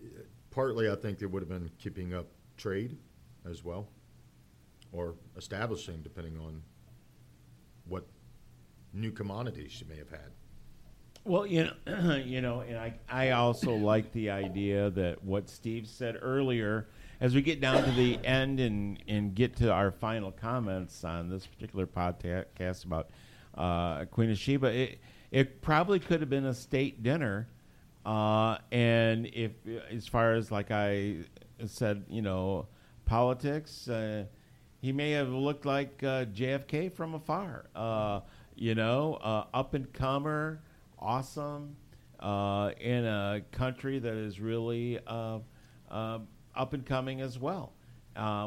partly, 0.51 0.91
I 0.91 0.95
think 0.97 1.23
it 1.23 1.27
would 1.27 1.43
have 1.43 1.49
been 1.49 1.71
keeping 1.79 2.15
up 2.15 2.27
trade 2.57 2.97
as 3.49 3.63
well, 3.65 3.89
or 4.97 5.15
establishing, 5.37 6.01
depending 6.03 6.39
on 6.39 6.63
what 7.87 8.07
new 8.93 9.13
commodities 9.13 9.71
she 9.71 9.85
may 9.85 9.97
have 9.97 10.11
had. 10.11 10.31
Well, 11.25 11.47
you 11.47 11.69
know, 11.87 12.17
you 12.25 12.41
know, 12.41 12.61
and 12.61 12.79
I, 12.79 12.95
I 13.09 13.31
also 13.31 13.75
like 13.75 14.13
the 14.13 14.31
idea 14.31 14.91
that 14.91 15.23
what 15.25 15.49
Steve 15.49 15.89
said 15.89 16.17
earlier, 16.23 16.87
as 17.21 17.35
we 17.35 17.43
get 17.43 17.61
down 17.61 17.83
to 17.85 17.91
the 17.91 18.19
end 18.25 18.61
and, 18.61 19.03
and 19.09 19.35
get 19.35 19.57
to 19.57 19.73
our 19.73 19.91
final 19.91 20.31
comments 20.31 21.03
on 21.05 21.29
this 21.29 21.47
particular 21.47 21.87
podcast 21.87 22.85
about 22.85 23.11
uh, 23.57 24.05
Queen 24.07 24.31
of 24.31 24.39
Sheba, 24.39 24.67
it, 24.69 25.01
it 25.33 25.63
probably 25.63 25.99
could 25.99 26.21
have 26.21 26.31
been 26.31 26.47
a 26.47 26.55
state 26.55 27.03
dinner. 27.03 27.49
Uh, 28.05 28.59
and 28.71 29.27
if, 29.27 29.51
as 29.91 30.07
far 30.07 30.35
as 30.35 30.53
like 30.53 30.71
I 30.71 31.17
said, 31.67 32.05
you 32.09 32.23
know, 32.23 32.69
politics, 33.05 33.89
uh, 33.89 34.27
he 34.81 34.93
may 34.93 35.13
have 35.13 35.29
looked 35.29 35.65
like 35.65 36.03
uh, 36.03 36.27
JFK 36.27 36.93
from 36.93 37.15
afar. 37.15 37.67
Uh, 37.75 38.21
you 38.55 38.75
know, 38.75 39.15
uh, 39.15 39.45
up 39.53 39.75
and 39.75 39.93
comer, 39.93 40.63
awesome, 40.99 41.77
uh, 42.21 42.71
in 42.81 43.05
a 43.05 43.43
country 43.53 43.99
that 43.99 44.15
is 44.15 44.41
really 44.41 44.99
uh, 45.07 45.39
up 45.91 46.73
and 46.73 46.87
coming 46.87 47.21
as 47.21 47.39
well, 47.39 47.73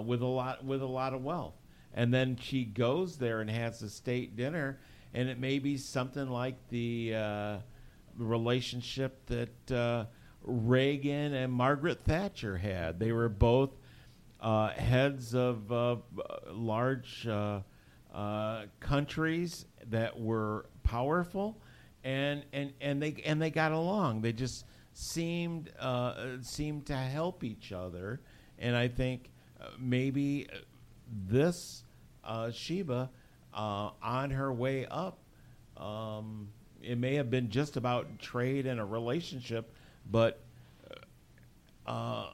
with 0.06 0.22
a 0.22 0.26
lot 0.26 0.64
with 0.66 0.82
a 0.82 0.88
lot 0.88 1.14
of 1.14 1.24
wealth. 1.24 1.56
And 1.94 2.14
then 2.14 2.38
she 2.40 2.66
goes 2.66 3.18
there 3.18 3.42
and 3.42 3.50
has 3.50 3.82
a 3.82 3.90
state 3.90 4.36
dinner, 4.36 4.80
and 5.14 5.30
it 5.30 5.40
may 5.40 5.60
be 5.60 5.78
something 5.78 6.30
like 6.30 6.56
the 6.70 7.60
relationship 8.18 9.26
that 9.28 10.08
Reagan 10.44 11.34
and 11.34 11.52
Margaret 11.52 12.04
Thatcher 12.06 12.58
had. 12.58 13.00
They 13.00 13.12
were 13.12 13.30
both 13.30 13.72
uh, 14.42 14.70
heads 14.70 15.36
of 15.36 15.72
uh, 15.72 15.98
large 16.52 17.28
uh, 17.28 17.60
uh, 18.14 18.64
countries 18.80 19.66
that 19.88 20.20
were 20.20 20.66
powerful, 20.84 21.62
and, 22.04 22.44
and, 22.54 22.74
and 22.82 23.02
they 23.02 23.16
and 23.26 23.42
they 23.42 23.50
got 23.50 23.72
along. 23.72 24.22
They 24.22 24.34
just 24.34 24.66
seemed 24.94 25.72
uh, 25.80 26.38
seemed 26.42 26.86
to 26.88 26.96
help 26.96 27.44
each 27.44 27.72
other, 27.72 28.22
and 28.58 28.76
I 28.76 28.88
think 28.88 29.30
uh, 29.60 29.68
maybe 29.78 30.48
this 31.28 31.84
uh, 32.24 32.52
Sheba 32.52 33.10
uh, 33.54 33.90
on 34.02 34.32
her 34.32 34.54
way 34.54 34.86
up. 34.90 35.20
Um, 35.78 36.50
it 36.82 36.98
may 36.98 37.16
have 37.16 37.30
been 37.30 37.50
just 37.50 37.78
about 37.78 38.20
trade 38.20 38.66
and 38.66 38.80
a 38.80 38.86
relationship, 38.86 39.72
but 40.10 40.42
uh, 41.86 42.28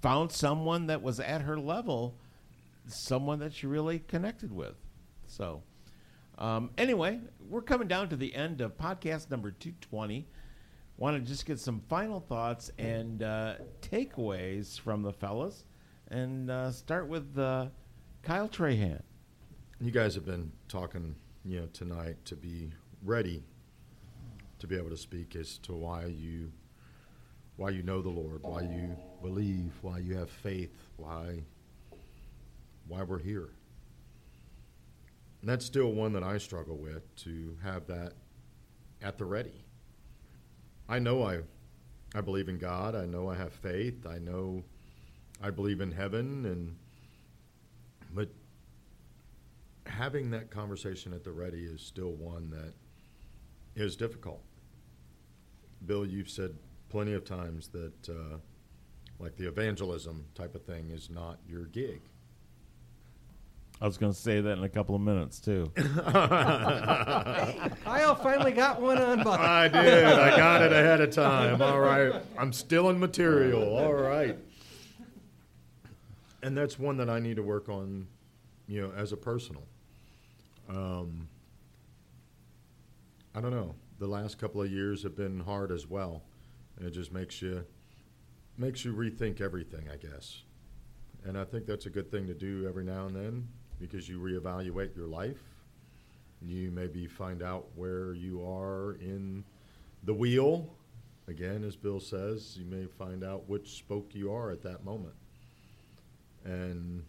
found 0.00 0.32
someone 0.32 0.86
that 0.86 1.02
was 1.02 1.20
at 1.20 1.42
her 1.42 1.58
level, 1.58 2.16
someone 2.86 3.38
that 3.40 3.52
she 3.52 3.66
really 3.66 3.98
connected 4.00 4.52
with. 4.52 4.74
So, 5.26 5.62
um, 6.38 6.70
anyway, 6.78 7.20
we're 7.48 7.62
coming 7.62 7.88
down 7.88 8.08
to 8.10 8.16
the 8.16 8.34
end 8.34 8.60
of 8.60 8.76
podcast 8.76 9.30
number 9.30 9.50
220. 9.50 10.26
Want 10.96 11.16
to 11.16 11.28
just 11.28 11.46
get 11.46 11.60
some 11.60 11.80
final 11.88 12.20
thoughts 12.20 12.70
and 12.78 13.22
uh, 13.22 13.54
takeaways 13.82 14.80
from 14.80 15.02
the 15.02 15.12
fellas, 15.12 15.64
and 16.08 16.50
uh, 16.50 16.72
start 16.72 17.08
with 17.08 17.38
uh, 17.38 17.66
Kyle 18.22 18.48
Trahan. 18.48 19.02
You 19.80 19.92
guys 19.92 20.16
have 20.16 20.24
been 20.26 20.50
talking 20.66 21.14
you 21.44 21.60
know, 21.60 21.66
tonight 21.72 22.16
to 22.24 22.34
be 22.34 22.72
ready 23.04 23.44
to 24.58 24.66
be 24.66 24.76
able 24.76 24.90
to 24.90 24.96
speak 24.96 25.36
as 25.36 25.58
to 25.58 25.72
why 25.72 26.06
you 26.06 26.50
why 27.58 27.70
you 27.70 27.82
know 27.82 28.00
the 28.00 28.08
Lord, 28.08 28.40
why 28.42 28.62
you 28.62 28.96
believe, 29.20 29.72
why 29.82 29.98
you 29.98 30.16
have 30.16 30.30
faith, 30.30 30.72
why 30.96 31.42
why 32.86 33.02
we're 33.02 33.18
here. 33.18 33.50
And 35.40 35.50
that's 35.50 35.66
still 35.66 35.92
one 35.92 36.12
that 36.14 36.22
I 36.22 36.38
struggle 36.38 36.76
with 36.78 37.14
to 37.24 37.56
have 37.62 37.86
that 37.88 38.12
at 39.02 39.18
the 39.18 39.24
ready. 39.24 39.64
I 40.88 41.00
know 41.00 41.24
I 41.24 41.40
I 42.14 42.20
believe 42.20 42.48
in 42.48 42.58
God, 42.58 42.94
I 42.94 43.06
know 43.06 43.28
I 43.28 43.34
have 43.34 43.52
faith, 43.52 44.06
I 44.06 44.18
know 44.18 44.62
I 45.42 45.50
believe 45.50 45.80
in 45.80 45.90
heaven 45.90 46.46
and 46.46 46.76
but 48.14 48.30
having 49.84 50.30
that 50.30 50.48
conversation 50.48 51.12
at 51.12 51.24
the 51.24 51.32
ready 51.32 51.64
is 51.64 51.82
still 51.82 52.12
one 52.12 52.50
that 52.50 52.72
is 53.74 53.96
difficult. 53.96 54.44
Bill, 55.84 56.06
you've 56.06 56.30
said 56.30 56.54
plenty 56.88 57.14
of 57.14 57.24
times 57.24 57.68
that, 57.68 58.08
uh, 58.08 58.38
like 59.18 59.36
the 59.36 59.46
evangelism 59.48 60.24
type 60.34 60.54
of 60.54 60.62
thing, 60.62 60.90
is 60.90 61.10
not 61.10 61.38
your 61.46 61.64
gig. 61.66 62.00
I 63.80 63.86
was 63.86 63.96
going 63.96 64.12
to 64.12 64.18
say 64.18 64.40
that 64.40 64.58
in 64.58 64.64
a 64.64 64.68
couple 64.68 64.96
of 64.96 65.00
minutes 65.00 65.38
too. 65.38 65.70
Kyle 65.76 65.94
finally 68.16 68.50
got 68.50 68.82
one 68.82 68.98
on. 68.98 69.22
But 69.22 69.38
I 69.38 69.68
did. 69.68 70.04
I 70.04 70.36
got 70.36 70.62
it 70.62 70.72
ahead 70.72 71.00
of 71.00 71.12
time. 71.12 71.62
All 71.62 71.78
right. 71.78 72.12
I'm 72.36 72.52
still 72.52 72.90
in 72.90 72.98
material. 72.98 73.76
All 73.76 73.94
right. 73.94 74.36
And 76.42 76.56
that's 76.56 76.76
one 76.76 76.96
that 76.96 77.08
I 77.08 77.20
need 77.20 77.36
to 77.36 77.42
work 77.42 77.68
on, 77.68 78.08
you 78.66 78.80
know, 78.80 78.92
as 78.96 79.12
a 79.12 79.16
personal. 79.16 79.62
Um, 80.68 81.28
I 83.34 83.40
don't 83.40 83.52
know. 83.52 83.76
The 84.00 84.08
last 84.08 84.38
couple 84.38 84.60
of 84.60 84.70
years 84.70 85.04
have 85.04 85.16
been 85.16 85.38
hard 85.40 85.70
as 85.70 85.86
well, 85.86 86.22
and 86.24 86.37
it 86.86 86.90
just 86.90 87.12
makes 87.12 87.42
you 87.42 87.64
makes 88.56 88.84
you 88.84 88.92
rethink 88.92 89.40
everything, 89.40 89.88
I 89.92 89.96
guess. 89.96 90.42
And 91.24 91.38
I 91.38 91.44
think 91.44 91.66
that's 91.66 91.86
a 91.86 91.90
good 91.90 92.10
thing 92.10 92.26
to 92.26 92.34
do 92.34 92.66
every 92.68 92.84
now 92.84 93.06
and 93.06 93.14
then 93.14 93.48
because 93.80 94.08
you 94.08 94.18
reevaluate 94.18 94.96
your 94.96 95.06
life. 95.06 95.42
You 96.42 96.70
maybe 96.70 97.06
find 97.06 97.42
out 97.42 97.66
where 97.74 98.14
you 98.14 98.44
are 98.46 98.94
in 99.00 99.44
the 100.04 100.14
wheel. 100.14 100.74
Again, 101.26 101.64
as 101.64 101.76
Bill 101.76 102.00
says, 102.00 102.56
you 102.56 102.64
may 102.64 102.86
find 102.86 103.22
out 103.22 103.48
which 103.48 103.76
spoke 103.76 104.14
you 104.14 104.32
are 104.32 104.50
at 104.50 104.62
that 104.62 104.84
moment. 104.84 105.14
And 106.44 107.04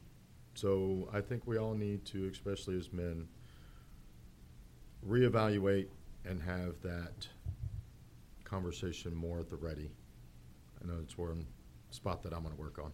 so 0.55 1.07
I 1.13 1.21
think 1.21 1.43
we 1.45 1.57
all 1.57 1.73
need 1.73 2.05
to, 2.05 2.27
especially 2.27 2.77
as 2.77 2.91
men, 2.91 3.27
reevaluate 5.07 5.87
and 6.25 6.41
have 6.41 6.81
that 6.83 7.27
conversation 8.49 9.15
more 9.15 9.39
at 9.39 9.49
the 9.49 9.55
ready. 9.55 9.91
I 10.81 10.87
know 10.87 10.99
it's 11.01 11.17
one 11.17 11.45
spot 11.91 12.23
that 12.23 12.33
I'm 12.33 12.43
going 12.43 12.55
to 12.55 12.59
work 12.61 12.79
on. 12.79 12.91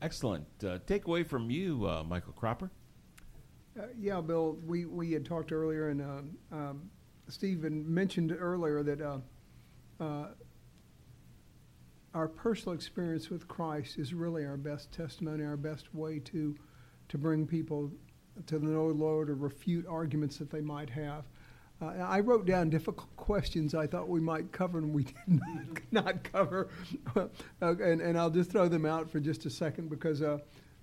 Excellent. 0.00 0.46
Uh, 0.62 0.78
takeaway 0.86 1.26
from 1.26 1.50
you, 1.50 1.86
uh, 1.86 2.04
Michael 2.04 2.32
Cropper. 2.32 2.70
Uh, 3.78 3.84
yeah, 3.98 4.20
Bill, 4.20 4.58
we, 4.66 4.84
we 4.84 5.12
had 5.12 5.24
talked 5.24 5.52
earlier, 5.52 5.88
and 5.88 6.00
um, 6.00 6.30
um, 6.52 6.90
Stephen 7.28 7.84
mentioned 7.92 8.36
earlier 8.38 8.82
that 8.82 9.00
uh, 9.00 9.18
uh, 10.00 10.28
our 12.14 12.28
personal 12.28 12.74
experience 12.74 13.30
with 13.30 13.46
Christ 13.46 13.98
is 13.98 14.14
really 14.14 14.44
our 14.44 14.56
best 14.56 14.92
testimony, 14.92 15.44
our 15.44 15.56
best 15.56 15.94
way 15.94 16.18
to 16.20 16.56
to 17.08 17.16
bring 17.16 17.46
people 17.46 17.90
to 18.46 18.58
the 18.58 18.68
Lord 18.68 19.30
or 19.30 19.34
refute 19.34 19.86
arguments 19.86 20.36
that 20.36 20.50
they 20.50 20.60
might 20.60 20.90
have. 20.90 21.24
Uh, 21.80 21.86
I 21.86 22.20
wrote 22.20 22.46
down 22.46 22.70
difficult 22.70 23.08
questions 23.16 23.74
I 23.74 23.86
thought 23.86 24.08
we 24.08 24.20
might 24.20 24.52
cover 24.52 24.78
and 24.78 24.92
we 24.92 25.04
did 25.04 25.14
not, 25.28 25.80
not 25.90 26.24
cover. 26.24 26.68
uh, 27.16 27.26
and, 27.60 28.00
and 28.00 28.18
I'll 28.18 28.30
just 28.30 28.50
throw 28.50 28.68
them 28.68 28.84
out 28.84 29.10
for 29.10 29.20
just 29.20 29.46
a 29.46 29.50
second 29.50 29.90
because 29.90 30.22
uh, 30.22 30.38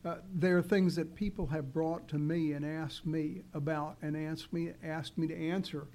uh, 0.06 0.18
there 0.34 0.58
are 0.58 0.62
things 0.62 0.96
that 0.96 1.16
people 1.16 1.48
have 1.48 1.74
brought 1.74 2.08
to 2.10 2.18
me 2.18 2.54
and 2.54 2.66
asked 2.66 3.06
me 3.06 3.42
about 3.54 3.98
and 4.02 4.16
asked 4.16 4.54
me, 4.54 4.72
asked 4.84 5.18
me 5.18 5.28
to 5.28 5.36
answer. 5.36 5.88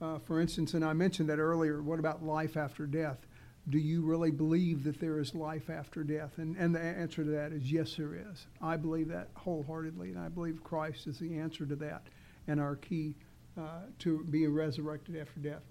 Uh, 0.00 0.18
for 0.18 0.40
instance, 0.40 0.72
and 0.72 0.84
I 0.84 0.94
mentioned 0.94 1.28
that 1.28 1.38
earlier, 1.38 1.82
what 1.82 1.98
about 1.98 2.24
life 2.24 2.56
after 2.56 2.86
death? 2.86 3.26
Do 3.68 3.78
you 3.78 4.00
really 4.00 4.30
believe 4.30 4.82
that 4.84 4.98
there 4.98 5.18
is 5.18 5.34
life 5.34 5.68
after 5.68 6.02
death? 6.02 6.38
And, 6.38 6.56
and 6.56 6.74
the 6.74 6.80
answer 6.80 7.22
to 7.22 7.30
that 7.32 7.52
is 7.52 7.70
yes, 7.70 7.96
there 7.96 8.14
is. 8.14 8.46
I 8.62 8.78
believe 8.78 9.08
that 9.08 9.28
wholeheartedly, 9.34 10.08
and 10.08 10.18
I 10.18 10.30
believe 10.30 10.64
Christ 10.64 11.06
is 11.06 11.18
the 11.18 11.38
answer 11.38 11.66
to 11.66 11.76
that 11.76 12.04
and 12.48 12.58
our 12.58 12.76
key 12.76 13.14
uh, 13.60 13.82
to 13.98 14.24
be 14.30 14.46
resurrected 14.46 15.16
after 15.16 15.40
death. 15.40 15.62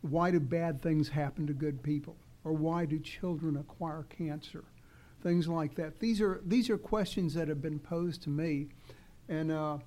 Why 0.00 0.30
do 0.30 0.40
bad 0.40 0.80
things 0.80 1.08
happen 1.08 1.46
to 1.46 1.52
good 1.52 1.82
people? 1.82 2.16
Or 2.44 2.52
why 2.52 2.84
do 2.84 2.98
children 2.98 3.56
acquire 3.56 4.04
cancer? 4.04 4.64
Things 5.22 5.48
like 5.48 5.74
that. 5.74 5.98
These 5.98 6.20
are 6.20 6.40
these 6.46 6.70
are 6.70 6.78
questions 6.78 7.34
that 7.34 7.48
have 7.48 7.60
been 7.60 7.80
posed 7.80 8.22
to 8.22 8.30
me, 8.30 8.68
and 9.28 9.50
uh, 9.50 9.78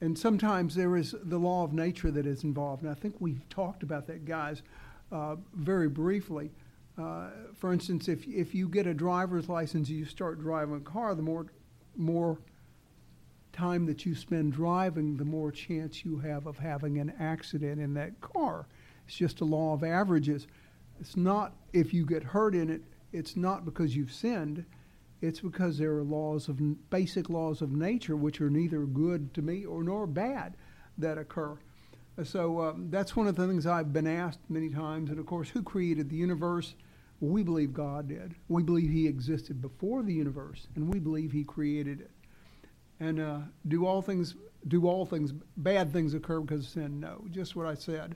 and 0.00 0.18
sometimes 0.18 0.74
there 0.74 0.96
is 0.96 1.14
the 1.22 1.38
law 1.38 1.64
of 1.64 1.72
nature 1.72 2.10
that 2.10 2.26
is 2.26 2.44
involved. 2.44 2.82
And 2.82 2.90
I 2.90 2.94
think 2.94 3.16
we've 3.20 3.48
talked 3.48 3.82
about 3.82 4.06
that, 4.08 4.26
guys, 4.26 4.62
uh, 5.10 5.36
very 5.54 5.88
briefly. 5.88 6.50
Uh, 6.98 7.30
for 7.54 7.72
instance, 7.72 8.08
if 8.08 8.26
if 8.26 8.54
you 8.54 8.68
get 8.68 8.86
a 8.86 8.94
driver's 8.94 9.48
license 9.48 9.88
and 9.88 9.98
you 9.98 10.04
start 10.04 10.40
driving 10.40 10.76
a 10.76 10.80
car, 10.80 11.14
the 11.14 11.22
more 11.22 11.46
more 11.96 12.38
time 13.54 13.86
that 13.86 14.04
you 14.04 14.14
spend 14.14 14.52
driving, 14.52 15.16
the 15.16 15.24
more 15.24 15.50
chance 15.50 16.04
you 16.04 16.18
have 16.18 16.46
of 16.46 16.58
having 16.58 16.98
an 16.98 17.12
accident 17.18 17.80
in 17.80 17.94
that 17.94 18.20
car. 18.20 18.66
It's 19.06 19.16
just 19.16 19.40
a 19.40 19.44
law 19.44 19.72
of 19.72 19.82
averages. 19.82 20.46
It's 21.00 21.16
not 21.16 21.54
if 21.72 21.94
you 21.94 22.04
get 22.04 22.22
hurt 22.22 22.54
in 22.54 22.70
it, 22.70 22.82
it's 23.12 23.36
not 23.36 23.64
because 23.64 23.96
you've 23.96 24.12
sinned. 24.12 24.64
It's 25.22 25.40
because 25.40 25.78
there 25.78 25.96
are 25.96 26.02
laws 26.02 26.48
of 26.48 26.60
basic 26.90 27.30
laws 27.30 27.62
of 27.62 27.72
nature 27.72 28.16
which 28.16 28.40
are 28.40 28.50
neither 28.50 28.84
good 28.84 29.32
to 29.34 29.42
me 29.42 29.64
or 29.64 29.82
nor 29.82 30.06
bad 30.06 30.54
that 30.98 31.16
occur. 31.16 31.56
So 32.22 32.60
um, 32.60 32.90
that's 32.90 33.16
one 33.16 33.26
of 33.26 33.34
the 33.34 33.46
things 33.46 33.66
I've 33.66 33.92
been 33.92 34.06
asked 34.06 34.40
many 34.48 34.68
times. 34.68 35.10
And 35.10 35.18
of 35.18 35.26
course, 35.26 35.48
who 35.48 35.62
created 35.62 36.10
the 36.10 36.16
universe? 36.16 36.74
We 37.20 37.42
believe 37.42 37.72
God 37.72 38.08
did. 38.08 38.34
We 38.48 38.62
believe 38.62 38.90
He 38.90 39.06
existed 39.06 39.62
before 39.62 40.02
the 40.02 40.12
universe, 40.12 40.68
and 40.74 40.92
we 40.92 40.98
believe 41.00 41.32
He 41.32 41.42
created 41.42 42.00
it. 42.02 42.10
And 43.00 43.20
uh, 43.20 43.38
do 43.68 43.86
all 43.86 44.02
things 44.02 44.34
do 44.68 44.86
all 44.86 45.04
things 45.04 45.32
bad 45.58 45.92
things 45.92 46.14
occur 46.14 46.40
because 46.40 46.64
of 46.64 46.70
sin? 46.70 47.00
No, 47.00 47.24
just 47.30 47.54
what 47.54 47.66
I 47.66 47.74
said. 47.74 48.14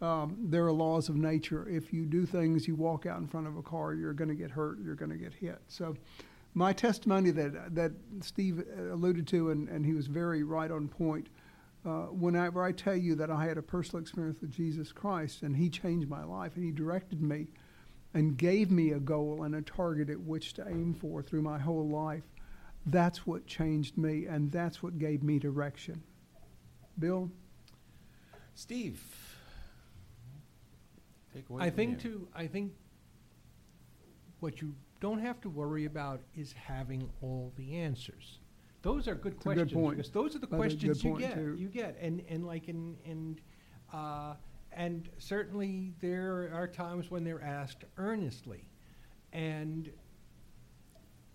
Um, 0.00 0.36
there 0.38 0.64
are 0.64 0.72
laws 0.72 1.08
of 1.08 1.16
nature. 1.16 1.68
If 1.68 1.92
you 1.92 2.04
do 2.06 2.24
things, 2.24 2.68
you 2.68 2.76
walk 2.76 3.04
out 3.04 3.18
in 3.18 3.26
front 3.26 3.48
of 3.48 3.56
a 3.56 3.62
car, 3.62 3.94
you're 3.94 4.12
going 4.12 4.28
to 4.28 4.36
get 4.36 4.50
hurt. 4.50 4.78
You're 4.80 4.94
going 4.94 5.10
to 5.10 5.16
get 5.16 5.34
hit. 5.34 5.58
So, 5.66 5.96
my 6.54 6.72
testimony 6.72 7.30
that 7.32 7.74
that 7.74 7.92
Steve 8.20 8.64
alluded 8.92 9.26
to, 9.28 9.50
and, 9.50 9.68
and 9.68 9.84
he 9.84 9.94
was 9.94 10.06
very 10.06 10.42
right 10.42 10.70
on 10.70 10.88
point. 10.88 11.28
Uh, 11.86 12.06
whenever 12.06 12.62
I 12.62 12.72
tell 12.72 12.96
you 12.96 13.14
that 13.14 13.30
I 13.30 13.44
had 13.44 13.56
a 13.56 13.62
personal 13.62 14.02
experience 14.02 14.40
with 14.40 14.50
Jesus 14.50 14.90
Christ 14.90 15.42
and 15.42 15.56
He 15.56 15.70
changed 15.70 16.08
my 16.08 16.24
life 16.24 16.56
and 16.56 16.64
He 16.64 16.72
directed 16.72 17.22
me 17.22 17.46
and 18.14 18.36
gave 18.36 18.70
me 18.70 18.90
a 18.90 18.98
goal 18.98 19.44
and 19.44 19.54
a 19.54 19.62
target 19.62 20.10
at 20.10 20.20
which 20.20 20.54
to 20.54 20.66
aim 20.68 20.94
for 20.94 21.22
through 21.22 21.42
my 21.42 21.58
whole 21.58 21.88
life, 21.88 22.24
that's 22.90 23.26
what 23.26 23.46
changed 23.46 23.96
me 23.98 24.26
and 24.26 24.50
that's 24.50 24.82
what 24.82 24.98
gave 24.98 25.22
me 25.22 25.38
direction. 25.38 26.02
Bill? 26.98 27.30
Steve. 28.54 29.00
Take 31.34 31.48
away 31.48 31.62
I 31.64 31.70
think 31.70 32.02
you. 32.04 32.10
to 32.10 32.28
I 32.34 32.46
think 32.46 32.72
what 34.40 34.60
you 34.60 34.74
don't 35.00 35.20
have 35.20 35.40
to 35.42 35.48
worry 35.48 35.84
about 35.84 36.20
is 36.34 36.52
having 36.52 37.08
all 37.22 37.52
the 37.56 37.76
answers. 37.76 38.38
Those 38.82 39.06
are 39.08 39.14
good 39.14 39.34
It's 39.34 39.44
a 39.46 39.48
good 39.48 39.54
questions 39.56 39.72
point. 39.72 39.96
because 39.96 40.10
those 40.10 40.34
are 40.34 40.38
the 40.38 40.46
That's 40.46 40.58
questions 40.58 41.04
you 41.04 41.18
get. 41.18 41.34
too. 41.34 41.56
You 41.58 41.68
get 41.68 41.96
and 42.00 42.22
and 42.28 42.44
like 42.46 42.68
in 42.68 42.96
and 43.04 43.40
uh, 43.92 44.34
and 44.72 45.08
certainly 45.18 45.92
there 46.00 46.50
are 46.54 46.66
times 46.66 47.10
when 47.10 47.24
they're 47.24 47.42
asked 47.42 47.84
earnestly, 47.96 48.64
and 49.32 49.90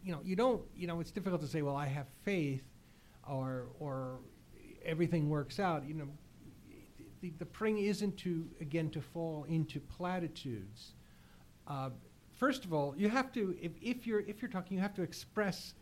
you 0.04 0.12
know 0.12 0.20
you 0.24 0.36
don't 0.36 0.62
you 0.76 0.88
know 0.88 1.00
it's 1.00 1.12
difficult 1.12 1.42
to 1.42 1.48
say 1.48 1.62
well 1.62 1.76
I 1.76 1.88
have 1.88 2.08
faith, 2.24 2.64
or 3.28 3.68
or 3.80 4.20
everything 4.86 5.30
works 5.30 5.60
out. 5.60 5.86
You 5.88 5.94
know 5.96 6.08
the, 7.22 7.32
the 7.40 7.46
pring 7.46 7.80
isn't 7.80 8.18
to 8.18 8.46
again 8.60 8.90
to 8.92 9.02
fall 9.02 9.46
into 9.48 9.80
platitudes. 9.80 10.92
Uh, 11.68 11.90
first 12.36 12.66
of 12.66 12.74
all, 12.74 12.94
you 12.98 13.10
have 13.10 13.32
to 13.34 13.56
if, 13.62 13.72
if 13.82 14.06
you're 14.06 14.20
if 14.22 14.42
you're 14.42 14.52
talking, 14.52 14.78
you 14.78 14.84
have 14.84 14.94
to 14.96 15.04
express 15.04 15.74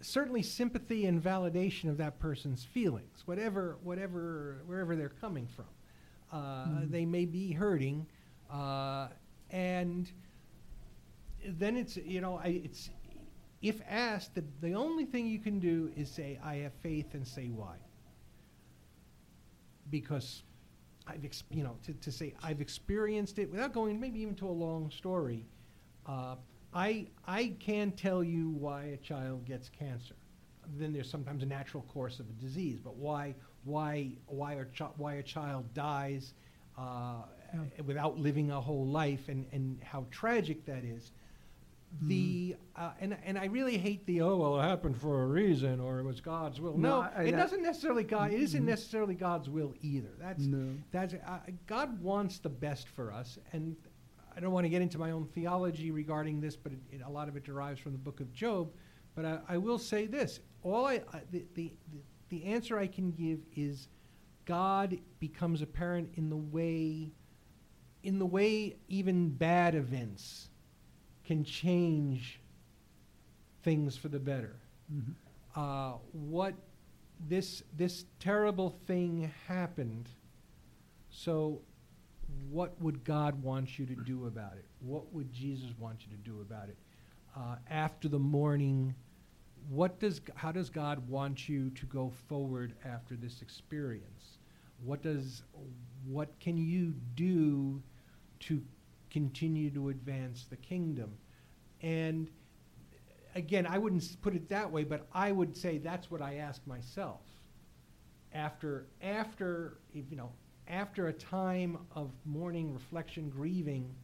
certainly 0.00 0.42
sympathy 0.42 1.06
and 1.06 1.22
validation 1.22 1.88
of 1.88 1.96
that 1.98 2.18
person's 2.18 2.64
feelings, 2.64 3.22
whatever 3.26 3.78
whatever 3.82 4.62
wherever 4.66 4.96
they're 4.96 5.08
coming 5.20 5.46
from. 5.46 5.66
Uh, 6.32 6.66
They 6.86 7.04
may 7.04 7.26
be 7.26 7.52
hurting, 7.52 8.06
uh, 8.50 9.08
and 9.50 10.10
then 11.46 11.76
it's 11.76 11.96
you 11.96 12.20
know 12.20 12.40
I, 12.42 12.62
it's 12.64 12.90
if 13.60 13.80
asked, 13.88 14.34
the, 14.34 14.44
the 14.60 14.74
only 14.74 15.04
thing 15.04 15.26
you 15.28 15.38
can 15.38 15.60
do 15.60 15.92
is 15.96 16.10
say 16.10 16.38
I 16.44 16.56
have 16.56 16.72
faith 16.82 17.14
and 17.14 17.26
say 17.26 17.46
why 17.46 17.76
because 19.90 20.42
I've 21.06 21.24
ex- 21.24 21.44
you 21.50 21.62
know 21.62 21.76
to, 21.84 21.92
to 21.92 22.12
say 22.12 22.34
I've 22.42 22.60
experienced 22.60 23.38
it 23.38 23.50
without 23.50 23.72
going 23.72 24.00
maybe 24.00 24.20
even 24.20 24.34
to 24.36 24.48
a 24.48 24.50
long 24.50 24.90
story. 24.90 25.46
Uh, 26.06 26.36
I 26.74 27.06
I 27.26 27.54
can 27.60 27.92
tell 27.92 28.24
you 28.24 28.50
why 28.50 28.84
a 28.84 28.96
child 28.96 29.44
gets 29.44 29.68
cancer. 29.68 30.14
Then 30.78 30.92
there's 30.92 31.10
sometimes 31.10 31.42
a 31.42 31.46
natural 31.46 31.82
course 31.84 32.20
of 32.20 32.26
a 32.28 32.32
disease, 32.32 32.78
but 32.82 32.96
why 32.96 33.34
why 33.64 34.12
why 34.26 34.54
a 34.54 34.64
chi- 34.64 34.90
why 34.96 35.14
a 35.14 35.22
child 35.22 35.72
dies 35.74 36.34
uh, 36.78 37.22
without 37.84 38.18
living 38.18 38.50
a 38.50 38.60
whole 38.60 38.86
life 38.86 39.28
and, 39.28 39.46
and 39.52 39.78
how 39.82 40.06
tragic 40.10 40.64
that 40.66 40.84
is. 40.84 41.12
The 42.00 42.56
uh, 42.74 42.92
and 43.00 43.16
and 43.24 43.38
I 43.38 43.44
really 43.46 43.76
hate 43.76 44.06
the 44.06 44.22
oh 44.22 44.36
well 44.36 44.58
it 44.58 44.62
happened 44.62 44.96
for 44.96 45.22
a 45.22 45.26
reason 45.26 45.78
or 45.78 45.98
it 45.98 46.04
was 46.04 46.20
God's 46.22 46.58
will. 46.60 46.76
No, 46.76 47.02
No, 47.02 47.08
I- 47.14 47.24
it 47.24 47.34
I- 47.34 47.36
doesn't 47.36 47.62
necessarily 47.62 48.02
God. 48.02 48.32
It 48.32 48.40
isn't 48.40 48.64
necessarily 48.64 49.14
God's 49.14 49.50
will 49.50 49.74
either. 49.82 50.08
That's 50.18 50.42
No. 50.44 50.74
that's 50.90 51.12
uh, 51.14 51.38
God 51.66 52.00
wants 52.02 52.38
the 52.38 52.48
best 52.48 52.88
for 52.88 53.12
us, 53.12 53.38
and 53.52 53.76
I 54.34 54.40
don't 54.40 54.52
want 54.52 54.64
to 54.64 54.70
get 54.70 54.80
into 54.80 54.98
my 54.98 55.10
own 55.10 55.26
theology 55.26 55.90
regarding 55.90 56.40
this, 56.40 56.56
but 56.56 56.72
it, 56.72 56.78
it, 56.90 57.00
a 57.04 57.10
lot 57.10 57.28
of 57.28 57.36
it 57.36 57.44
derives 57.44 57.78
from 57.78 57.92
the 57.92 57.98
Book 57.98 58.20
of 58.20 58.32
Job. 58.32 58.72
But 59.14 59.26
I, 59.26 59.38
I 59.50 59.58
will 59.58 59.78
say 59.78 60.06
this: 60.06 60.40
all 60.62 60.86
I, 60.86 61.02
the, 61.30 61.44
the 61.52 61.72
the 61.92 62.00
the 62.30 62.44
answer 62.46 62.78
I 62.78 62.86
can 62.86 63.10
give 63.12 63.40
is 63.54 63.88
God 64.46 64.98
becomes 65.20 65.60
apparent 65.60 66.08
in 66.14 66.30
the 66.30 66.36
way 66.38 67.12
in 68.02 68.18
the 68.18 68.26
way 68.26 68.76
even 68.88 69.28
bad 69.28 69.74
events 69.74 70.48
can 71.32 71.44
change 71.44 72.38
things 73.62 73.96
for 73.96 74.08
the 74.08 74.18
better. 74.18 74.54
Uh, 75.56 75.92
what 76.12 76.54
this 77.26 77.62
this 77.74 78.04
terrible 78.20 78.76
thing 78.86 79.32
happened. 79.48 80.10
So, 81.08 81.62
what 82.50 82.78
would 82.82 83.02
God 83.04 83.42
want 83.42 83.78
you 83.78 83.86
to 83.86 83.94
do 83.94 84.26
about 84.26 84.54
it? 84.54 84.66
What 84.80 85.10
would 85.14 85.32
Jesus 85.32 85.70
want 85.78 86.00
you 86.02 86.14
to 86.14 86.22
do 86.22 86.42
about 86.42 86.68
it? 86.68 86.76
Uh, 87.34 87.56
after 87.70 88.08
the 88.08 88.18
mourning, 88.18 88.94
what 89.70 89.98
does 90.00 90.20
how 90.34 90.52
does 90.52 90.68
God 90.68 91.08
want 91.08 91.48
you 91.48 91.70
to 91.70 91.86
go 91.86 92.12
forward 92.28 92.74
after 92.84 93.16
this 93.16 93.40
experience? 93.40 94.36
What 94.84 95.02
does 95.02 95.44
what 96.06 96.28
can 96.40 96.58
you 96.58 96.92
do 97.14 97.80
to 98.40 98.60
continue 99.10 99.70
to 99.70 99.88
advance 99.88 100.44
the 100.50 100.56
kingdom? 100.56 101.12
And 101.82 102.28
again, 103.34 103.66
I 103.66 103.78
wouldn't 103.78 104.20
put 104.22 104.34
it 104.34 104.48
that 104.48 104.70
way, 104.70 104.84
but 104.84 105.06
I 105.12 105.32
would 105.32 105.56
say 105.56 105.78
that's 105.78 106.10
what 106.10 106.22
I 106.22 106.36
ask 106.36 106.64
myself. 106.66 107.20
After 108.32 108.86
after 109.02 109.78
you 109.92 110.16
know 110.16 110.30
after 110.68 111.08
a 111.08 111.12
time 111.12 111.78
of 111.94 112.10
mourning, 112.24 112.72
reflection, 112.72 113.28
grieving, 113.28 113.94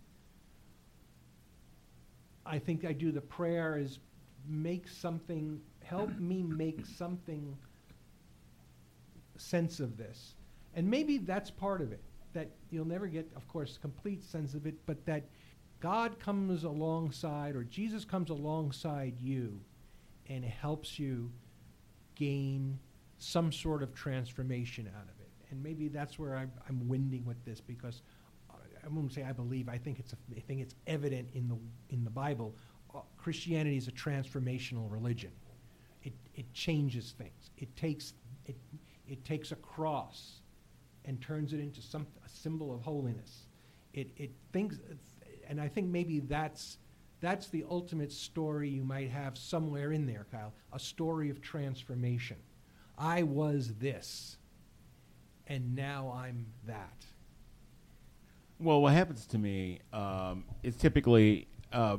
I 2.44 2.58
think 2.58 2.84
I 2.84 2.92
do 2.92 3.12
the 3.12 3.20
prayer 3.20 3.78
is 3.78 4.00
make 4.48 4.88
something 4.88 5.60
help 5.84 6.18
me 6.18 6.42
make 6.42 6.84
something 6.84 7.56
sense 9.36 9.80
of 9.80 9.96
this. 9.96 10.34
And 10.74 10.88
maybe 10.88 11.18
that's 11.18 11.50
part 11.50 11.80
of 11.80 11.92
it. 11.92 12.02
That 12.34 12.50
you'll 12.70 12.86
never 12.86 13.06
get, 13.06 13.30
of 13.34 13.48
course, 13.48 13.78
complete 13.80 14.22
sense 14.22 14.54
of 14.54 14.66
it, 14.66 14.74
but 14.84 15.04
that 15.06 15.24
God 15.80 16.18
comes 16.18 16.64
alongside 16.64 17.54
or 17.54 17.64
Jesus 17.64 18.04
comes 18.04 18.30
alongside 18.30 19.20
you 19.20 19.60
and 20.28 20.44
helps 20.44 20.98
you 20.98 21.30
gain 22.14 22.78
some 23.18 23.52
sort 23.52 23.82
of 23.82 23.94
transformation 23.94 24.90
out 24.96 25.04
of 25.04 25.20
it. 25.20 25.30
And 25.50 25.62
maybe 25.62 25.88
that's 25.88 26.18
where 26.18 26.36
I'm, 26.36 26.52
I'm 26.68 26.88
winding 26.88 27.24
with 27.24 27.42
this 27.44 27.60
because 27.60 28.02
I 28.84 28.88
won't 28.88 29.12
say 29.12 29.22
I 29.22 29.32
believe. 29.32 29.68
I 29.68 29.78
think 29.78 29.98
it's 29.98 30.12
a, 30.12 30.16
I 30.36 30.40
think 30.40 30.60
it's 30.60 30.74
evident 30.86 31.28
in 31.34 31.48
the 31.48 31.56
in 31.90 32.04
the 32.04 32.10
Bible. 32.10 32.54
Uh, 32.94 33.00
Christianity 33.16 33.76
is 33.76 33.88
a 33.88 33.92
transformational 33.92 34.90
religion. 34.90 35.30
It 36.02 36.14
it 36.34 36.52
changes 36.54 37.14
things. 37.18 37.50
It 37.58 37.74
takes 37.76 38.14
it 38.46 38.56
it 39.06 39.24
takes 39.24 39.52
a 39.52 39.56
cross 39.56 40.40
and 41.04 41.20
turns 41.20 41.52
it 41.52 41.60
into 41.60 41.82
some 41.82 42.06
a 42.24 42.28
symbol 42.28 42.74
of 42.74 42.80
holiness. 42.82 43.46
It 43.92 44.10
it 44.16 44.30
thinks, 44.52 44.78
and 45.48 45.60
I 45.60 45.68
think 45.68 45.88
maybe 45.88 46.20
that's 46.20 46.78
that's 47.20 47.48
the 47.48 47.64
ultimate 47.68 48.12
story 48.12 48.68
you 48.68 48.84
might 48.84 49.10
have 49.10 49.36
somewhere 49.36 49.92
in 49.92 50.06
there, 50.06 50.26
Kyle. 50.30 50.52
A 50.72 50.78
story 50.78 51.30
of 51.30 51.40
transformation. 51.40 52.36
I 52.96 53.24
was 53.24 53.74
this, 53.80 54.36
and 55.48 55.74
now 55.74 56.12
I'm 56.14 56.46
that. 56.66 57.04
Well, 58.60 58.82
what 58.82 58.92
happens 58.92 59.26
to 59.26 59.38
me 59.38 59.80
um, 59.92 60.44
is 60.62 60.76
typically 60.76 61.48
uh, 61.72 61.98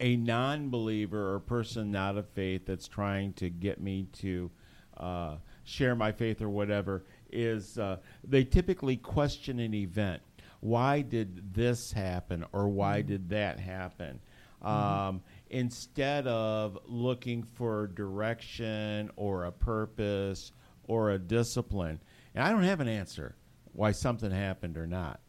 a 0.00 0.16
non-believer 0.16 1.34
or 1.34 1.40
person 1.40 1.90
not 1.90 2.16
of 2.16 2.28
faith 2.30 2.62
that's 2.66 2.88
trying 2.88 3.32
to 3.34 3.50
get 3.50 3.80
me 3.80 4.06
to 4.14 4.50
uh, 4.96 5.36
share 5.64 5.94
my 5.94 6.12
faith 6.12 6.40
or 6.40 6.48
whatever 6.48 7.04
is 7.30 7.78
uh, 7.78 7.98
they 8.22 8.44
typically 8.44 8.96
question 8.96 9.58
an 9.58 9.74
event. 9.74 10.22
Why 10.64 11.02
did 11.02 11.52
this 11.52 11.92
happen 11.92 12.46
or 12.52 12.70
why 12.70 13.02
did 13.02 13.28
that 13.28 13.60
happen? 13.60 14.18
Um, 14.62 15.20
instead 15.50 16.26
of 16.26 16.78
looking 16.86 17.42
for 17.42 17.88
direction 17.88 19.10
or 19.16 19.44
a 19.44 19.52
purpose 19.52 20.52
or 20.84 21.10
a 21.10 21.18
discipline. 21.18 22.00
And 22.34 22.42
I 22.42 22.50
don't 22.50 22.62
have 22.62 22.80
an 22.80 22.88
answer 22.88 23.34
why 23.74 23.92
something 23.92 24.30
happened 24.30 24.78
or 24.78 24.86
not. 24.86 25.20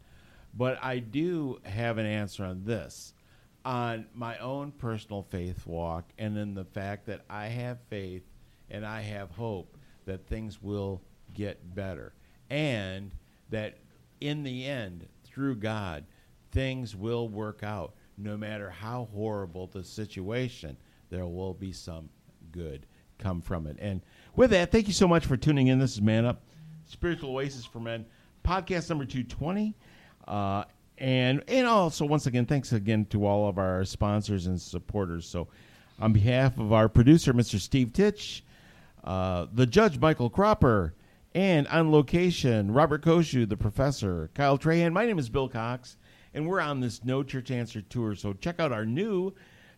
But 0.54 0.80
I 0.82 1.00
do 1.00 1.60
have 1.66 1.98
an 1.98 2.06
answer 2.06 2.46
on 2.46 2.64
this 2.64 3.14
on 3.66 4.06
my 4.14 4.38
own 4.38 4.72
personal 4.72 5.24
faith 5.24 5.68
walk 5.68 6.06
and 6.18 6.38
in 6.38 6.54
the 6.54 6.64
fact 6.64 7.08
that 7.08 7.26
I 7.30 7.48
have 7.48 7.80
faith 7.90 8.24
and 8.72 8.86
I 8.86 9.02
have 9.02 9.32
hope 9.32 9.76
that 10.06 10.28
things 10.28 10.62
will 10.62 11.02
get 11.34 11.76
better 11.76 12.14
and 12.50 13.12
that 13.50 13.80
in 14.22 14.44
the 14.44 14.66
end 14.66 15.10
through 15.36 15.58
God 15.58 16.06
things 16.52 16.96
will 16.96 17.28
work 17.28 17.62
out. 17.62 17.94
No 18.18 18.38
matter 18.38 18.70
how 18.70 19.10
horrible 19.14 19.68
the 19.68 19.84
situation 19.84 20.78
there 21.10 21.26
will 21.28 21.54
be 21.54 21.74
some 21.74 22.10
good 22.54 22.86
come 23.18 23.42
from 23.42 23.68
it. 23.68 23.76
And 23.80 24.02
with 24.38 24.52
that 24.52 24.72
thank 24.72 24.88
you 24.88 24.94
so 24.94 25.08
much 25.08 25.26
for 25.26 25.36
tuning 25.36 25.68
in. 25.68 25.78
This 25.78 25.92
is 25.92 26.02
man 26.02 26.26
up 26.26 26.42
spiritual 26.86 27.32
oasis 27.32 27.66
for 27.66 27.82
men 27.82 28.06
podcast 28.46 28.90
number 28.90 29.06
220 29.06 29.76
uh, 30.28 30.64
and 30.98 31.44
and 31.50 31.68
also 31.68 32.06
once 32.06 32.26
again 32.26 32.46
thanks 32.46 32.72
again 32.72 33.06
to 33.06 33.26
all 33.26 33.50
of 33.50 33.58
our 33.58 33.84
sponsors 33.84 34.48
and 34.48 34.62
supporters. 34.62 35.28
So 35.28 35.50
on 36.00 36.14
behalf 36.14 36.58
of 36.58 36.72
our 36.72 36.88
producer 36.88 37.34
mr 37.34 37.60
steve 37.60 37.92
titch 37.92 38.44
uh, 39.04 39.48
the 39.54 39.66
judge 39.66 40.00
michael 40.00 40.30
cropper 40.30 40.94
and 41.36 41.68
on 41.68 41.92
location 41.92 42.72
robert 42.72 43.04
koshu 43.04 43.48
the 43.48 43.58
professor 43.58 44.32
kyle 44.34 44.58
trahan. 44.58 44.94
My 44.94 45.06
name 45.06 45.20
is 45.20 45.30
bill 45.30 45.50
cox 45.50 45.98
and 46.34 46.48
we're 46.48 46.62
on 46.62 46.80
this 46.80 47.04
no 47.04 47.24
church 47.24 47.52
answer 47.52 47.82
tour. 47.82 48.16
So 48.16 48.34
check 48.34 48.60
out 48.60 48.72
our 48.72 48.86
new 48.86 49.34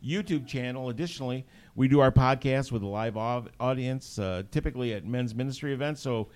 youtube 0.05 0.47
channel. 0.47 0.89
Additionally 0.89 1.45
we 1.75 1.87
do 1.87 1.99
our 1.99 2.11
podcast 2.11 2.71
with 2.71 2.83
a 2.83 2.87
live 2.87 3.17
au- 3.17 3.47
audience 3.59 4.19
uh, 4.19 4.43
typically 4.51 4.93
at 4.93 5.03
men's 5.03 5.33
ministry 5.33 5.73
events. 5.73 5.99
So 5.99 6.29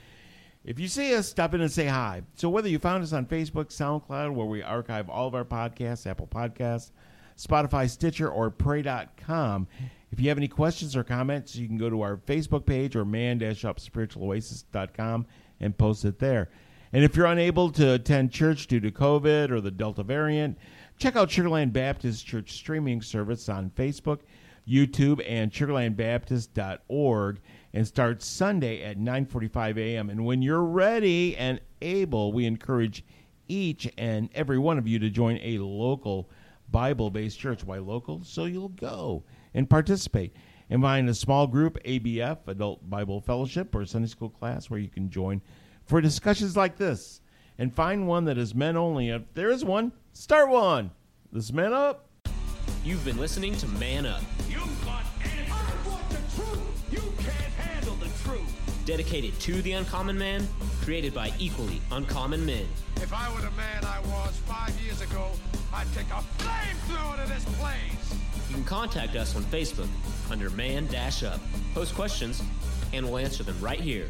if 0.66 0.80
you 0.80 0.88
see 0.88 1.16
us, 1.16 1.28
stop 1.28 1.54
in 1.54 1.62
and 1.62 1.72
say 1.72 1.86
hi. 1.86 2.24
So 2.36 2.50
whether 2.50 2.68
you 2.70 2.78
found 2.80 3.04
us 3.04 3.14
on 3.14 3.26
Facebook, 3.26 3.70
SoundCloud, 3.70 4.34
where 4.34 4.46
we 4.46 4.62
archive 4.62 5.10
all 5.10 5.28
of 5.28 5.34
our 5.34 5.46
podcasts, 5.46 6.06
Apple 6.06 6.28
Podcasts, 6.28 6.92
Spotify, 7.42 7.90
Stitcher, 7.90 8.30
or 8.30 8.52
Pray.com, 8.52 9.68
if 10.12 10.20
you 10.20 10.30
have 10.30 10.38
any 10.38 10.48
questions 10.48 10.96
or 10.96 11.04
comments, 11.04 11.56
you 11.56 11.68
can 11.68 11.78
go 11.78 11.90
to 11.90 12.02
our 12.02 12.18
Facebook 12.18 12.66
page 12.66 12.96
or 12.96 13.06
man-upspiritualoasis.com 13.06 15.26
and 15.60 15.78
post 15.78 16.06
it 16.06 16.20
there. 16.20 16.50
And 16.94 17.04
if 17.04 17.16
you're 17.16 17.26
unable 17.26 17.72
to 17.72 17.94
attend 17.94 18.32
church 18.32 18.68
due 18.68 18.80
to 18.82 18.92
COVID 18.92 19.50
or 19.50 19.62
the 19.62 19.72
Delta 19.72 20.04
variant, 20.04 20.60
check 20.98 21.16
out 21.16 21.32
Sugar 21.32 21.50
Land 21.50 21.74
Baptist 21.74 22.28
Church 22.28 22.52
streaming 22.52 23.02
service 23.02 23.48
on 23.48 23.70
Facebook, 23.72 24.20
YouTube, 24.68 25.24
and 25.28 25.52
sugarlandbaptist.org 25.52 27.40
and 27.74 27.88
starts 27.88 28.28
Sunday 28.28 28.84
at 28.84 29.00
9:45 29.00 29.78
a.m. 29.78 30.10
And 30.10 30.26
when 30.26 30.42
you're 30.42 30.64
ready 30.64 31.38
and 31.38 31.62
able, 31.82 32.34
we 32.34 32.46
encourage 32.46 33.06
each 33.48 33.90
and 33.98 34.28
every 34.36 34.60
one 34.60 34.78
of 34.78 34.86
you 34.88 35.00
to 35.00 35.10
join 35.10 35.40
a 35.42 35.60
local 35.60 36.30
Bible-based 36.72 37.40
church. 37.40 37.64
Why 37.64 37.78
local? 37.80 38.24
So 38.24 38.46
you'll 38.46 38.70
go 38.70 39.24
and 39.54 39.70
participate. 39.70 40.34
And 40.70 40.82
find 40.82 41.10
a 41.10 41.14
small 41.14 41.48
group, 41.48 41.78
ABF, 41.84 42.48
Adult 42.48 42.90
Bible 42.90 43.20
Fellowship, 43.20 43.76
or 43.76 43.86
Sunday 43.86 44.08
School 44.08 44.30
class 44.30 44.70
where 44.70 44.80
you 44.80 44.88
can 44.88 45.10
join 45.10 45.42
for 45.86 46.00
discussions 46.00 46.56
like 46.56 46.78
this. 46.78 47.20
And 47.58 47.76
find 47.76 48.08
one 48.08 48.24
that 48.26 48.38
is 48.38 48.56
men 48.56 48.78
only. 48.78 49.10
If 49.10 49.34
there 49.34 49.52
is 49.52 49.66
one, 49.66 49.92
start 50.14 50.50
one. 50.50 50.92
This 51.34 51.46
is 51.46 51.54
Men 51.54 51.74
Up. 51.74 52.08
You've 52.86 53.04
been 53.06 53.18
listening 53.18 53.56
to 53.58 53.68
Man 53.68 54.06
Up, 54.06 54.22
You 54.50 54.60
want 54.88 55.06
answers. 55.22 55.52
I 55.52 55.90
want 55.90 56.10
the 56.10 56.16
truth. 56.36 56.92
You 56.92 57.00
can't 57.18 57.54
handle 57.54 57.96
the 57.96 58.10
truth. 58.24 58.86
dedicated 58.86 59.38
to 59.42 59.62
the 59.62 59.74
uncommon 59.74 60.18
man 60.18 60.48
created 60.82 61.14
by 61.14 61.32
equally 61.38 61.82
uncommon 61.92 62.46
men. 62.46 62.66
If 62.96 63.14
I 63.14 63.32
were 63.34 63.42
the 63.42 63.52
man 63.52 63.86
I 63.86 64.00
was 64.02 64.36
five 64.46 64.74
years 64.82 65.02
ago, 65.02 65.30
I'd 65.74 65.88
take 65.94 66.08
a 66.08 66.22
flamethrower 66.38 67.24
to 67.24 67.34
this 67.34 67.46
place. 67.56 68.20
You 68.50 68.56
can 68.56 68.64
contact 68.66 69.16
us 69.16 69.36
on 69.36 69.44
Facebook 69.44 69.88
under 70.30 70.50
Man 70.50 70.88
Dash 70.88 71.24
Up. 71.24 71.40
Post 71.74 71.96
questions, 71.96 72.44
and 72.94 73.06
we'll 73.06 73.18
answer 73.18 73.44
them 73.44 73.60
right 73.62 73.80
here 73.80 74.10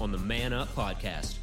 on 0.00 0.10
the 0.10 0.18
Man 0.18 0.52
Up 0.52 0.74
Podcast. 0.74 1.36